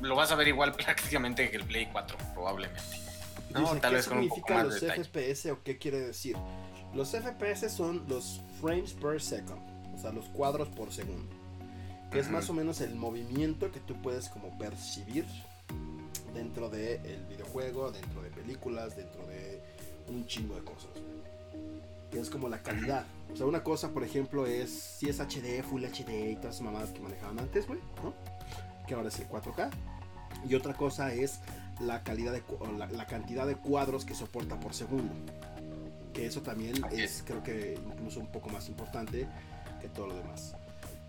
[0.00, 2.80] lo vas a ver igual prácticamente que el Play 4, probablemente.
[3.50, 5.04] No, Dice, tal ¿qué vez con un poco más los de.
[5.04, 6.36] FPS o qué quiere decir?
[6.94, 9.60] Los FPS son los frames per second,
[9.94, 11.34] o sea, los cuadros por segundo.
[12.10, 12.34] Que es Ujú.
[12.36, 15.24] más o menos el movimiento que tú puedes como percibir
[16.32, 19.60] dentro del videojuego, dentro de películas, dentro de
[20.08, 20.90] un chingo de cosas.
[22.10, 23.04] Que es como la calidad.
[23.32, 26.62] O sea, una cosa, por ejemplo, es si es HD, Full HD y todas esas
[26.62, 28.12] mamadas que manejaban antes, güey, ¿no?
[28.86, 29.70] Que ahora es el 4K.
[30.48, 31.40] Y otra cosa es
[31.80, 32.42] la calidad de
[32.76, 35.14] la, la cantidad de cuadros que soporta por segundo.
[36.12, 39.26] Que eso también es, creo que incluso un poco más importante
[39.80, 40.54] que todo lo demás.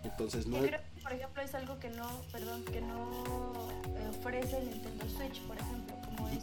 [0.02, 0.58] Entonces no
[1.04, 3.52] Por ejemplo, es algo que no, perdón, que no
[3.94, 6.42] eh, ofrece el Nintendo Switch, por ejemplo, como es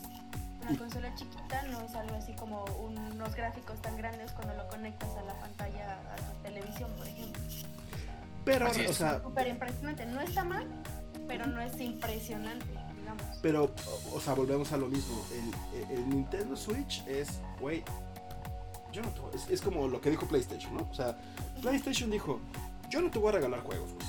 [0.61, 5.09] una consola chiquita, no es algo así como unos gráficos tan grandes cuando lo conectas
[5.17, 7.41] a la pantalla, a tu televisión, por ejemplo.
[8.45, 8.91] pero, Así es.
[8.91, 10.67] o sea, Súper impresionante, no está mal,
[11.27, 13.23] pero no es impresionante, digamos.
[13.41, 13.73] pero,
[14.13, 15.25] o- sea, volvemos a lo mismo.
[15.33, 17.83] El, el Nintendo Switch es, güey,
[18.93, 20.87] yo no te voy- es, es como lo que dijo PlayStation, ¿no?
[20.89, 21.17] O sea,
[21.61, 22.39] PlayStation dijo,
[22.91, 24.05] yo no te voy a regalar juegos, güey.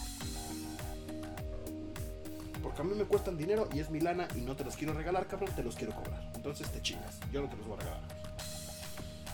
[2.62, 4.92] Porque a mí me cuestan dinero y es mi lana y no te los quiero
[4.94, 6.30] regalar, cabrón, te los quiero cobrar.
[6.34, 8.02] Entonces te chingas, yo no te los voy a regalar.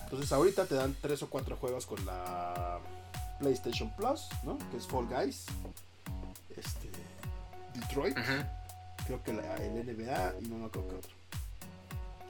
[0.04, 2.78] Entonces ahorita te dan tres o cuatro juegos con la
[3.38, 4.56] PlayStation Plus, ¿no?
[4.70, 5.44] Que es Fall Guys,
[6.56, 6.88] este,
[7.74, 8.16] Detroit,
[9.06, 11.10] creo que la- el NBA y no me acuerdo qué otro.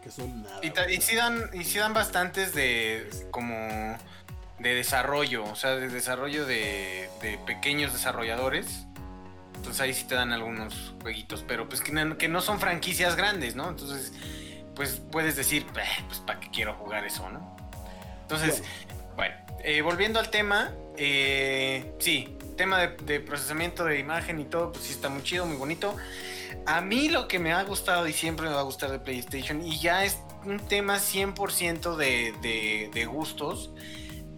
[0.03, 0.61] Que son nada.
[0.91, 3.55] Y, sí dan, y sí dan bastantes de como
[4.59, 8.87] de desarrollo, o sea, de desarrollo de, de pequeños desarrolladores.
[9.59, 13.17] Entonces ahí sí te dan algunos jueguitos, pero pues que no, que no son franquicias
[13.17, 13.69] grandes, ¿no?
[13.69, 14.13] Entonces,
[14.75, 17.57] pues puedes decir, "Eh, pues para qué quiero jugar eso, ¿no?
[18.23, 18.63] Entonces,
[19.17, 19.35] bueno,
[19.65, 24.85] eh, volviendo al tema, eh, sí, tema de, de procesamiento de imagen y todo, pues
[24.85, 25.97] sí está muy chido, muy bonito.
[26.65, 29.65] A mí lo que me ha gustado y siempre me va a gustar de PlayStation,
[29.65, 33.71] y ya es un tema 100% de, de, de gustos,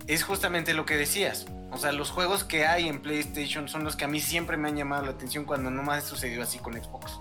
[0.06, 1.46] es justamente lo que decías.
[1.72, 4.68] O sea, los juegos que hay en PlayStation son los que a mí siempre me
[4.68, 7.20] han llamado la atención cuando no me ha sucedido así con Xbox.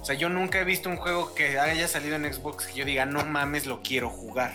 [0.00, 2.84] O sea, yo nunca he visto un juego que haya salido en Xbox que yo
[2.84, 4.52] diga, no mames, lo quiero jugar.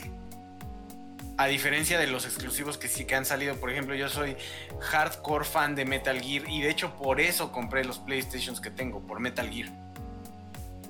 [1.38, 4.36] A diferencia de los exclusivos que sí que han salido, por ejemplo, yo soy
[4.80, 9.02] hardcore fan de Metal Gear y de hecho por eso compré los PlayStations que tengo,
[9.02, 9.70] por Metal Gear.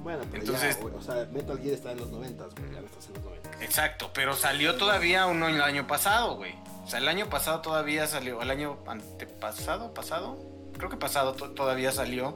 [0.02, 2.86] Bueno, pero Entonces- ya, o sea, Metal Gear está en los 90, güey, ya no
[2.86, 3.50] estás en los 90.
[3.64, 6.54] Exacto, pero salió todavía uno el año pasado, güey.
[6.86, 10.38] O sea, el año pasado todavía salió, el año antepasado, pasado,
[10.78, 12.34] creo que pasado to- todavía salió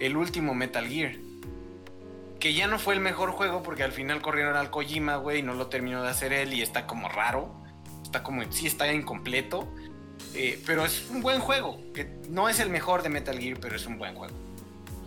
[0.00, 1.14] el último Metal Gear.
[2.40, 5.42] Que ya no fue el mejor juego porque al final corrieron al Kojima, güey, y
[5.42, 7.54] no lo terminó de hacer él y está como raro.
[8.02, 9.68] Está como, sí está incompleto.
[10.34, 13.76] eh, pero es un buen juego, que no es el mejor de Metal Gear, pero
[13.76, 14.34] es un buen juego.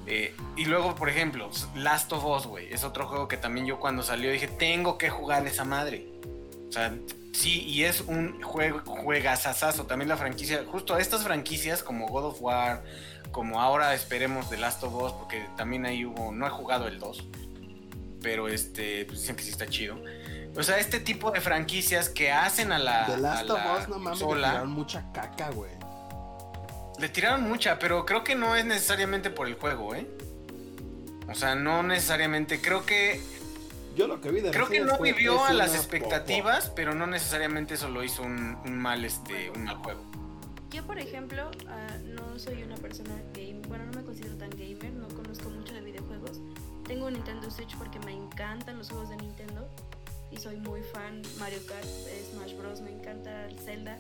[0.08, 3.80] Eh, y luego, por ejemplo, Last of Us, güey, es otro juego que también yo
[3.80, 6.08] cuando salió dije, tengo que jugar esa madre.
[6.70, 6.94] O sea,
[7.36, 9.86] sí, y es un juego, juegazazazo.
[9.86, 12.84] También la franquicia, justo estas franquicias como God of War,
[13.32, 17.00] como ahora esperemos The Last of Us, porque también ahí hubo, no he jugado el
[17.00, 17.28] 2,
[18.22, 19.98] pero este, pues dicen que sí está chido.
[20.58, 24.00] O sea, este tipo de franquicias que hacen a la, The Last of Us, no
[24.00, 25.72] mames, le consola- tiraron mucha caca, güey.
[26.98, 30.08] le tiraron mucha, pero creo que no es necesariamente por el juego, ¿eh?
[31.28, 32.62] O sea, no necesariamente.
[32.62, 33.20] Creo que
[33.96, 37.76] Yo lo que vi de creo que no vivió a las expectativas, pero no necesariamente
[37.76, 40.02] eso lo hizo un, un mal este un mal juego.
[40.72, 44.92] Yo, por ejemplo, ah, no soy una persona gamer, bueno, no me considero tan gamer,
[44.92, 46.42] no conozco mucho de videojuegos.
[46.86, 49.70] Tengo un Nintendo Switch porque me encantan los juegos de Nintendo
[50.32, 53.98] y soy muy fan Mario Kart, de Smash Bros, me encanta el Zelda.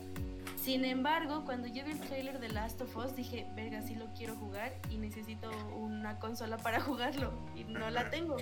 [0.61, 4.07] Sin embargo, cuando yo vi el trailer de Last of Us, dije, verga, sí lo
[4.13, 8.35] quiero jugar y necesito una consola para jugarlo y no la tengo.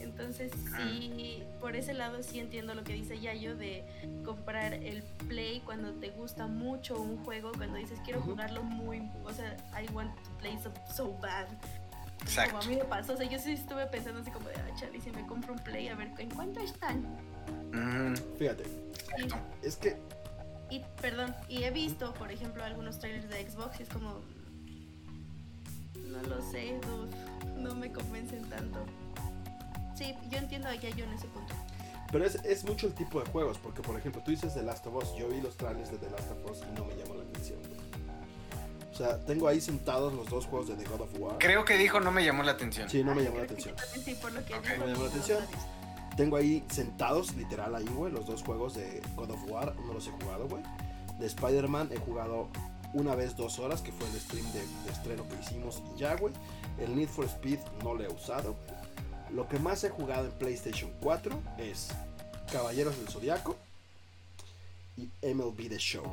[0.00, 3.84] Entonces sí, por ese lado sí entiendo lo que dice Yayo de
[4.24, 9.32] comprar el play cuando te gusta mucho un juego, cuando dices quiero jugarlo muy, o
[9.32, 11.46] sea, I want to play so, so bad.
[12.22, 12.52] Exacto.
[12.52, 14.74] Como a mí me pasó, o sea, yo sí estuve pensando así como de, ah,
[14.78, 17.04] chale, si me compro un play, a ver, ¿en cuánto están?
[17.72, 18.36] Ujú.
[18.38, 18.64] Fíjate,
[19.18, 19.96] Y, es que
[20.70, 24.20] y, perdón, y he visto, por ejemplo, algunos trailers de Xbox y es como,
[25.94, 28.84] no lo sé, dude, no me convencen tanto.
[29.96, 31.54] Sí, yo entiendo a Yayo en ese punto.
[32.12, 34.86] Pero es, es mucho el tipo de juegos, porque por ejemplo, tú dices The Last
[34.86, 37.14] of Us, yo vi los trailers de The Last of Us y no me llamó
[37.14, 37.58] la atención.
[38.92, 41.36] O sea, tengo ahí sentados los dos juegos de The God of War.
[41.38, 42.88] Creo que dijo no me llamó la atención.
[42.88, 43.74] Sí, no me llamó la atención.
[44.04, 45.44] Sí, por lo que dijo, Me llamó la no atención.
[46.16, 50.06] Tengo ahí sentados, literal ahí, güey, los dos juegos de God of War, no los
[50.06, 50.62] he jugado, güey.
[51.18, 52.48] De Spider-Man he jugado
[52.94, 56.16] una vez dos horas, que fue el stream de, de estreno que hicimos y ya,
[56.16, 56.32] güey.
[56.78, 58.56] El Need for Speed no lo he usado.
[59.32, 61.88] Lo que más he jugado en PlayStation 4 es
[62.50, 63.56] Caballeros del Zodiaco
[64.96, 66.04] y MLB The Show,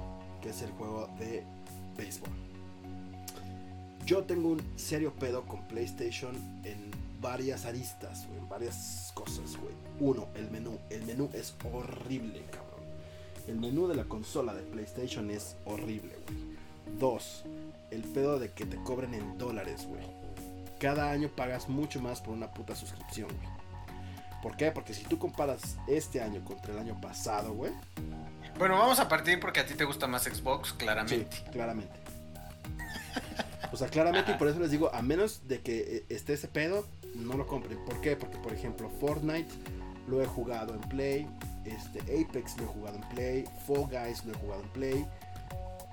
[0.42, 1.44] que es el juego de
[1.96, 2.30] béisbol.
[4.06, 6.36] Yo tengo un serio pedo con PlayStation
[6.66, 6.92] en
[7.22, 9.74] varias aristas, en varias cosas, güey.
[10.00, 10.78] Uno, el menú.
[10.90, 12.84] El menú es horrible, cabrón.
[13.48, 16.98] El menú de la consola de PlayStation es horrible, güey.
[17.00, 17.44] Dos,
[17.92, 20.23] el pedo de que te cobren en dólares, güey.
[20.84, 23.48] Cada año pagas mucho más por una puta suscripción, güey.
[24.42, 24.70] ¿Por qué?
[24.70, 27.72] Porque si tú comparas este año contra el año pasado, güey.
[28.60, 31.38] Bueno, vamos a partir porque a ti te gusta más Xbox, Sí, claramente.
[31.54, 31.94] claramente.
[33.72, 36.50] O sea, claramente, y por eso les digo, a menos de que eh, esté ese
[36.50, 36.86] pedo,
[37.16, 37.80] no lo compren.
[37.86, 38.18] ¿Por qué?
[38.18, 39.54] Porque, por ejemplo, Fortnite
[40.10, 41.30] lo he jugado en Play,
[41.64, 45.06] este, Apex lo he jugado en Play, Fall Guys lo he jugado en Play,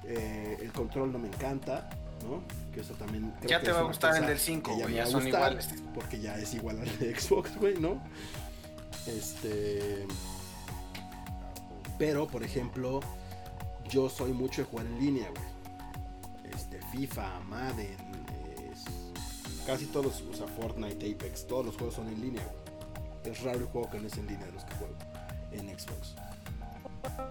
[0.03, 1.89] eh, el control no me encanta,
[2.25, 2.43] ¿no?
[2.73, 3.31] Que eso también...
[3.39, 5.53] creo Ya que te va a gustar el del 5, que ya ya son gustar,
[5.53, 5.69] iguales.
[5.95, 8.01] Porque ya es igual al de Xbox, güey, ¿no?
[9.07, 10.07] Este...
[11.99, 13.01] Pero, por ejemplo,
[13.91, 16.55] yo soy mucho de jugar en línea, güey.
[16.55, 17.97] Este, FIFA, Madden,
[18.73, 23.33] es- casi todos, o sea, Fortnite, Apex, todos los juegos son en línea, güey.
[23.35, 24.95] Es raro el juego que no es en línea de los que juego
[25.53, 26.15] en Xbox.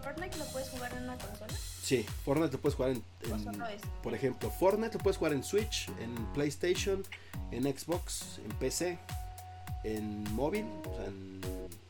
[0.04, 1.54] ¿Fortnite lo puedes jugar en una consola?
[1.90, 3.04] Sí, Fortnite lo puedes jugar en,
[4.04, 7.04] por ejemplo, Fortnite lo puedes jugar en Switch, en PlayStation,
[7.50, 9.00] en Xbox, en PC,
[9.84, 11.42] en móvil, o sea, en-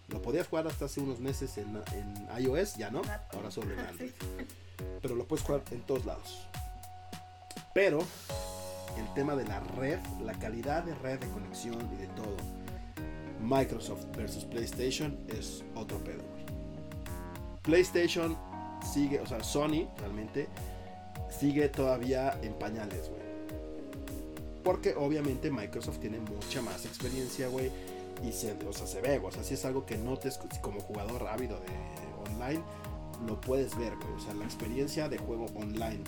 [0.08, 3.02] lo podías jugar hasta hace unos meses en, en iOS, ya no,
[3.34, 4.12] ahora solo en Android.
[5.02, 6.48] Pero lo puedes jugar en todos lados.
[7.74, 8.00] Pero
[8.98, 12.38] el tema de la red, la calidad de red de conexión y de todo,
[13.42, 16.24] Microsoft versus PlayStation es otro pedo.
[17.64, 18.38] PlayStation
[18.84, 20.47] sigue, o sea, Sony realmente
[21.30, 23.22] sigue todavía en pañales, güey.
[24.64, 27.72] Porque obviamente Microsoft tiene mucha más experiencia, güey.
[28.23, 29.19] Y se, o sea, se ve.
[29.23, 32.61] O sea, si es algo que notes como jugador ávido de online,
[33.26, 34.14] lo puedes ver, güey.
[34.14, 36.03] O sea, la experiencia de juego online,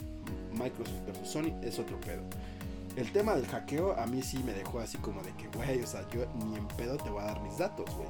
[0.51, 2.21] Microsoft versus Sony, es otro pedo.
[2.97, 5.87] El tema del hackeo a mí sí me dejó así como de que, güey, o
[5.87, 8.09] sea, yo ni en pedo te voy a dar mis datos, güey.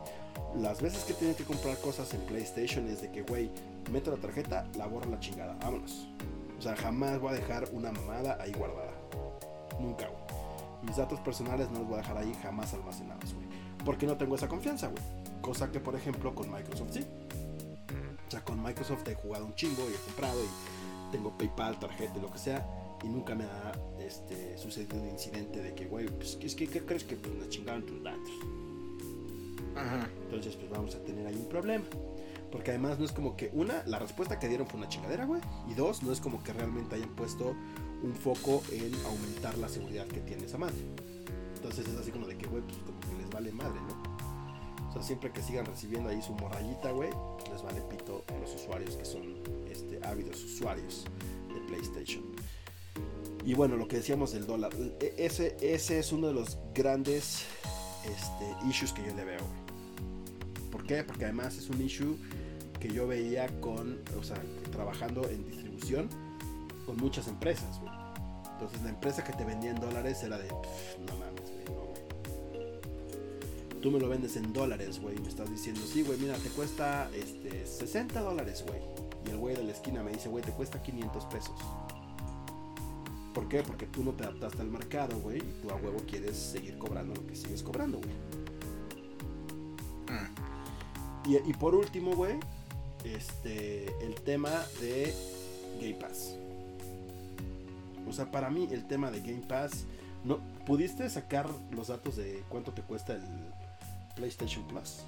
[0.55, 3.49] Las veces que tengo que comprar cosas en PlayStation es de que, güey,
[3.91, 6.09] meto la tarjeta, la borro la chingada, vámonos.
[6.59, 8.91] O sea, jamás voy a dejar una mamada ahí guardada.
[9.79, 10.21] Nunca, güey.
[10.83, 13.47] Mis datos personales no los voy a dejar ahí jamás almacenados, güey.
[13.85, 15.01] Porque no tengo esa confianza, güey.
[15.41, 17.05] Cosa que, por ejemplo, con Microsoft sí.
[18.27, 22.19] O sea, con Microsoft he jugado un chingo y he comprado y tengo PayPal, tarjeta,
[22.19, 22.65] lo que sea.
[23.03, 26.85] Y nunca me ha este, sucedido un incidente de que, güey, pues, es que, ¿qué
[26.85, 28.31] crees que pues, nos chingaron tus datos?
[29.75, 30.09] Ajá.
[30.23, 31.85] Entonces, pues vamos a tener ahí un problema.
[32.51, 35.41] Porque además no es como que, una, la respuesta que dieron fue una chingadera, güey.
[35.69, 37.55] Y dos, no es como que realmente hayan puesto
[38.03, 40.75] un foco en aumentar la seguridad que tiene esa madre.
[41.55, 44.89] Entonces es así como de que, güey, pues como que les vale madre, ¿no?
[44.89, 47.09] O sea, siempre que sigan recibiendo ahí su morrayita, güey,
[47.53, 51.05] les vale pito a los usuarios que son este, ávidos usuarios
[51.53, 52.23] de PlayStation.
[53.45, 57.45] Y bueno, lo que decíamos del dólar, e- ese, ese es uno de los grandes
[58.05, 59.41] este, issues que yo le veo.
[60.71, 61.03] ¿Por qué?
[61.03, 62.17] Porque además es un issue
[62.79, 64.41] que yo veía con, o sea,
[64.71, 66.09] trabajando en distribución
[66.85, 67.91] con muchas empresas, güey.
[68.53, 71.85] Entonces la empresa que te vendía en dólares era de, "Pff, no mames, güey, no,
[71.85, 73.81] güey.
[73.81, 76.49] Tú me lo vendes en dólares, güey, y me estás diciendo, sí, güey, mira, te
[76.49, 78.79] cuesta este, 60 dólares, güey.
[79.25, 81.55] Y el güey de la esquina me dice, güey, te cuesta 500 pesos.
[83.33, 83.63] ¿Por qué?
[83.63, 87.13] Porque tú no te adaptaste al mercado, güey, y tú a huevo quieres seguir cobrando
[87.15, 88.11] lo que sigues cobrando, güey.
[90.09, 91.29] Mm.
[91.29, 92.37] Y, y por último, güey,
[93.05, 95.13] este, el tema de
[95.79, 96.35] Game Pass.
[98.07, 99.85] O sea, para mí el tema de Game Pass,
[100.23, 103.23] no, ¿pudiste sacar los datos de cuánto te cuesta el
[104.15, 105.03] PlayStation Plus?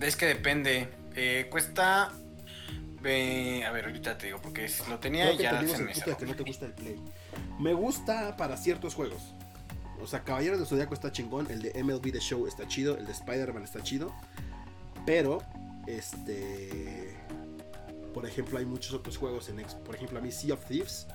[0.00, 0.88] Es que depende.
[1.14, 2.12] Eh, cuesta.
[3.04, 5.92] Eh, a ver, ahorita te digo, porque si lo tenía Creo que ya se me
[5.92, 7.00] que no te gusta el Play.
[7.58, 9.34] Me gusta para ciertos juegos.
[10.00, 13.06] O sea, Caballeros del Zodiaco está chingón, el de MLB The Show está chido, el
[13.06, 14.12] de Spider-Man está chido.
[15.06, 15.42] Pero,
[15.86, 17.16] este.
[18.12, 19.74] Por ejemplo, hay muchos otros juegos en Xbox.
[19.76, 21.06] Por ejemplo, a mí Sea of Thieves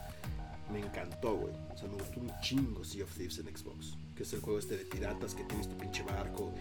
[0.72, 1.54] me encantó, güey.
[1.74, 3.98] O sea, me gustó un chingo Sea of Thieves en Xbox.
[4.16, 6.54] Que es el juego este de piratas que tienes tu pinche barco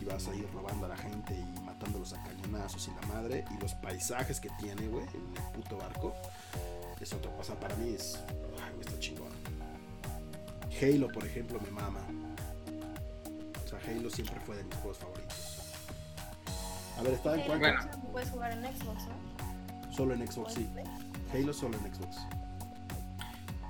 [0.00, 3.44] y vas a ir robando a la gente y matándolos a cañonazos y la madre.
[3.50, 6.14] Y los paisajes que tiene, güey, en el puto barco.
[7.00, 7.58] Es otra cosa.
[7.58, 8.18] Para mí es.
[8.62, 9.32] Ay, güey, está chingón.
[10.80, 12.00] Halo, por ejemplo, me mama.
[13.64, 15.58] O sea, Halo siempre fue de mis juegos favoritos.
[16.98, 17.66] A ver, ¿estaba en cuánto?
[17.66, 18.12] Bueno.
[18.12, 19.92] Puedes jugar en Xbox, ¿no?
[19.92, 20.68] Solo en Xbox, sí.
[21.32, 22.18] Halo solo en Xbox.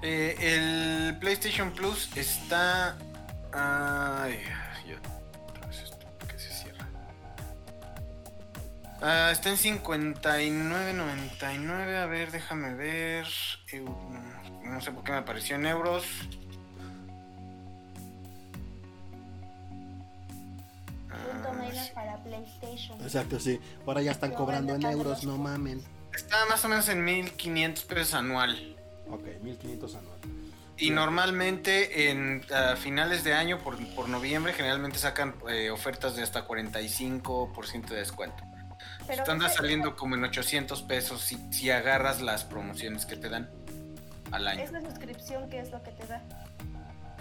[0.02, 2.96] Eh, el PlayStation Plus está.
[3.52, 4.40] Ay,
[4.86, 5.00] ya.
[9.02, 11.96] Ah, está en 59.99.
[11.96, 13.26] A ver, déjame ver.
[14.64, 16.04] No sé por qué me apareció en euros.
[21.08, 21.54] Punto Ah,
[21.94, 23.02] para PlayStation.
[23.02, 23.58] Exacto, sí.
[23.84, 25.82] Ahora ya están cobrando en euros, no mamen.
[26.14, 28.76] Está más o menos en 1500 pesos anual.
[29.10, 30.18] Ok, 1500 anual.
[30.78, 36.22] Y normalmente en a finales de año, por, por noviembre, generalmente sacan eh, ofertas de
[36.22, 38.44] hasta 45% de descuento.
[39.06, 43.16] Pero Te anda ese- saliendo como en 800 pesos si, si agarras las promociones que
[43.16, 43.50] te dan
[44.30, 44.62] al año.
[44.62, 46.22] Esa suscripción, ¿qué es lo que te da?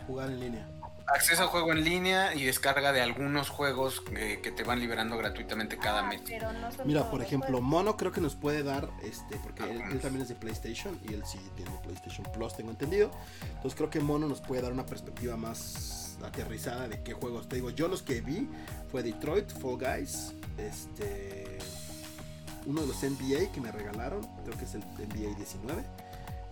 [0.08, 0.68] Jugar en línea.
[1.14, 5.18] Acceso a juego en línea y descarga de algunos juegos eh, que te van liberando
[5.18, 6.22] gratuitamente cada Ah, mes.
[6.26, 7.68] pero no son Mira, por ejemplo, juegos.
[7.70, 10.02] Mono creo que nos puede dar, este, porque él, él Algunos.
[10.04, 13.12] también es de PlayStation y él sí tiene PlayStation Plus, tengo entendido.
[13.56, 17.50] Entonces creo que Mono nos puede dar una perspectiva más aterrizada de qué juegos.
[17.50, 18.48] Te digo, yo los que vi
[18.90, 21.51] fue Detroit, Fall Guys, este,
[22.72, 25.84] uno de los NBA que me regalaron, creo que es el NBA 19,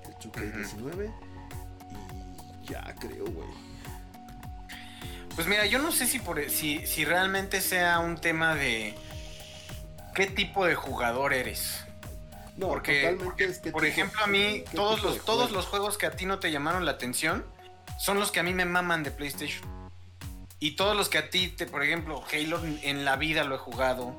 [0.05, 1.13] el 2K19
[2.61, 3.47] y ya creo, güey.
[5.33, 8.95] Pues mira, yo no sé si, por, si, si realmente sea un tema de
[10.13, 11.85] qué tipo de jugador eres.
[12.57, 16.05] No, Porque, totalmente es que Por ejemplo, a mí, todos los, todos los juegos que
[16.05, 17.45] a ti no te llamaron la atención
[17.97, 19.63] son los que a mí me maman de PlayStation.
[20.59, 23.59] Y todos los que a ti, te, por ejemplo, Halo en la vida lo he
[23.59, 24.13] jugado.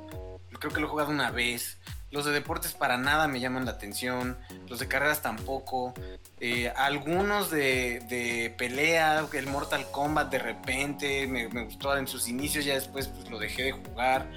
[0.61, 1.79] Creo que lo he jugado una vez.
[2.13, 4.39] Los de deportes para nada me llaman la atención.
[4.69, 5.95] Los de carreras tampoco.
[6.41, 12.29] Eh, algunos de, de pelea, el Mortal Kombat de repente me, me gustó en sus
[12.29, 14.31] inicios, ya después pues, lo dejé de jugar.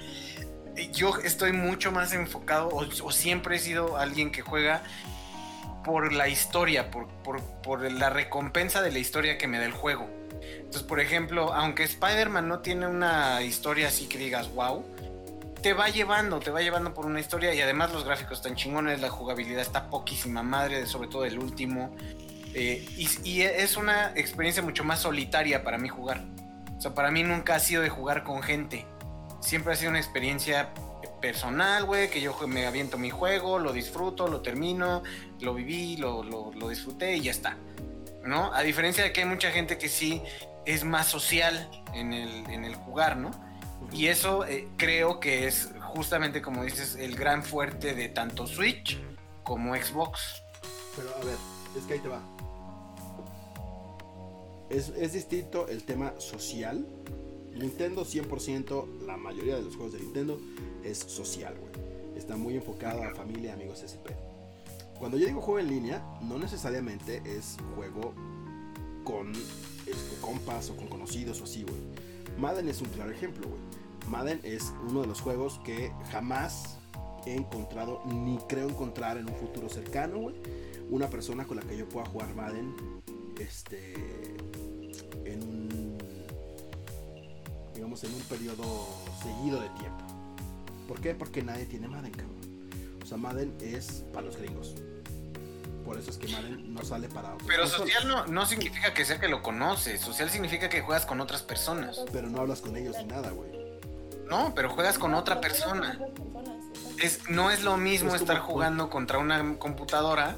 [0.76, 4.82] Eh, Yo estoy mucho más enfocado, o, o siempre he sido alguien que juega
[5.82, 9.72] por la historia, por, por, por la recompensa de la historia que me da el
[9.72, 10.08] juego.
[10.42, 14.84] Entonces, por ejemplo, aunque Spider-Man no tiene una historia así que digas, wow,
[15.64, 19.00] te va llevando, te va llevando por una historia y además los gráficos están chingones,
[19.00, 21.96] la jugabilidad está poquísima madre, sobre todo el último.
[22.52, 26.22] Eh, y, es una experiencia mucho más solitaria para mí jugar.
[26.76, 28.84] O sea, para mí nunca ha sido de jugar con gente.
[29.40, 30.68] Siempre ha sido una experiencia
[31.22, 35.02] personal, güey, que yo me aviento mi juego, lo disfruto, lo termino,
[35.40, 37.56] lo viví, lo, lo, lo disfruté y ya está.
[38.22, 38.52] ¿No?
[38.52, 40.20] A diferencia de que hay mucha gente que sí
[40.66, 43.30] es más social en el, en el jugar, ¿no?
[43.94, 48.98] Y eso eh, creo que es justamente, como dices, el gran fuerte de tanto Switch
[49.44, 50.42] como Xbox.
[50.96, 51.36] Pero a ver,
[51.78, 52.20] es que ahí te va.
[54.68, 56.86] Es, es distinto el tema social.
[57.52, 60.40] Nintendo 100%, la mayoría de los juegos de Nintendo
[60.82, 61.72] es social, güey.
[62.16, 64.10] Está muy enfocado a familia, amigos, SP.
[64.98, 68.12] Cuando yo digo juego en línea, no necesariamente es juego
[69.04, 71.80] con este, compas o con conocidos o así, güey.
[72.38, 73.60] Madden es un claro ejemplo, güey.
[74.08, 76.78] Madden es uno de los juegos que jamás
[77.26, 80.34] he encontrado, ni creo encontrar en un futuro cercano, güey.
[80.90, 82.74] Una persona con la que yo pueda jugar Madden,
[83.38, 83.94] este,
[85.24, 85.98] en un,
[87.74, 88.86] digamos, en un periodo
[89.22, 90.04] seguido de tiempo.
[90.86, 91.14] ¿Por qué?
[91.14, 92.36] Porque nadie tiene Madden, cabrón.
[93.02, 94.74] O sea, Madden es para los gringos.
[95.84, 99.04] Por eso es que Madden no sale para otros Pero social no, no significa que
[99.04, 100.00] sea que lo conoces.
[100.00, 102.00] Social significa que juegas con otras personas.
[102.12, 103.63] Pero no hablas con ellos ni nada, güey.
[104.28, 105.98] No, pero juegas con No, otra persona.
[107.00, 110.36] Es, no es lo mismo Es estar jugando contra una computadora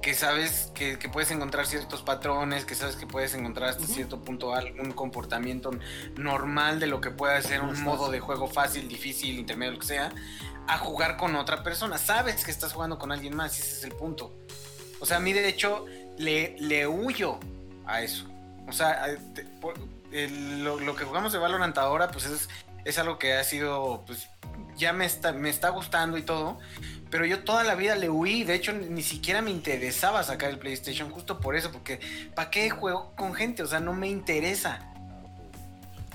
[0.00, 4.20] que sabes que, que puedes encontrar ciertos patrones, que sabes que puedes encontrar hasta cierto
[4.20, 5.70] punto algún comportamiento
[6.16, 9.86] normal de lo que puede ser un modo de juego fácil, difícil, intermedio, lo que
[9.86, 10.12] sea,
[10.68, 11.98] a jugar con otra persona.
[11.98, 14.32] Sabes que estás jugando con alguien más y ese es el punto.
[15.00, 15.84] O sea, a mí de hecho
[16.16, 17.38] le, le huyo
[17.84, 18.24] a eso.
[18.68, 19.74] O sea, a- te- por-
[20.12, 22.48] el- lo, lo que jugamos de Valorant ahora, pues es,
[22.84, 24.28] es algo que ha sido, pues
[24.76, 26.58] ya me está, me está gustando y todo.
[27.10, 28.44] Pero yo toda la vida le huí.
[28.44, 31.72] De hecho, ni siquiera me interesaba sacar el PlayStation justo por eso.
[31.72, 32.00] Porque,
[32.34, 33.62] ¿para qué juego con gente?
[33.62, 34.80] O sea, no me interesa.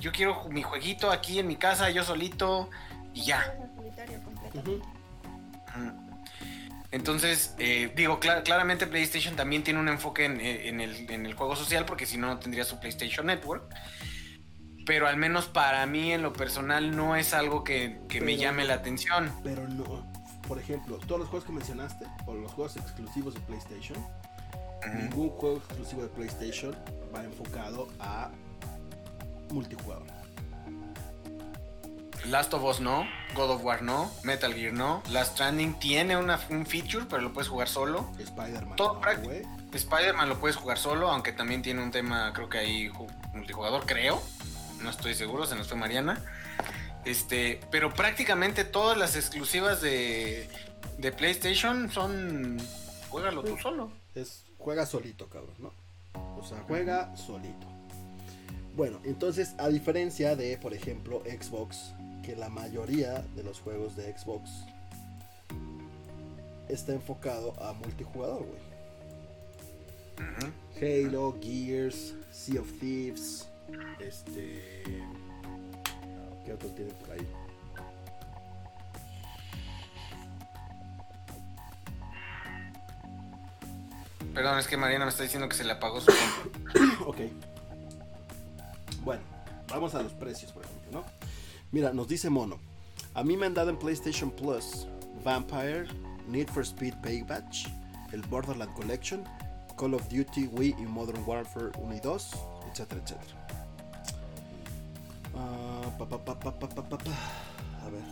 [0.00, 2.70] Yo quiero mi jueguito aquí en mi casa, yo solito
[3.12, 3.56] y ya.
[6.92, 11.26] Entonces, eh, digo, cla- claramente PlayStation también tiene un enfoque en, eh, en el, en
[11.26, 13.64] el juego social, porque si no, no tendría su PlayStation Network.
[14.86, 18.64] Pero al menos para mí, en lo personal, no es algo que, que me llame
[18.64, 19.32] la atención.
[19.42, 20.04] Pero no,
[20.46, 23.96] por ejemplo, todos los juegos que mencionaste, o los juegos exclusivos de PlayStation,
[24.94, 26.76] ningún juego exclusivo de PlayStation
[27.14, 28.30] va enfocado a
[29.50, 30.04] multijugador.
[32.26, 36.40] Last of Us no, God of War no, Metal Gear no, Last Stranding tiene una,
[36.48, 38.10] un feature, pero lo puedes jugar solo.
[38.18, 39.30] Spider-Man, Todo no.
[39.74, 43.84] Spider-Man lo puedes jugar solo, aunque también tiene un tema, creo que ahí ju- multijugador,
[43.84, 44.22] creo.
[44.84, 46.22] No estoy seguro, se nos fue Mariana.
[47.06, 50.46] Este, pero prácticamente todas las exclusivas de,
[50.98, 52.58] de PlayStation son.
[53.08, 53.90] Juégalo tú solo.
[54.14, 55.72] Es juega solito, cabrón, ¿no?
[56.38, 57.66] O sea, juega solito.
[58.76, 64.16] Bueno, entonces, a diferencia de, por ejemplo, Xbox, que la mayoría de los juegos de
[64.16, 64.50] Xbox
[66.68, 68.74] está enfocado a multijugador, güey.
[70.76, 73.48] Halo, Gears, Sea of Thieves,
[74.00, 74.84] este...
[76.44, 77.26] ¿Qué otros tienen por ahí?
[84.34, 86.10] Perdón, es que Mariana me está diciendo que se le apagó su.
[87.06, 87.18] Ok.
[89.04, 89.22] Bueno,
[89.68, 91.04] vamos a los precios, por ejemplo, ¿no?
[91.70, 92.58] Mira, nos dice Mono.
[93.14, 94.88] A mí me han dado en PlayStation Plus
[95.24, 95.86] Vampire,
[96.26, 97.44] Need for Speed Payback,
[98.12, 99.24] el Borderland Collection,
[99.78, 102.30] Call of Duty, Wii y Modern Warfare 1 y 2,
[102.70, 103.63] etcétera, etcétera.
[105.34, 106.96] Pa, pa, pa,
[107.84, 108.02] a ver.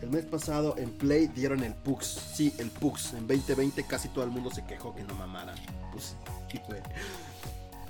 [0.00, 2.06] El mes pasado en Play dieron el Pux.
[2.06, 3.14] Sí, el Pux.
[3.14, 5.54] En 2020 casi todo el mundo se quejó que no mamara.
[5.92, 6.16] Pues,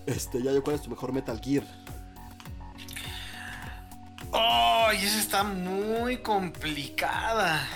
[0.06, 1.64] este, ya yo, ¿cuál es tu mejor Metal Gear?
[4.30, 4.90] ¡Oh!
[4.92, 7.66] Y esa está muy complicada.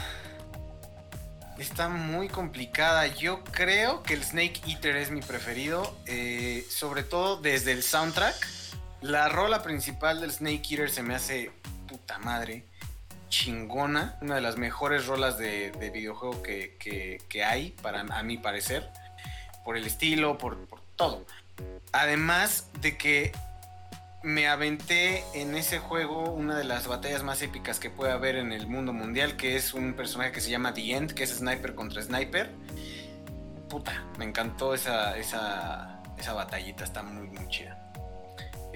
[1.59, 3.07] Está muy complicada.
[3.07, 5.97] Yo creo que el Snake Eater es mi preferido.
[6.05, 8.56] Eh, sobre todo desde el soundtrack
[9.07, 11.53] la rola principal del Snake Eater se me hace
[11.87, 12.65] puta madre.
[13.29, 14.19] Chingona.
[14.21, 18.91] Una de las mejores rolas de, de videojuego que, hay, para, a mi parecer.
[19.65, 21.25] Por el estilo, por, por todo.
[21.93, 23.31] Además de que
[24.25, 28.53] me aventé en ese juego una de las batallas más épicas que puede haber en
[28.53, 31.77] el mundo mundial, que es un personaje que se llama The End, que es sniper
[31.77, 32.51] contra sniper.
[33.69, 37.86] Puta, me encantó esa, esa, esa batallita, está muy, muy chida.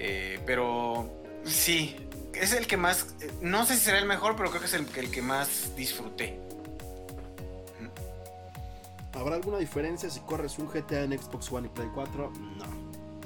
[0.03, 1.07] Eh, pero
[1.45, 1.95] sí,
[2.33, 3.05] es el que más,
[3.39, 6.39] no sé si será el mejor, pero creo que es el, el que más disfruté.
[9.13, 12.31] ¿Habrá alguna diferencia si corres un GTA en Xbox One y Play 4?
[12.57, 12.65] No.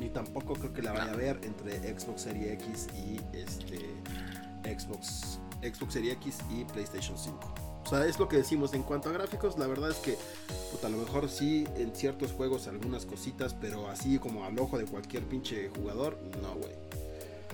[0.02, 3.77] Ni tampoco creo que la vaya a ver entre Xbox Series X y este
[4.65, 7.65] Xbox Xbox Series X y PlayStation 5.
[7.86, 10.18] O sea, es lo que decimos en cuanto a gráficos, la verdad es que
[10.72, 14.78] puta, a lo mejor sí en ciertos juegos algunas cositas, pero así como al ojo
[14.80, 16.74] de cualquier pinche jugador, no, güey.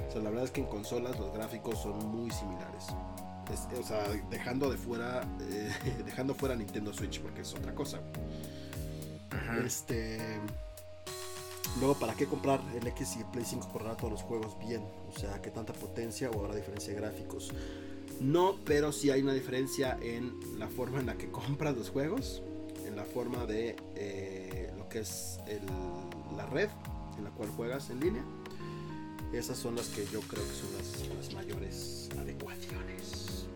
[0.07, 2.85] O sea, la verdad es que en consolas los gráficos son muy similares.
[3.51, 5.69] Es- o sea, dejando de fuera eh,
[6.05, 7.99] dejando fuera Nintendo Switch porque es otra cosa.
[7.99, 9.65] Ujú.
[9.65, 10.17] Este.
[11.79, 14.83] Luego, ¿para qué comprar el X y el Play 5 correrá todos los juegos bien?
[15.13, 17.51] O sea, ¿qué tanta potencia o habrá diferencia de gráficos?
[18.21, 22.43] No, pero sí hay una diferencia en la forma en la que compras los juegos,
[22.85, 25.39] en la forma de eh, lo que es
[26.37, 26.69] la red
[27.17, 28.23] en la cual juegas en línea.
[29.33, 33.47] Esas son las que yo creo que son las, mayores adecuaciones.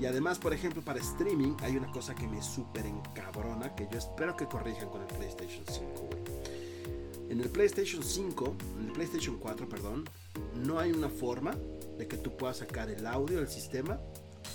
[0.00, 3.98] Y además, por ejemplo, para streaming hay una cosa que me súper encabrona que yo
[3.98, 7.30] espero que corrijan con el PlayStation 5, güey.
[7.30, 10.08] En el PlayStation 5, en el PlayStation 4, perdón,
[10.54, 11.54] no hay una forma
[11.98, 13.98] de que tú puedas sacar el audio del sistema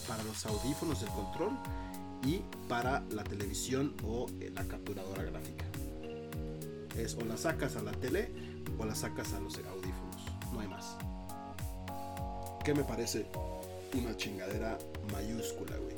[0.08, 1.52] para los audífonos del control
[2.26, 5.66] y para la televisión o eh, la capturadora gráfica.
[6.98, 8.32] Es o la sacas a la tele
[8.80, 10.96] o la sacas a los audífonos, no hay más.
[12.64, 13.26] ¿Qué me parece
[13.94, 14.78] una chingadera
[15.12, 15.96] mayúscula, güey?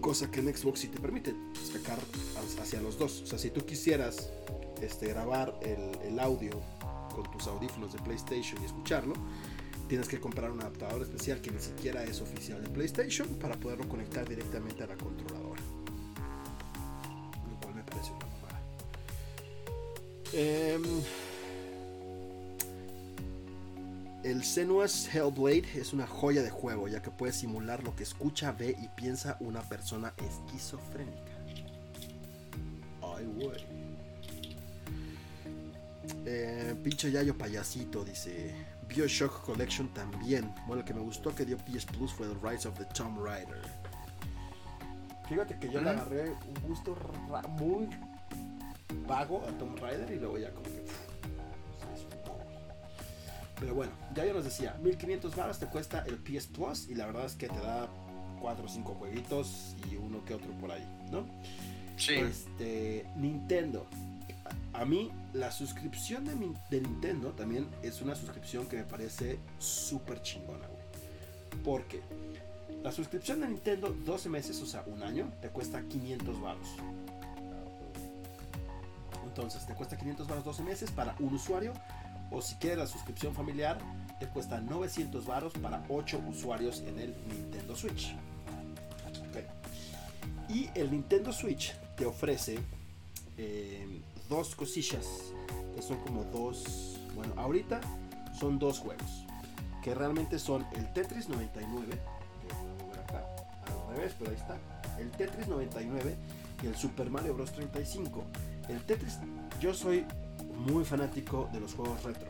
[0.00, 1.34] Cosa que en Xbox sí te permite
[1.72, 3.22] sacar ha- hacia los dos.
[3.22, 4.30] O sea, si tú quisieras
[4.80, 6.52] este, grabar el audio
[7.14, 9.14] con tus audífonos de PlayStation y escucharlo,
[9.88, 13.88] tienes que comprar un adaptador especial que ni siquiera es oficial de PlayStation para poderlo
[13.88, 15.62] conectar directamente a la controladora.
[17.50, 18.60] Lo cual me parece una mamada.
[20.34, 20.82] Em,
[24.24, 28.52] el Senua's Hellblade es una joya de juego ya que puede simular lo que escucha,
[28.52, 31.32] ve y piensa una persona esquizofrénica.
[33.00, 33.78] Ay, güey.
[36.26, 38.77] Eh, pinche Yayo payasito, dice.
[38.88, 40.52] Bioshock Collection también.
[40.66, 43.22] Bueno, el que me gustó que dio PS Plus fue The Rise of the Tomb
[43.24, 43.60] Raider.
[45.28, 46.00] Fíjate que yo le Ujú.
[46.00, 46.96] agarré un gusto
[47.50, 47.88] muy
[49.06, 50.84] vago a Tomb Raider y luego ya como que.
[53.60, 57.06] Pero bueno, ya yo nos decía, 1500 baros te cuesta el PS Plus y la
[57.06, 57.88] verdad es que te da
[58.40, 61.26] 4 o 5 jueguitos y uno que otro por ahí, ¿no?
[61.96, 62.14] Sí.
[62.14, 63.86] Este, Nintendo.
[64.78, 70.66] A, mí, la suscripción de, Nintendo también es una suscripción que me parece súper chingona,
[70.66, 71.62] güey.
[71.64, 72.00] Porque
[72.82, 76.68] la suscripción de Nintendo 12 meses, o sea, un año, te cuesta 500 baros.
[79.24, 81.72] Entonces, te cuesta 500 baros 12 meses para un usuario.
[82.30, 83.78] O si quieres la suscripción familiar,
[84.20, 88.14] te cuesta 900 baros para 8 usuarios en el Nintendo Switch.
[90.48, 92.58] Y el Nintendo Switch te ofrece
[93.36, 95.32] eh, dos cosillas
[95.74, 96.98] que son como dos.
[97.14, 97.80] Bueno, ahorita
[98.38, 99.26] son dos juegos
[99.82, 101.86] que realmente son el Tetris 99,
[102.42, 103.24] que acá
[103.98, 104.58] ahí está.
[104.98, 106.16] El Tetris 99
[106.62, 108.24] y el Super Mario Bros 35.
[108.68, 109.18] El Tetris,
[109.60, 110.04] yo soy
[110.66, 112.28] muy fanático de los juegos retro.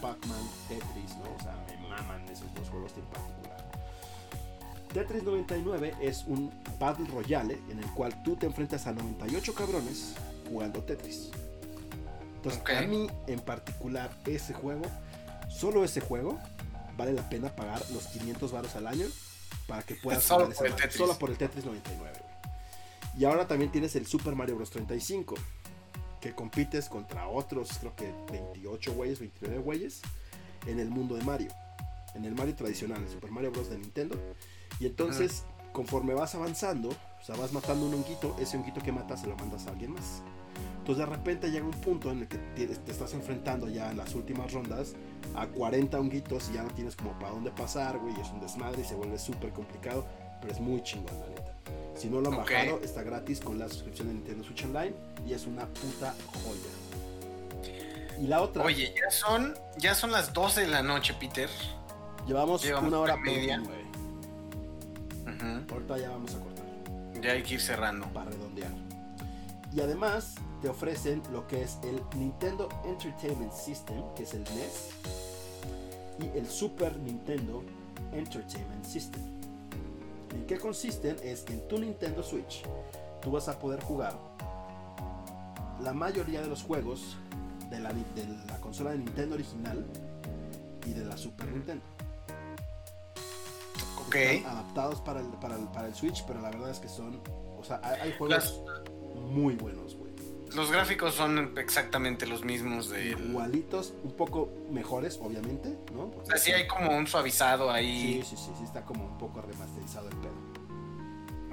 [0.00, 1.24] Pac-Man, Tetris, ¿no?
[1.34, 3.70] O sea, me maman esos dos juegos en particular.
[4.94, 10.14] Tetris 99 es un Battle Royale en el cual tú te enfrentas a 98 cabrones
[10.50, 11.30] jugando Tetris.
[12.36, 12.70] Entonces, Ok.
[12.70, 14.82] a mí en particular, ese juego,
[15.48, 16.38] solo ese juego,
[16.96, 19.06] vale la pena pagar los 500 baros al año
[19.66, 20.74] para que puedas Solo jugar esa por el.
[20.76, 20.96] Tetris.
[20.96, 22.18] Solo por el Tetris 99.
[22.18, 22.30] güey.
[23.18, 24.70] Y ahora también tienes el Super Mario Bros.
[24.70, 25.34] 35,
[26.20, 30.02] que compites contra otros, creo que 28 güeyes, 29 güeyes,
[30.66, 31.52] en el mundo de Mario.
[32.14, 33.70] En el Mario tradicional, el Super Mario Bros.
[33.70, 34.16] de Nintendo.
[34.78, 39.20] Y entonces, conforme vas avanzando, o sea, vas matando un honguito, ese honguito que matas
[39.20, 40.22] se lo mandas a alguien más.
[40.80, 44.14] Entonces de repente llega un punto en el que te estás enfrentando ya en las
[44.14, 44.94] últimas rondas
[45.36, 48.40] a 40 honguitos y ya no tienes como para dónde pasar, güey, y es un
[48.40, 50.06] desmadre y se vuelve súper complicado,
[50.40, 51.54] pero es muy chingón, la neta.
[51.94, 54.94] Si no lo han bajado, está gratis con la suscripción de Nintendo Switch Online
[55.26, 57.68] y es una puta joya.
[58.18, 61.48] Y la otra, Oye, ya son, ya son las 12 de la noche, Peter.
[62.26, 63.58] llevamos, llevamos una hora media.
[63.58, 63.84] 29.
[65.64, 65.74] Ujú.
[65.74, 66.64] Ahorita ya vamos a cortar.
[67.20, 68.06] Ya hay que ir cerrando.
[68.14, 68.72] para redondear.
[69.72, 74.90] Y además te ofrecen lo que es el Nintendo Entertainment System, que es el NES,
[76.20, 77.62] y el Super Nintendo
[78.12, 79.22] Entertainment System.
[80.34, 81.16] ¿En qué consisten?
[81.22, 82.62] Es que en tu Nintendo Switch
[83.22, 84.16] tú vas a poder jugar
[85.82, 87.16] la mayoría de los juegos
[87.70, 89.86] de la, de la consola de Nintendo original
[90.86, 91.82] y de la Super Nintendo.
[94.06, 94.14] Ok.
[94.16, 97.20] Están adaptados para el, para, el, para el Switch, pero la verdad es que son,
[97.58, 98.60] o sea, hay, hay juegos Las-
[99.30, 99.96] muy buenos.
[100.54, 103.18] Los gráficos son exactamente los mismos del.
[103.30, 106.04] Igualitos, un poco mejores, obviamente, ¿no?
[106.20, 108.22] O sea, sí hay como un suavizado Sí, ahí.
[108.24, 110.32] sí, sí, sí, está como un poco remasterizado el pedo.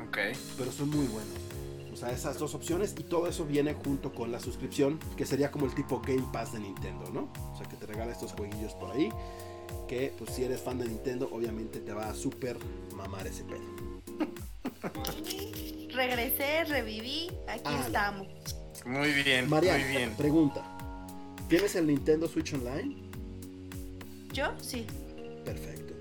[0.07, 0.17] Ok.
[0.57, 1.33] Pero son muy buenos.
[1.91, 5.49] O sea, esas dos opciones y todo eso viene junto con la suscripción, que sería
[5.51, 7.31] como el tipo Game Pass de Nintendo, ¿no?
[7.53, 9.09] O sea, que te regala estos jueguillos por ahí,
[9.87, 12.57] que pues si eres fan de Nintendo, obviamente te va a súper
[12.95, 13.63] mamar ese pedo.
[15.93, 18.27] Regresé, reviví, aquí Ah, estamos.
[18.85, 20.11] Muy bien, Mariana, muy bien.
[20.15, 20.63] pregunta.
[21.49, 22.95] ¿Tienes el Nintendo Switch Online?
[24.33, 24.51] ¿Yo?
[24.61, 24.85] Sí,
[25.45, 25.93] Perfecto.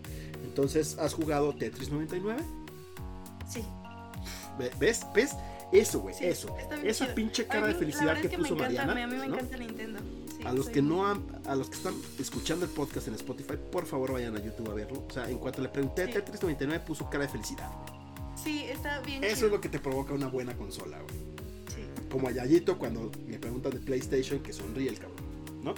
[0.44, 2.42] Entonces, ¿has jugado Tetris 99?
[3.48, 3.62] sí.
[4.58, 5.06] Ve- ¿Ves?
[5.14, 5.32] ¿Ves?
[5.72, 6.56] Eso, güey, sí, eso.
[6.82, 7.14] Esa chido.
[7.14, 9.04] pinche cara mí, de felicidad que es puso me encanta, Mariana.
[9.04, 9.34] A mí me ¿no?
[9.34, 10.00] encanta Nintendo.
[10.36, 13.54] Sí, A los que no han, a los que están escuchando el podcast en Spotify,
[13.70, 15.04] por favor vayan a YouTube a verlo.
[15.08, 16.12] O sea, en cuanto le pregunté Sí.
[16.12, 17.68] Tetris 99 puso cara de felicidad.
[18.42, 19.46] Sí, está bien Eso chido.
[19.48, 21.35] es lo que te provoca una buena consola, güey.
[22.16, 25.26] Como a Yayito cuando me preguntan de PlayStation que sonríe el cabrón,
[25.62, 25.74] ¿no?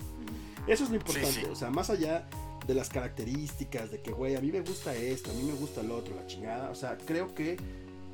[0.69, 1.47] Eso es lo importante, Sí, sí.
[1.51, 2.29] o sea, más allá
[2.65, 5.81] de las características, de que, güey, a mí me gusta esto, a mí me gusta
[5.81, 7.57] el otro, la chingada, o sea, creo que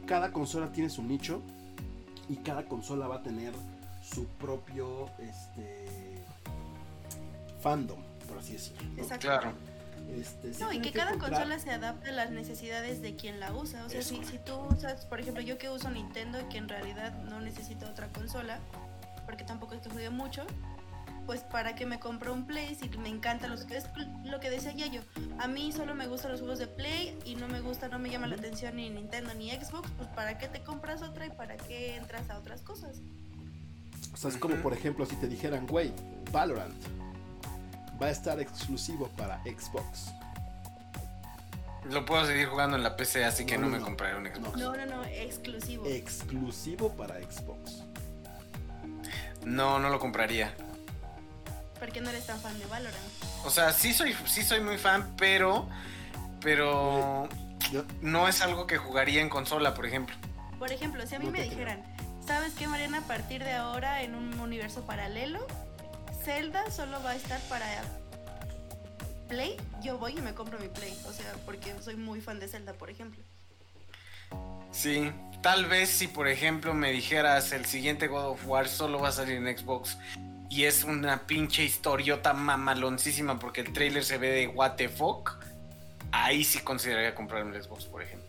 [0.06, 1.42] cada consola tiene su nicho
[2.30, 3.52] y cada consola va a tener
[4.02, 5.84] su propio, este,
[7.60, 8.82] fandom, por así decirlo.
[8.96, 9.02] ¿no?
[9.02, 9.26] Exacto.
[9.26, 9.52] Claro.
[10.09, 13.40] Este, sí No, y que cada comprar- consola se adapte a las necesidades de quien
[13.40, 13.85] la usa.
[13.85, 16.68] O sea, si, si tú usas, por ejemplo, yo que uso Nintendo y que en
[16.68, 18.59] realidad no necesito otra consola,
[19.26, 20.47] porque tampoco es que juegue mucho,
[21.26, 23.86] pues para que me compro un Play si me encantan los que es
[24.24, 25.01] lo que decía yo.
[25.39, 28.10] A mí solo me gustan los juegos de Play y no me gusta, no me
[28.10, 31.56] llama la atención ni Nintendo ni Xbox, pues para qué te compras otra y para
[31.56, 32.98] qué entras a otras cosas.
[34.12, 35.93] O sea, es como por ejemplo si te dijeran, güey,
[36.31, 36.74] Valorant
[38.03, 40.12] va a estar exclusivo para Xbox.
[41.91, 43.85] Lo puedo seguir jugando en la PC, así que No, no, no, me no.
[43.85, 44.57] compraré un Xbox.
[44.59, 45.85] No, no, no, exclusivo.
[45.87, 47.83] Exclusivo para Xbox.
[49.45, 50.55] No, no lo compraría.
[51.79, 52.97] Porque no eres tan fan de Valorant.
[53.45, 55.69] O sea, sí soy, sí soy muy fan, pero.
[56.41, 57.29] Pero.
[57.71, 60.16] Yo- No es algo que jugaría en consola, por ejemplo.
[60.59, 61.51] Por ejemplo, si a mí No me creo.
[61.51, 61.85] dijeran,
[62.27, 62.99] ¿sabes qué, Mariana?
[62.99, 65.47] A partir de ahora, en un universo paralelo,
[66.24, 67.66] Zelda solo va a estar para
[69.28, 70.96] Play, yo voy y me compro mi Play.
[71.06, 73.22] O sea, porque soy muy fan de Zelda, por ejemplo.
[74.70, 75.12] Sí.
[75.42, 79.12] Tal vez si, por ejemplo, me dijeras el siguiente God of War solo va a
[79.12, 79.98] salir en Xbox.
[80.48, 85.36] Y es una pinche historiota mamaloncísima porque el trailer se ve de what the fuck.
[86.12, 88.23] Ahí sí consideraría comprarme el Xbox, por ejemplo.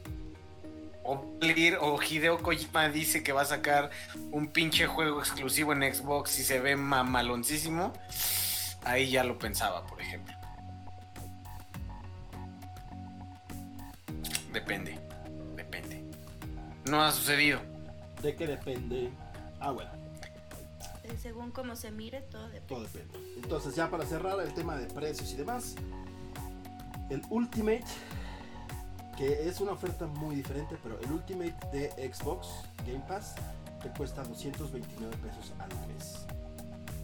[1.07, 1.23] O,
[1.81, 3.91] o Hideo Kojima dice que va a sacar
[4.31, 7.93] un pinche juego exclusivo en Xbox y se ve mamaloncísimo.
[8.83, 10.33] Ahí ya lo pensaba, por ejemplo.
[14.51, 14.97] Depende.
[15.55, 16.03] Depende.
[16.89, 17.59] No ha sucedido.
[18.21, 19.11] ¿De qué depende?
[19.59, 19.91] Ah, bueno,
[21.03, 22.67] Eh, Según cómo se mire, todo depende.
[22.67, 23.19] todo depende.
[23.43, 25.75] Entonces, ya para cerrar el tema de precios y demás,
[27.11, 27.83] el Ultimate,
[29.17, 32.47] que es una oferta muy diferente, pero el Ultimate de Xbox
[32.85, 33.35] Game Pass
[33.81, 36.25] te cuesta 229 pesos al mes.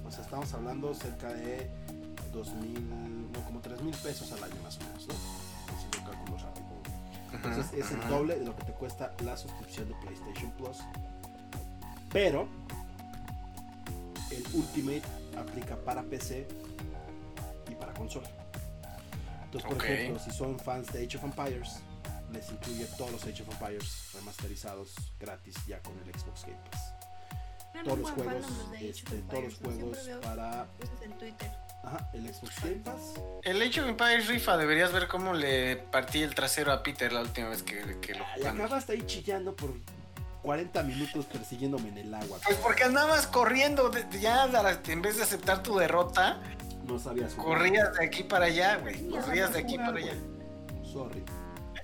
[0.06, 1.70] O sea, estamos hablando cerca de
[2.34, 5.14] 2000, no, como 3 mil pesos al año más o menos, ¿no?
[5.14, 6.68] Si yo calculo rápido.
[7.34, 10.80] Entonces es el doble de lo que te cuesta la suscripción de PlayStation Plus.
[12.12, 12.48] Pero
[14.32, 15.04] el Ultimate
[15.38, 16.46] aplica para PC
[17.70, 18.30] y para consola.
[19.46, 21.82] Entonces, por ejemplo, si son fans de Age of Empires,
[22.32, 26.94] les incluye todos los Age of Empires remasterizados gratis ya con el Xbox Game Pass.
[27.74, 30.68] No, no Todos los juegos, Age of este, todos los juegos para
[31.02, 31.52] en Twitter.
[31.84, 33.02] ajá, el Xbox Game Pass.
[33.44, 37.22] El hecho de Empires rifa, deberías ver cómo le partí el trasero a Peter la
[37.22, 39.74] última vez que, que lo Y acabaste ahí chillando por
[40.44, 42.40] 40 minutos persiguiéndome en el agua.
[42.44, 44.46] Pues porque andabas corriendo, de- ya
[44.88, 46.42] en vez de aceptar tu derrota,
[46.86, 49.08] No sabías corrías de aquí para allá, güey.
[49.10, 50.14] Corrías de aquí para allá.
[50.92, 51.24] Sorry.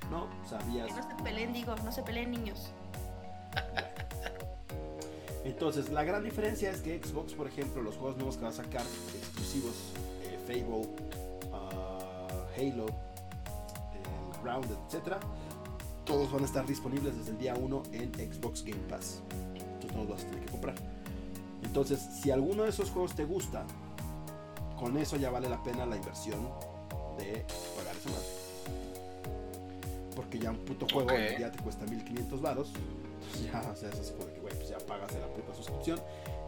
[0.09, 0.87] No sabías.
[0.87, 2.71] Que no se peleen, digo, no se peleen niños.
[5.43, 8.53] Entonces, la gran diferencia es que Xbox, por ejemplo, los juegos nuevos que va a
[8.53, 8.83] sacar,
[9.15, 9.75] exclusivos,
[10.23, 10.89] eh, Fable,
[11.53, 12.27] ah,
[12.57, 15.15] Halo, el Grounded, etc.,
[16.03, 19.21] todos van a estar disponibles desde el día 1 en Xbox Game Pass.
[19.55, 20.75] Entonces, no los vas a tener que comprar.
[21.63, 23.65] Entonces, si alguno de esos juegos te gusta,
[24.77, 26.39] con eso ya vale la pena la inversión
[27.17, 27.45] de
[27.77, 28.36] pagar esa madre.
[30.17, 31.39] Porque ya un puto juego Ok.
[31.39, 32.71] ya te cuesta 1500 varos.
[32.73, 35.53] Entonces ya, o sea, es así como de que, güey, pues ya pagas la puta
[35.53, 35.99] suscripción.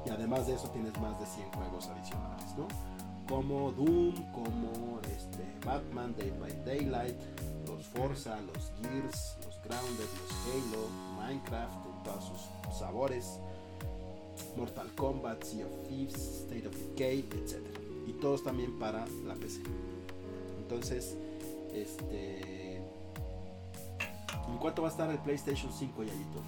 [0.07, 2.67] Y además de eso tienes más de 100 juegos adicionales, ¿no?
[3.27, 7.15] Como Doom, como este, Batman, Day by Daylight,
[7.67, 10.87] los Forza, los Gears, los Grounded, los Halo,
[11.21, 13.39] Minecraft, en todos sus sabores.
[14.57, 16.15] Mortal Kombat, Sea of Thieves,
[16.45, 17.57] State of Decay, etc.
[18.07, 19.61] Y todos también para la PC.
[20.63, 21.15] Entonces,
[21.71, 22.58] este.
[24.51, 26.43] ¿En cuánto va a estar el PlayStation 5, Yayito?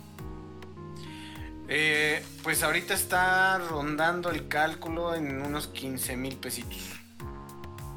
[1.68, 7.00] Eh, pues ahorita está rondando el cálculo en unos 15 mil pesitos.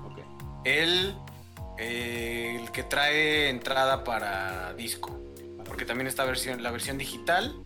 [0.04, 0.18] Ok.
[0.64, 1.16] El,
[1.78, 5.18] eh, el que trae entrada para disco.
[5.64, 7.64] Porque también está versión, la versión digital.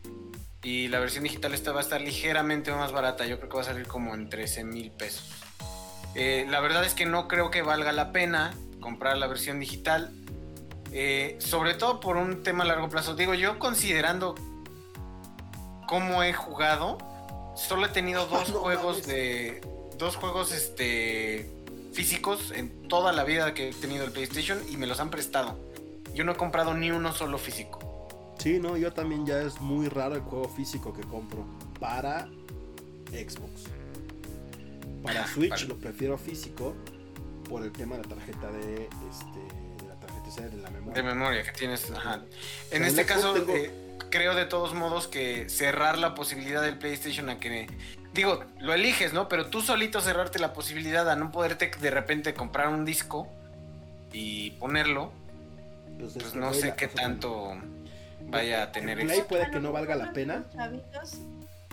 [0.63, 3.27] Y la versión digital esta va a estar ligeramente más barata.
[3.27, 5.31] Yo creo que va a salir como en 13 mil pesos.
[6.15, 10.11] Eh, la verdad es que no creo que valga la pena comprar la versión digital.
[10.93, 13.15] Eh, sobre todo por un tema a largo plazo.
[13.15, 14.35] Digo, yo considerando
[15.87, 16.99] cómo he jugado,
[17.57, 19.61] solo he tenido dos No juegos de.
[19.97, 21.51] Dos juegos este
[21.93, 25.59] físicos en toda la vida que he tenido el PlayStation y me los han prestado.
[26.15, 27.81] Yo no he comprado ni uno solo físico.
[28.39, 31.45] Sí, no, yo también ya es muy raro el juego físico que compro
[31.81, 32.29] para
[33.11, 33.65] Xbox.
[35.03, 35.67] Para Switch Vale.
[35.67, 36.75] lo prefiero físico
[37.49, 39.58] por el tema de la tarjeta de este
[40.41, 40.95] de la de memoria.
[40.95, 41.91] De memoria que tienes.
[41.91, 42.21] Ajá.
[42.71, 43.71] En En este caso, tengo- eh,
[44.11, 47.67] creo de todos modos que cerrar la posibilidad del PlayStation a que.
[48.15, 49.29] Digo, lo eliges, ¿no?
[49.29, 53.29] Pero tú solito cerrarte la posibilidad a no poderte de repente comprar un disco.
[54.11, 55.13] y ponerlo,
[55.99, 57.59] Pues, pues este, no sé qué tanto
[58.23, 59.27] vaya a tener Play eso.
[59.29, 60.37] puede que no valga la pena.
[60.47, 61.19] Los chavitos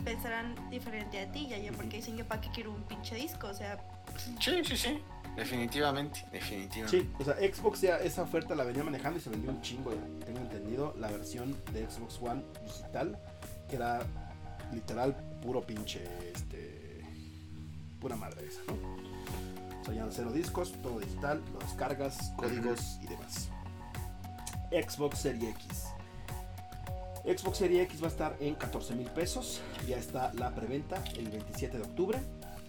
[0.03, 3.47] pensarán diferente a ti, ya, ya, porque dicen que para qué quiero un pinche disco,
[3.47, 3.77] o sea,
[4.41, 5.01] Sí, sí, sí.
[5.35, 7.01] Definitivamente, definitivamente.
[7.01, 9.91] Sí, o sea, Xbox ya esa oferta la venía manejando y se vendió un chingo,
[9.91, 10.25] ya.
[10.25, 13.19] tengo entendido, la versión de Xbox One digital,
[13.69, 13.99] que era
[14.73, 16.03] literal puro pinche,
[16.33, 17.03] este,
[17.99, 19.81] pura madre esa, ¿no?
[19.81, 23.49] O sea, ya cero discos, todo digital, lo descargas, códigos y demás.
[24.71, 25.87] Xbox Series X.
[27.25, 31.29] Xbox Series X va a estar en 14 mil pesos, ya está la preventa el
[31.29, 32.19] 27 de octubre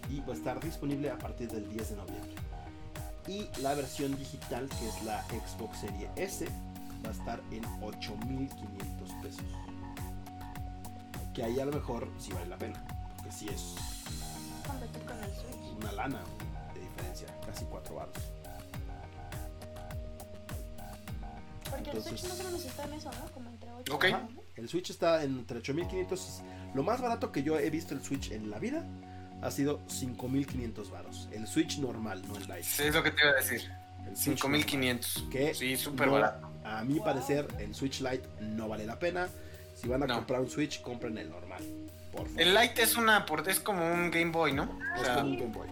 [0.09, 2.46] y va a estar disponible a partir del 10 de noviembre
[3.27, 6.45] y la versión digital que es la Xbox Series S
[7.05, 9.45] va a estar en 8500 pesos.
[11.33, 12.83] Que ahí a lo mejor sí vale la pena
[13.17, 13.75] porque sí es
[15.79, 16.19] una lana
[16.73, 18.15] de diferencia casi 4 baros.
[21.69, 23.31] Porque el Switch más o menos está en eso, ¿no?
[23.33, 24.05] Como entre 8 Ok.
[24.55, 26.41] el Switch está entre 8500
[26.73, 28.83] lo más barato que yo he visto el Switch en la vida
[29.41, 33.21] ha sido 5500 baros el Switch normal no el Lite Sí, es lo que te
[33.23, 33.69] iba a decir.
[34.07, 35.25] el Switch 5500.
[35.31, 36.47] que Sí, súper no- barato.
[36.63, 39.29] A mi parecer, el Switch Lite no vale la pena.
[39.75, 40.15] Si van a No.
[40.15, 41.63] comprar un Switch, compren el normal.
[42.11, 42.41] Por favor.
[42.41, 44.63] El Lite es una por- es como un Game Boy, ¿no?
[44.63, 45.69] O Es sea, como un Game Boy.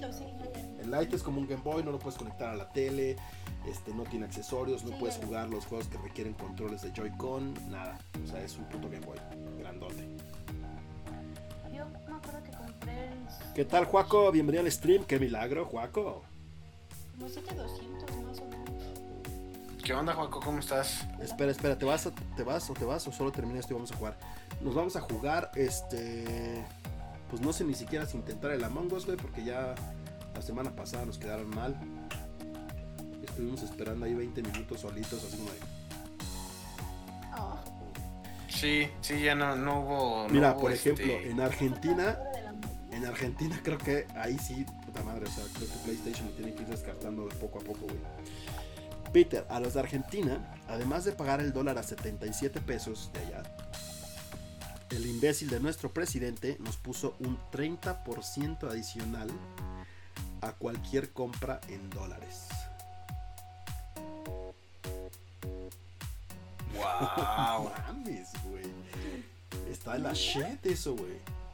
[0.82, 3.16] El Lite es como un Game Boy, no lo puedes conectar a la tele,
[3.68, 7.98] este, no tiene accesorios, no puedes jugar los juegos que requieren controles de Joy-Con, nada.
[8.24, 9.18] O sea, es un puto Game Boy,
[9.60, 10.15] grandote.
[13.54, 14.32] ¿Qué tal, Juaco?
[14.32, 15.06] Bienvenido al stream.
[15.06, 16.24] Qué milagro, Juaco.
[17.18, 19.82] Como 7200 más o menos.
[19.84, 20.40] ¿qué onda, Juaco?
[20.40, 21.06] ¿Cómo estás?
[21.22, 23.76] Espera, espera, ¿te vas, a- ¿te vas o te vas o solo termina esto y
[23.76, 24.18] vamos a jugar?
[24.62, 26.64] Nos vamos a jugar, este...
[27.30, 29.76] Pues no sé ni siquiera si intentar el Among Us, güey, porque ya
[30.34, 31.76] la semana pasada nos quedaron mal.
[33.24, 35.58] Estuvimos esperando ahí 20 minutos solitos, así como de...
[37.38, 37.60] Oh,
[38.50, 40.24] Sí, sí, ya no, no hubo.
[40.28, 42.18] no Mira, hubo, por este, ejemplo, en Argentina,
[43.06, 46.54] en Argentina creo que ahí sí, puta madre, o sea, creo que PlayStation lo tiene
[46.56, 48.00] que ir descartando de poco a poco, güey.
[49.14, 53.44] Peter, a los de Argentina, además de pagar el dólar a 77 pesos de allá,
[54.90, 59.30] el imbécil de nuestro presidente nos puso un 30% adicional
[60.42, 62.48] a cualquier compra en dólares.
[66.74, 67.72] Wow.
[67.88, 68.66] Mames, güey.
[69.72, 71.45] Está en la shit eso, güey.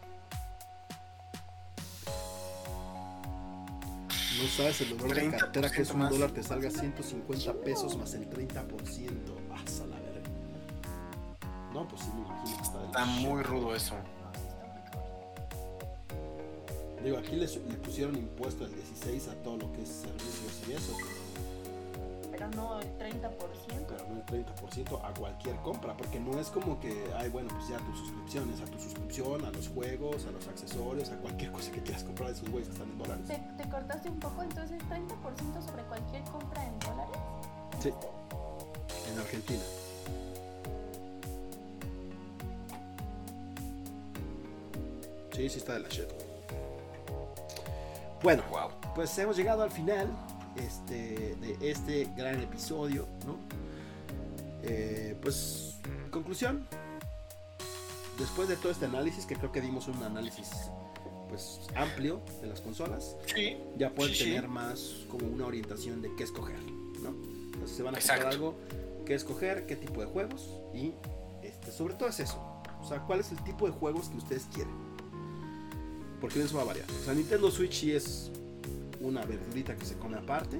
[4.39, 6.09] No sabes el dolor de 30% cartera que es un más.
[6.09, 8.65] dólar te salga 150 pesos más el 30%.
[9.53, 10.29] Hasta la verga.
[11.73, 13.95] No, pues sí, me imagino que está Está muy rudo eso.
[17.03, 20.95] Digo, aquí le, pusieron impuesto del 16 a todo lo que es servicios y eso,
[22.41, 23.85] Pero no el 30%.
[23.87, 27.67] pero no el 30% a cualquier compra, porque no es como que, ay, bueno, pues
[27.69, 31.71] ya tus suscripciones, a tu suscripción, a los juegos, a los accesorios, a cualquier cosa
[31.71, 33.27] que quieras comprar, esos güeyes están en dólares.
[33.27, 37.17] ¿Te, te cortaste un poco, entonces 30% sobre cualquier compra en dólares.
[37.79, 37.93] Sí,
[39.13, 39.63] en Argentina.
[45.33, 46.05] Sí, sí está de la shit.
[48.21, 48.69] Bueno, Wow.
[48.93, 50.07] pues hemos llegado al final
[50.57, 53.37] este, de este gran episodio, ¿no?
[54.63, 55.75] Eh, pues,
[56.11, 56.67] conclusión.
[58.19, 60.49] Después de todo este análisis, que creo que dimos un análisis
[61.29, 63.57] pues amplio de las consolas, Sí.
[63.77, 64.29] ya pueden Sí, sí.
[64.31, 66.59] tener más como una orientación de qué escoger,
[67.01, 67.15] ¿no?
[67.53, 68.55] Entonces se van a comprar algo,
[69.05, 70.91] qué escoger, qué tipo de juegos y
[71.41, 72.37] este, sobre todo es eso,
[72.81, 74.73] o sea, cuál es el tipo de juegos que ustedes quieren.
[76.19, 76.85] Porque eso va a variar.
[77.01, 78.29] O sea, Nintendo Switch sí es
[79.01, 80.59] una verdurita que se come aparte,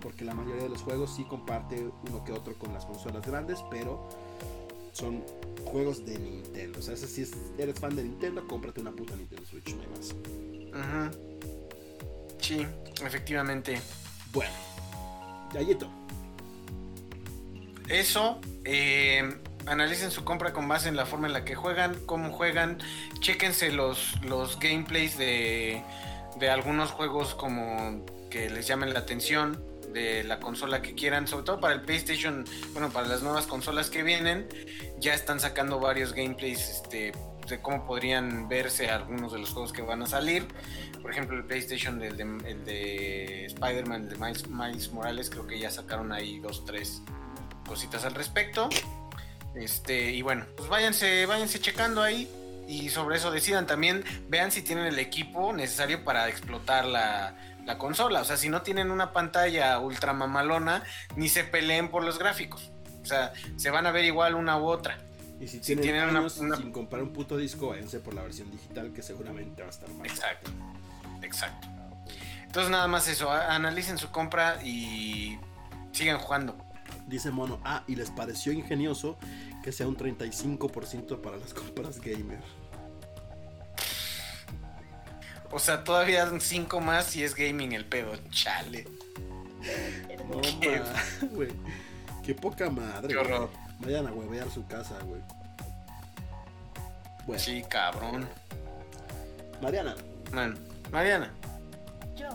[0.00, 3.58] porque la mayoría de los juegos sí comparte uno que otro con las consolas grandes,
[3.70, 4.08] pero
[4.92, 5.22] son
[5.64, 6.78] juegos de Nintendo.
[6.78, 9.88] O sea, si es- eres fan de Nintendo, cómprate una puta Nintendo Switch, no hay
[9.88, 10.14] más.
[12.40, 12.66] Sí,
[13.04, 13.80] efectivamente.
[14.32, 14.50] Bueno,
[15.52, 15.88] Yayito.
[17.88, 22.32] Eso, eh, analicen su compra con base en la forma en la que juegan, cómo
[22.32, 22.78] juegan,
[23.20, 25.82] chéquense los, los gameplays de,
[26.38, 31.44] de algunos juegos como que les llamen la atención de la consola que quieran, sobre
[31.44, 34.46] todo para el PlayStation, bueno, para las nuevas consolas que vienen,
[34.98, 37.12] ya están sacando varios gameplays este,
[37.48, 40.46] de cómo podrían verse algunos de los juegos que van a salir.
[41.00, 45.58] Por ejemplo, el PlayStation, de, el de Spider-Man, el de Miles, Miles Morales, creo que
[45.58, 47.02] ya sacaron ahí dos, tres
[47.66, 48.68] cositas al respecto.
[49.54, 52.28] Este, y bueno, pues váyanse, váyanse checando ahí.
[52.66, 57.34] Y sobre eso decidan también, vean si tienen el equipo necesario para explotar la,
[57.64, 58.20] la consola.
[58.20, 60.82] O sea, si no tienen una pantalla ultra mamalona,
[61.14, 62.70] ni se peleen por los gráficos.
[63.02, 64.98] O sea, se van a ver igual una u otra.
[65.38, 68.22] Y si Si tienen, tienen una- una- sin comprar un puto disco, váyanse por la
[68.22, 70.08] versión digital que seguramente va a estar más.
[70.08, 70.50] Exacto.
[71.22, 71.68] Exacto.
[72.44, 75.38] Entonces nada más eso, analicen su compra y
[75.92, 76.56] sigan jugando.
[77.06, 79.16] Dice Mono, ah, y les pareció ingenioso
[79.62, 82.40] que sea un 35% para las compras gamer.
[85.52, 88.12] O sea, todavía 5 más si es gaming el pedo.
[88.30, 88.86] Chale.
[90.28, 91.48] No, Qué- ma, güey.
[92.24, 93.08] Qué poca madre.
[93.08, 93.48] Qué horror.
[93.78, 93.92] güey.
[93.94, 95.20] Vayan a huevear su casa, güey.
[97.26, 98.28] Bueno, Sí, cabrón.
[99.62, 99.94] Mariana,
[100.32, 100.58] Man.
[100.90, 101.30] Mariana.
[102.16, 102.28] Yo.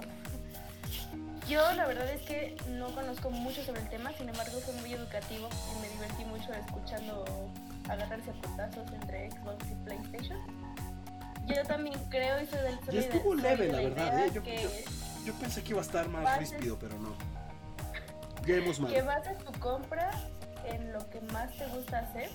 [1.48, 4.94] Yo la verdad es que no conozco mucho sobre el tema, sin embargo fue muy
[4.94, 7.26] educativo y me divertí mucho escuchando
[7.90, 10.40] agarrarse a putazos entre Xbox y PlayStation.
[11.48, 14.32] Yo también creo y soy del Y estuvo leve, la verdad, ¿eh?
[14.34, 14.70] Yo- que, yo-
[15.26, 17.14] yo pensé que iba a estar más ríspido, pero no.
[18.46, 18.92] Ya hemos mal.
[18.92, 20.12] que bases tu compra
[20.66, 22.30] en lo que más te gusta hacer.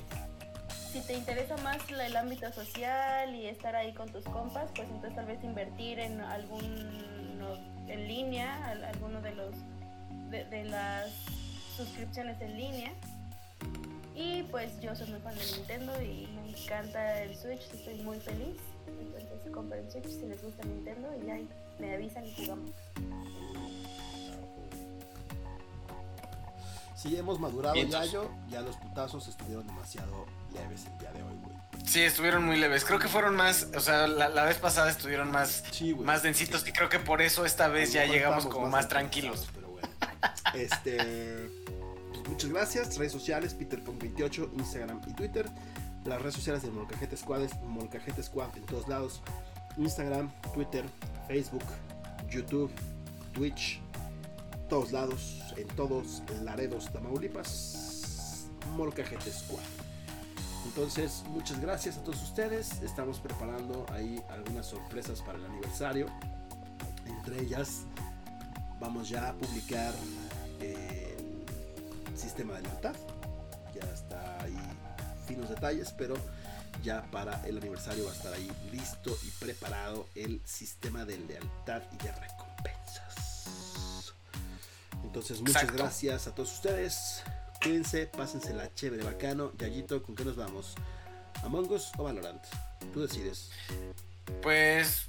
[0.92, 5.14] Si te interesa más el ámbito social y estar ahí con tus compas, pues entonces
[5.14, 7.38] tal vez invertir en algún
[7.88, 9.54] en línea, al- alguno de los
[10.30, 11.10] de, de las
[11.76, 12.92] suscripciones en línea.
[14.14, 18.18] Y pues yo soy muy fan de Nintendo y me encanta el Switch, estoy muy
[18.18, 18.56] feliz.
[19.18, 21.48] Entonces compren Switch si les gusta Nintendo y ahí
[21.78, 22.70] me avisan y jugamos.
[26.94, 28.30] Sí, hemos madurado ya yo.
[28.48, 31.55] Ya los putazos estuvieron demasiado leves el día de hoy, güey.
[31.86, 32.84] Sí, estuvieron muy leves.
[32.84, 36.66] Creo que fueron más, o sea, la, la vez pasada estuvieron más, Sí, más densitos
[36.66, 39.48] y creo que por eso esta vez ya llegamos como más tranquilos.
[39.54, 39.88] Pero bueno.
[40.54, 40.96] Este.
[42.12, 42.98] pues muchas gracias.
[42.98, 45.46] Redes sociales: PeterPunk28, Instagram y Twitter.
[46.04, 49.22] Las redes sociales de Molcajete Squad es Molcajete Squad en todos lados:
[49.76, 50.84] Instagram, Twitter,
[51.28, 51.64] Facebook,
[52.28, 52.70] YouTube,
[53.32, 53.80] Twitch.
[54.68, 58.48] Todos lados, en todos Laredos, Tamaulipas.
[58.74, 59.85] Molcajete Squad.
[60.66, 62.82] Entonces, muchas gracias a todos ustedes.
[62.82, 66.06] Estamos preparando ahí algunas sorpresas para el aniversario.
[67.06, 67.84] Entre ellas,
[68.80, 69.94] vamos ya a publicar
[70.60, 71.16] eh,
[72.10, 72.96] el sistema de lealtad.
[73.74, 74.58] Ya está ahí
[75.26, 76.14] finos detalles, pero
[76.82, 81.82] ya para el aniversario va a estar ahí listo y preparado el sistema de lealtad
[81.92, 84.12] y de recompensas.
[85.04, 85.82] Entonces, muchas Exacto.
[85.82, 87.22] gracias a todos ustedes.
[87.62, 89.52] Cuídense, pásensela chévere, bacano.
[89.58, 90.74] Yayito, ¿con qué nos vamos?
[91.42, 92.42] ¿Among Us o Valorant?
[92.92, 93.50] Tú decides.
[94.42, 95.06] Pues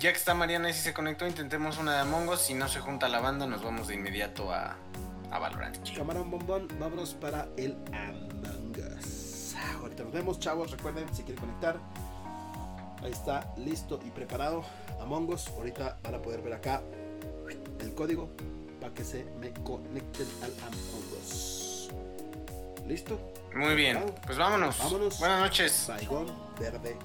[0.00, 2.40] ya que está Mariana y si se conectó, intentemos una de Among Us.
[2.40, 4.76] Si no se junta la banda, nos vamos de inmediato a,
[5.30, 5.78] a Valorant.
[5.94, 9.54] Camarón bombón, vámonos para el Among Us.
[9.80, 10.70] Ahorita nos vemos, chavos.
[10.70, 11.78] Recuerden, si quieren conectar,
[13.02, 14.64] ahí está, listo y preparado.
[15.00, 16.82] Among Us, ahorita van a poder ver acá
[17.80, 18.30] el código
[18.80, 21.49] para que se me conecten al Among Us.
[22.90, 23.20] ¿Listo?
[23.54, 24.76] Muy bien, pues vámonos.
[24.78, 25.20] Vámonos.
[25.20, 25.70] Buenas noches.
[25.70, 26.26] Saigón
[26.58, 26.96] Verde.